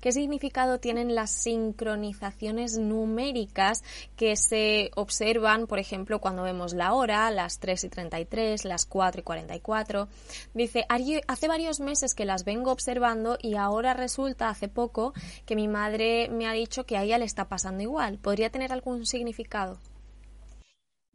¿Qué 0.00 0.12
significado 0.12 0.78
tienen 0.78 1.14
las 1.14 1.30
sincronizaciones 1.30 2.78
numéricas 2.78 3.82
que 4.16 4.36
se 4.36 4.90
observan, 4.94 5.66
por 5.66 5.78
ejemplo, 5.78 6.20
cuando 6.20 6.42
vemos 6.42 6.74
la 6.74 6.92
hora, 6.92 7.30
las 7.30 7.58
3 7.58 7.84
y 7.84 7.88
33, 7.88 8.64
las 8.64 8.84
4 8.86 9.20
y 9.20 9.24
44? 9.24 10.08
Dice, 10.54 10.86
hace 11.26 11.48
varios 11.48 11.80
meses 11.80 12.14
que 12.14 12.24
las 12.24 12.44
vengo 12.44 12.72
observando 12.72 13.38
y 13.40 13.54
ahora 13.54 13.94
resulta, 13.94 14.48
hace 14.48 14.68
poco, 14.68 15.12
que 15.46 15.56
mi 15.56 15.68
madre 15.68 16.28
me 16.28 16.46
ha 16.46 16.52
dicho 16.52 16.84
que 16.84 16.96
a 16.96 17.02
ella 17.02 17.18
le 17.18 17.24
está 17.24 17.48
pasando 17.48 17.82
igual. 17.82 18.18
¿Podría 18.18 18.50
tener 18.50 18.72
algún 18.72 19.06
significado? 19.06 19.78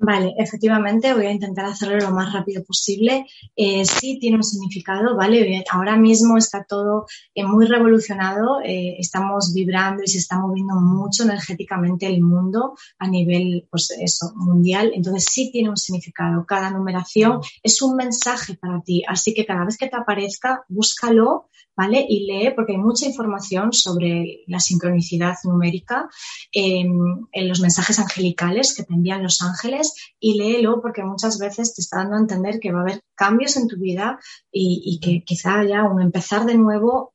Vale, 0.06 0.34
efectivamente, 0.38 1.14
voy 1.14 1.28
a 1.28 1.32
intentar 1.32 1.64
hacerlo 1.64 1.97
lo 1.97 2.12
más 2.12 2.34
rápido 2.34 2.62
posible. 2.66 3.26
Eh, 3.56 3.86
sí 3.86 4.20
tiene 4.20 4.36
un 4.36 4.43
significado, 4.43 5.16
¿vale? 5.16 5.64
Ahora 5.72 5.95
mismo 5.95 6.38
está 6.38 6.66
todo 6.66 7.06
eh, 7.34 7.45
muy 7.45 7.68
revolucionado, 7.68 8.60
eh, 8.66 8.97
estamos 8.99 9.54
vibrando 9.54 10.04
y 10.04 10.08
se 10.08 10.18
está 10.18 10.38
moviendo 10.38 10.76
mucho 10.76 11.24
energéticamente 11.24 12.06
el 12.08 12.22
mundo 12.22 12.76
a 12.99 13.08
nivel, 13.08 13.66
pues 13.72 13.91
eso, 13.97 14.34
mundial. 14.36 14.91
Entonces 14.93 15.24
sí 15.32 15.51
tiene 15.54 15.70
un 15.70 15.78
significado. 15.78 16.45
Cada 16.45 16.70
numeración 16.70 17.39
es 17.64 17.82
un 17.82 17.95
mensaje 17.95 18.56
para 18.56 18.82
ti, 18.82 19.04
así 19.08 19.34
que 19.34 19.45
cada 19.45 19.64
vez 19.64 19.78
que 19.78 19.88
te 19.88 19.95
aparezca, 19.95 20.66
búscalo 20.68 21.47
¿vale? 21.76 22.06
Y 22.08 22.28
lee, 22.28 22.51
porque 22.56 22.74
hay 22.74 22.78
mucha 22.78 23.06
información 23.06 23.74
sobre 23.74 24.43
la 24.47 24.60
sincronicidad 24.60 25.36
numérica 25.43 26.08
en 26.51 27.26
los 27.34 27.62
mensajes 27.62 27.97
angelicales 27.99 28.76
que 28.76 28.84
te 28.84 28.93
envían 28.93 29.24
los 29.24 29.41
ángeles 29.41 29.93
y 30.20 30.38
léelo 30.38 30.82
porque 30.82 31.04
muchas 31.04 31.38
veces 31.38 31.74
te 31.74 31.82
está 31.82 31.98
dando 31.98 32.16
a 32.16 32.20
entender 32.20 32.60
que 32.60 32.72
va 32.72 32.80
a 32.80 32.82
haber 32.84 33.02
cambios 33.16 33.58
en 33.58 33.68
tu 33.68 33.78
vida 33.78 34.20
y, 34.52 34.82
y 34.86 35.00
que 35.00 35.24
quizá 35.24 35.60
haya 35.60 35.84
un 35.84 36.02
empezar 36.02 36.46
de 36.46 36.58
nuevo, 36.58 37.14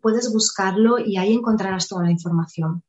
puedes 0.00 0.32
buscarlo 0.32 0.98
y 0.98 1.16
ahí 1.16 1.32
encontrarás 1.32 1.88
toda 1.88 2.04
la 2.04 2.10
información. 2.10 2.82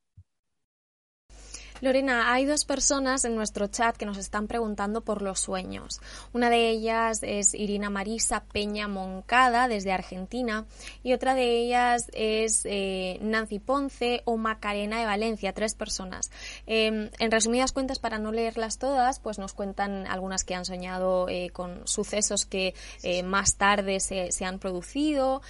Lorena, 1.85 2.33
hay 2.33 2.45
dos 2.45 2.65
personas 2.65 3.25
en 3.25 3.35
nuestro 3.35 3.67
chat 3.67 3.95
que 3.95 4.07
nos 4.07 4.17
están 4.17 4.47
preguntando 4.47 5.01
por 5.01 5.21
los 5.21 5.39
sueños. 5.39 6.01
Una 6.33 6.49
de 6.49 6.67
ellas 6.67 7.19
es 7.21 7.53
Irina 7.53 7.91
Marisa 7.91 8.43
Peña 8.43 8.87
Moncada, 8.87 9.67
desde 9.67 9.91
Argentina, 9.91 10.65
y 11.03 11.13
otra 11.13 11.35
de 11.35 11.59
ellas 11.59 12.09
es 12.13 12.63
eh, 12.65 13.19
Nancy 13.21 13.59
Ponce 13.59 14.23
o 14.25 14.35
Macarena 14.35 14.99
de 14.99 15.05
Valencia, 15.05 15.53
tres 15.53 15.75
personas. 15.75 16.31
Em, 16.65 17.11
en 17.19 17.31
resumidas 17.31 17.71
cuentas, 17.71 17.99
para 17.99 18.17
no 18.17 18.31
leerlas 18.31 18.79
todas, 18.79 19.19
pues 19.19 19.37
nos 19.37 19.53
cuentan 19.53 20.07
algunas 20.07 20.43
que 20.43 20.55
han 20.55 20.65
soñado 20.65 21.29
eh, 21.29 21.51
con 21.51 21.87
sucesos 21.87 22.47
que 22.47 22.73
eh, 23.03 23.21
más 23.21 23.57
tarde 23.57 23.99
se, 23.99 24.43
han 24.43 24.57
producido, 24.57 25.43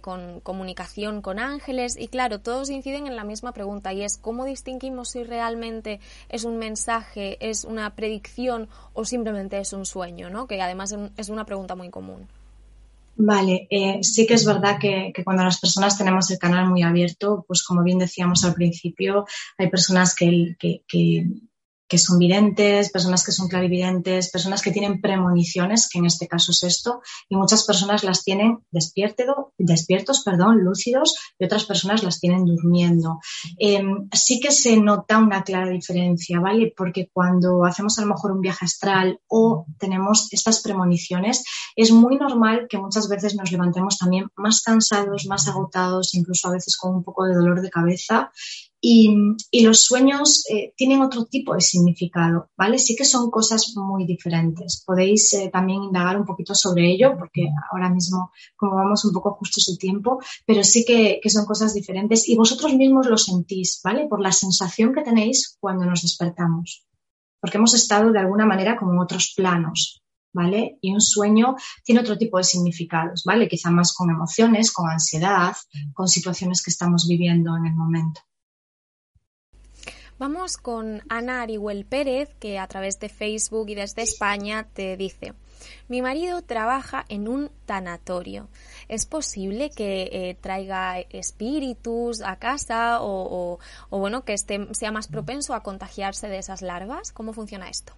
con 0.00 0.40
comunicación 0.40 1.20
con 1.20 1.38
ángeles, 1.38 1.96
y 1.98 2.08
claro, 2.08 2.40
todos 2.40 2.70
inciden 2.70 3.06
en 3.06 3.16
la 3.16 3.24
misma 3.24 3.52
pregunta, 3.52 3.92
y 3.92 4.02
es 4.02 4.16
cómo 4.16 4.46
distinguimos 4.46 5.10
si 5.10 5.24
realmente 5.24 5.73
es 6.28 6.44
un 6.44 6.58
mensaje, 6.58 7.36
es 7.40 7.64
una 7.64 7.94
predicción 7.94 8.68
o 8.92 9.04
simplemente 9.04 9.58
es 9.58 9.72
un 9.72 9.86
sueño, 9.86 10.30
¿no? 10.30 10.46
Que 10.46 10.60
además 10.60 10.94
es 11.16 11.28
una 11.28 11.44
pregunta 11.44 11.74
muy 11.74 11.90
común. 11.90 12.28
Vale, 13.16 13.68
eh, 13.70 14.02
sí 14.02 14.26
que 14.26 14.34
es 14.34 14.44
verdad 14.44 14.78
que, 14.78 15.12
cuando 15.24 15.44
las 15.44 15.60
personas 15.60 15.96
tenemos 15.96 16.30
el 16.30 16.38
canal 16.38 16.68
muy 16.68 16.82
abierto, 16.82 17.44
pues 17.46 17.62
como 17.62 17.84
bien 17.84 17.98
decíamos 17.98 18.44
al 18.44 18.54
principio, 18.54 19.24
hay 19.56 19.70
personas 19.70 20.14
que, 20.14 20.56
son 21.98 22.18
videntes, 22.18 22.90
personas 22.90 23.24
que 23.24 23.32
son 23.32 23.48
clarividentes, 23.48 24.30
personas 24.30 24.62
que 24.62 24.70
tienen 24.70 25.00
premoniciones, 25.00 25.88
que 25.88 25.98
en 25.98 26.06
este 26.06 26.26
caso 26.26 26.52
es 26.52 26.62
esto, 26.62 27.02
y 27.28 27.36
muchas 27.36 27.64
personas 27.64 28.04
las 28.04 28.24
tienen 28.24 28.58
despiertos, 28.70 30.22
perdón, 30.24 30.64
lúcidos, 30.64 31.14
y 31.38 31.44
otras 31.44 31.64
personas 31.64 32.02
las 32.02 32.20
tienen 32.20 32.44
durmiendo. 32.44 33.20
Em, 33.58 34.08
sí 34.12 34.40
que 34.40 34.50
se 34.50 34.76
nota 34.76 35.18
una 35.18 35.42
clara 35.42 35.68
diferencia, 35.68 36.40
¿vale? 36.40 36.72
Porque 36.76 37.08
cuando 37.12 37.64
hacemos 37.64 37.98
a 37.98 38.02
lo 38.02 38.08
mejor 38.08 38.32
un 38.32 38.40
viaje 38.40 38.64
astral 38.64 39.20
o 39.28 39.66
tenemos 39.78 40.32
estas 40.32 40.60
premoniciones, 40.60 41.44
es 41.76 41.90
muy 41.90 42.16
normal 42.16 42.66
que 42.68 42.78
muchas 42.78 43.08
veces 43.08 43.34
nos 43.34 43.52
levantemos 43.52 43.98
también 43.98 44.28
más 44.36 44.62
cansados, 44.62 45.26
más 45.26 45.48
agotados, 45.48 46.14
incluso 46.14 46.48
a 46.48 46.52
veces 46.52 46.76
con 46.76 46.96
un 46.96 47.04
poco 47.04 47.24
de 47.24 47.34
dolor 47.34 47.60
de 47.60 47.70
cabeza 47.70 48.30
y, 48.86 49.62
los 49.64 49.82
sueños 49.82 50.44
eh, 50.50 50.74
tienen 50.76 51.00
otro 51.00 51.24
tipo 51.24 51.54
de 51.54 51.62
significado, 51.62 52.50
¿vale? 52.54 52.78
Sí 52.78 52.94
que 52.94 53.06
son 53.06 53.30
cosas 53.30 53.72
muy 53.76 54.04
diferentes. 54.04 54.82
Podéis 54.84 55.32
eh, 55.32 55.48
también 55.50 55.84
indagar 55.84 56.20
un 56.20 56.26
poquito 56.26 56.54
sobre 56.54 56.90
ello, 56.90 57.16
porque 57.18 57.48
ahora 57.72 57.88
mismo, 57.88 58.30
como 58.54 58.74
vamos 58.74 59.02
un 59.06 59.12
poco 59.14 59.36
justo 59.36 59.58
su 59.58 59.78
tiempo, 59.78 60.20
pero 60.44 60.62
sí 60.62 60.84
que, 60.84 61.18
que, 61.22 61.30
son 61.30 61.46
cosas 61.46 61.72
diferentes 61.72 62.28
y 62.28 62.36
vosotros 62.36 62.74
mismos 62.74 63.06
lo 63.06 63.16
sentís, 63.16 63.80
¿vale? 63.82 64.06
Por 64.06 64.20
la 64.20 64.32
sensación 64.32 64.92
que 64.92 65.00
tenéis 65.00 65.56
cuando 65.58 65.86
nos 65.86 66.02
despertamos. 66.02 66.84
Porque 67.40 67.56
hemos 67.56 67.72
estado 67.72 68.12
de 68.12 68.18
alguna 68.18 68.44
manera 68.44 68.76
como 68.76 68.92
en 68.92 68.98
otros 68.98 69.32
planos, 69.34 70.02
¿vale? 70.34 70.76
Y 70.82 70.92
un 70.92 71.00
sueño 71.00 71.56
tiene 71.84 72.02
otro 72.02 72.18
tipo 72.18 72.36
de 72.36 72.44
significados, 72.44 73.22
¿vale? 73.24 73.48
Quizá 73.48 73.70
más 73.70 73.94
con 73.94 74.10
emociones, 74.10 74.70
con 74.70 74.90
ansiedad, 74.90 75.56
con 75.94 76.06
situaciones 76.06 76.62
que 76.62 76.70
estamos 76.70 77.06
viviendo 77.08 77.56
en 77.56 77.64
el 77.64 77.74
momento. 77.74 78.20
Vamos 80.16 80.58
con 80.58 81.02
Ana 81.08 81.42
Arihuel 81.42 81.84
Pérez, 81.84 82.32
que 82.38 82.60
a 82.60 82.68
través 82.68 83.00
de 83.00 83.08
Facebook 83.08 83.68
y 83.68 83.74
desde 83.74 84.02
España 84.02 84.68
te 84.72 84.96
dice, 84.96 85.34
mi 85.88 86.02
marido 86.02 86.40
trabaja 86.42 87.04
en 87.08 87.26
un 87.26 87.50
tanatorio. 87.66 88.48
¿Es 88.86 89.06
posible 89.06 89.70
que 89.70 90.08
eh, 90.12 90.36
traiga 90.40 91.00
espíritus 91.00 92.22
a 92.22 92.36
casa 92.36 93.00
o, 93.00 93.58
o 93.90 93.98
bueno, 93.98 94.24
que 94.24 94.34
esté, 94.34 94.72
sea 94.72 94.92
más 94.92 95.08
propenso 95.08 95.52
a 95.52 95.64
contagiarse 95.64 96.28
de 96.28 96.38
esas 96.38 96.62
larvas? 96.62 97.10
¿Cómo 97.10 97.32
funciona 97.32 97.68
esto? 97.68 97.94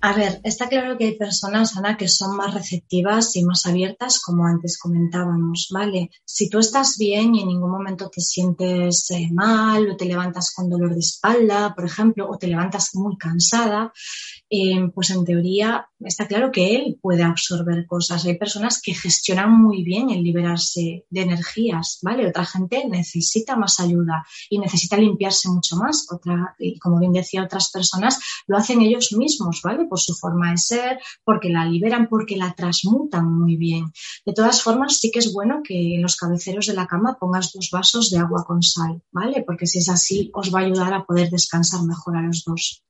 A 0.00 0.12
ver, 0.12 0.40
está 0.44 0.68
claro 0.68 0.96
que 0.96 1.06
hay 1.06 1.18
personas, 1.18 1.76
Ana, 1.76 1.96
que 1.96 2.06
son 2.06 2.36
más 2.36 2.54
receptivas 2.54 3.34
y 3.34 3.44
más 3.44 3.66
abiertas, 3.66 4.20
como 4.20 4.46
antes 4.46 4.78
comentábamos, 4.78 5.70
¿vale? 5.72 6.12
Si 6.24 6.48
tú 6.48 6.60
estás 6.60 6.96
bien 6.98 7.34
y 7.34 7.42
en 7.42 7.48
ningún 7.48 7.72
momento 7.72 8.08
te 8.08 8.20
sientes 8.20 9.10
eh, 9.10 9.28
mal 9.32 9.90
o 9.90 9.96
te 9.96 10.04
levantas 10.04 10.54
con 10.54 10.70
dolor 10.70 10.94
de 10.94 11.00
espalda, 11.00 11.74
por 11.74 11.84
ejemplo, 11.84 12.30
o 12.30 12.38
te 12.38 12.46
levantas 12.46 12.94
muy 12.94 13.16
cansada, 13.16 13.92
eh, 14.50 14.90
pues 14.94 15.10
en 15.10 15.24
teoría 15.24 15.88
está 16.00 16.26
claro 16.26 16.50
que 16.50 16.76
él 16.76 16.98
puede 17.00 17.22
absorber 17.22 17.86
cosas. 17.86 18.24
Hay 18.24 18.38
personas 18.38 18.80
que 18.80 18.94
gestionan 18.94 19.52
muy 19.52 19.82
bien 19.82 20.10
el 20.10 20.22
liberarse 20.22 21.06
de 21.10 21.20
energías, 21.20 21.98
¿vale? 22.02 22.28
Otra 22.28 22.44
gente 22.44 22.86
necesita 22.88 23.56
más 23.56 23.80
ayuda 23.80 24.24
y 24.48 24.58
necesita 24.58 24.96
limpiarse 24.96 25.48
mucho 25.48 25.76
más. 25.76 26.06
Otra, 26.10 26.54
y 26.58 26.78
como 26.78 26.98
bien 26.98 27.12
decía, 27.12 27.42
otras 27.42 27.70
personas 27.70 28.18
lo 28.46 28.56
hacen 28.56 28.80
ellos 28.80 29.12
mismos, 29.12 29.60
¿vale? 29.62 29.86
por 29.86 30.00
su 30.00 30.14
forma 30.14 30.50
de 30.50 30.58
ser, 30.58 30.98
porque 31.24 31.50
la 31.50 31.64
liberan, 31.64 32.08
porque 32.08 32.36
la 32.36 32.54
transmutan 32.54 33.30
muy 33.30 33.56
bien. 33.56 33.92
De 34.24 34.32
todas 34.32 34.62
formas, 34.62 34.98
sí 34.98 35.10
que 35.10 35.18
es 35.18 35.32
bueno 35.32 35.62
que 35.62 35.96
en 35.96 36.02
los 36.02 36.16
cabeceros 36.16 36.66
de 36.66 36.74
la 36.74 36.86
cama 36.86 37.18
pongas 37.18 37.52
dos 37.52 37.70
vasos 37.72 38.10
de 38.10 38.18
agua 38.18 38.44
con 38.46 38.62
sal, 38.62 39.02
¿vale? 39.12 39.42
Porque 39.46 39.66
si 39.66 39.78
es 39.78 39.88
así, 39.88 40.30
os 40.34 40.54
va 40.54 40.60
a 40.60 40.62
ayudar 40.64 40.94
a 40.94 41.04
poder 41.04 41.30
descansar 41.30 41.82
mejor 41.82 42.16
a 42.16 42.22
los 42.22 42.44
dos. 42.44 42.82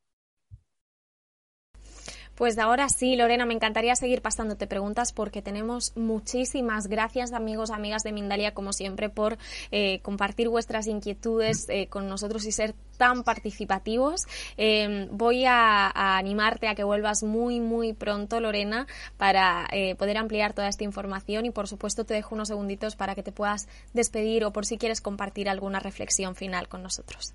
Pues 2.39 2.57
ahora 2.59 2.89
sí, 2.89 3.17
Lorena, 3.17 3.47
me 3.47 3.55
encantaría 3.55 3.97
seguir 3.97 4.23
pasándote 4.23 4.69
preguntas 4.69 5.13
porque 5.13 5.43
tenemos 5.43 5.93
muchísimas 5.97 6.87
gracias, 6.87 7.33
amigos, 7.33 7.73
amigas 7.73 8.05
de 8.05 8.13
Mindalia, 8.13 8.55
como 8.55 8.73
siempre, 8.73 9.09
por 9.09 9.39
eh, 9.73 9.99
compartir 10.03 10.49
vuestras 10.49 10.87
inquietudes 10.87 11.69
eh, 11.69 11.89
con 11.89 12.09
nosotros 12.09 12.45
y 12.45 12.53
ser 12.53 12.77
tan 12.97 13.25
participativos. 13.25 14.29
Em, 14.57 15.09
voy 15.11 15.47
a, 15.47 15.91
animarte 16.17 16.69
a 16.69 16.77
que 16.77 16.85
vuelvas 16.85 17.25
muy, 17.25 17.59
muy 17.59 17.93
pronto, 17.93 18.39
Lorena, 18.39 18.87
para 19.17 19.67
eh, 19.73 19.97
poder 19.97 20.17
ampliar 20.17 20.53
toda 20.53 20.69
esta 20.69 20.85
información 20.85 21.45
y, 21.45 21.51
por 21.51 21.67
supuesto, 21.67 22.05
te 22.05 22.15
dejo 22.15 22.37
unos 22.37 22.47
segunditos 22.47 22.95
para 22.95 23.17
que 23.17 23.25
te 23.25 23.33
puedas 23.33 23.67
despedir 23.95 24.45
o 24.45 24.53
por 24.53 24.65
si 24.65 24.79
quieres 24.79 25.01
compartir 25.01 25.49
alguna 25.49 25.81
reflexión 25.81 26.37
final 26.37 26.69
con 26.69 26.85
nosotros. 26.85 27.35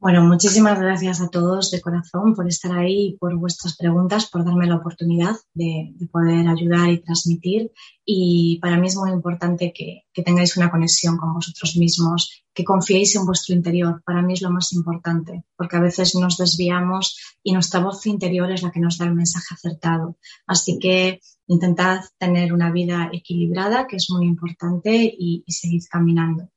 Bueno, 0.00 0.22
muchísimas 0.22 0.78
gracias 0.78 1.20
a 1.20 1.28
todos 1.28 1.72
de 1.72 1.80
corazón 1.80 2.32
por 2.36 2.46
estar 2.46 2.70
ahí, 2.70 3.16
por 3.18 3.36
vuestras 3.36 3.76
preguntas, 3.76 4.30
por 4.30 4.44
darme 4.44 4.68
la 4.68 4.76
oportunidad 4.76 5.34
de, 5.54 5.92
poder 6.12 6.46
ayudar 6.46 6.88
y 6.90 7.00
transmitir. 7.00 7.72
Y 8.04 8.60
para 8.62 8.76
mí 8.76 8.86
es 8.86 8.96
muy 8.96 9.10
importante 9.10 9.72
que, 9.74 10.04
tengáis 10.22 10.56
una 10.56 10.70
conexión 10.70 11.16
con 11.16 11.34
vosotros 11.34 11.76
mismos, 11.76 12.44
que 12.54 12.62
confiéis 12.62 13.16
en 13.16 13.26
vuestro 13.26 13.56
interior. 13.56 14.00
Para 14.04 14.22
mí 14.22 14.34
es 14.34 14.42
lo 14.42 14.50
más 14.50 14.72
importante, 14.72 15.44
porque 15.56 15.76
a 15.76 15.80
veces 15.80 16.14
nos 16.14 16.36
desviamos 16.36 17.18
y 17.42 17.52
nuestra 17.52 17.80
voz 17.80 18.06
interior 18.06 18.52
es 18.52 18.62
la 18.62 18.70
que 18.70 18.80
nos 18.80 18.98
da 18.98 19.06
el 19.06 19.16
mensaje 19.16 19.52
acertado. 19.52 20.16
Así 20.46 20.78
que 20.78 21.20
intentad 21.48 22.02
tener 22.18 22.52
una 22.52 22.70
vida 22.70 23.10
equilibrada, 23.12 23.88
que 23.88 23.96
es 23.96 24.08
muy 24.10 24.26
importante, 24.28 24.94
y, 25.18 25.42
y 25.44 25.52
seguid 25.52 25.82
caminando. 25.90 26.48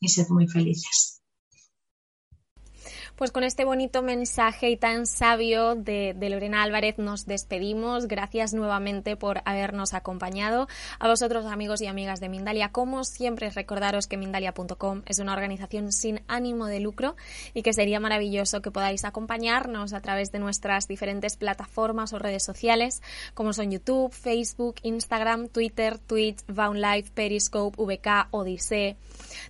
Y 0.00 0.08
sed 0.08 0.28
muy 0.28 0.48
felices. 0.48 1.21
Pues 3.16 3.30
con 3.30 3.44
este 3.44 3.66
bonito 3.66 4.02
mensaje 4.02 4.70
y 4.70 4.76
tan 4.78 5.06
sabio 5.06 5.74
de, 5.74 6.16
Lorena 6.18 6.62
Álvarez 6.62 6.96
nos 6.96 7.26
despedimos. 7.26 8.08
Gracias 8.08 8.54
nuevamente 8.54 9.16
por 9.16 9.42
habernos 9.44 9.92
acompañado. 9.92 10.66
A 10.98 11.08
vosotros, 11.08 11.44
amigos 11.44 11.82
y 11.82 11.86
amigas 11.86 12.20
de 12.20 12.30
Mindalia, 12.30 12.70
como 12.70 13.04
siempre, 13.04 13.50
recordaros 13.50 14.06
que 14.06 14.16
Mindalia.com 14.16 15.02
es 15.06 15.18
una 15.18 15.34
organización 15.34 15.92
sin 15.92 16.22
ánimo 16.26 16.66
de 16.66 16.80
lucro 16.80 17.14
y 17.52 17.62
que 17.62 17.74
sería 17.74 18.00
maravilloso 18.00 18.62
que 18.62 18.70
podáis 18.70 19.04
acompañarnos 19.04 19.92
a 19.92 20.00
través 20.00 20.32
de 20.32 20.38
nuestras 20.38 20.88
diferentes 20.88 21.36
plataformas 21.36 22.14
o 22.14 22.18
redes 22.18 22.42
sociales, 22.42 23.02
como 23.34 23.52
son 23.52 23.70
YouTube, 23.70 24.10
Facebook, 24.10 24.76
Instagram, 24.82 25.48
Twitter, 25.48 25.98
Twitch, 25.98 26.38
Live, 26.48 27.10
Periscope, 27.14 27.76
VK, 27.76 28.28
Odyssey. 28.30 28.96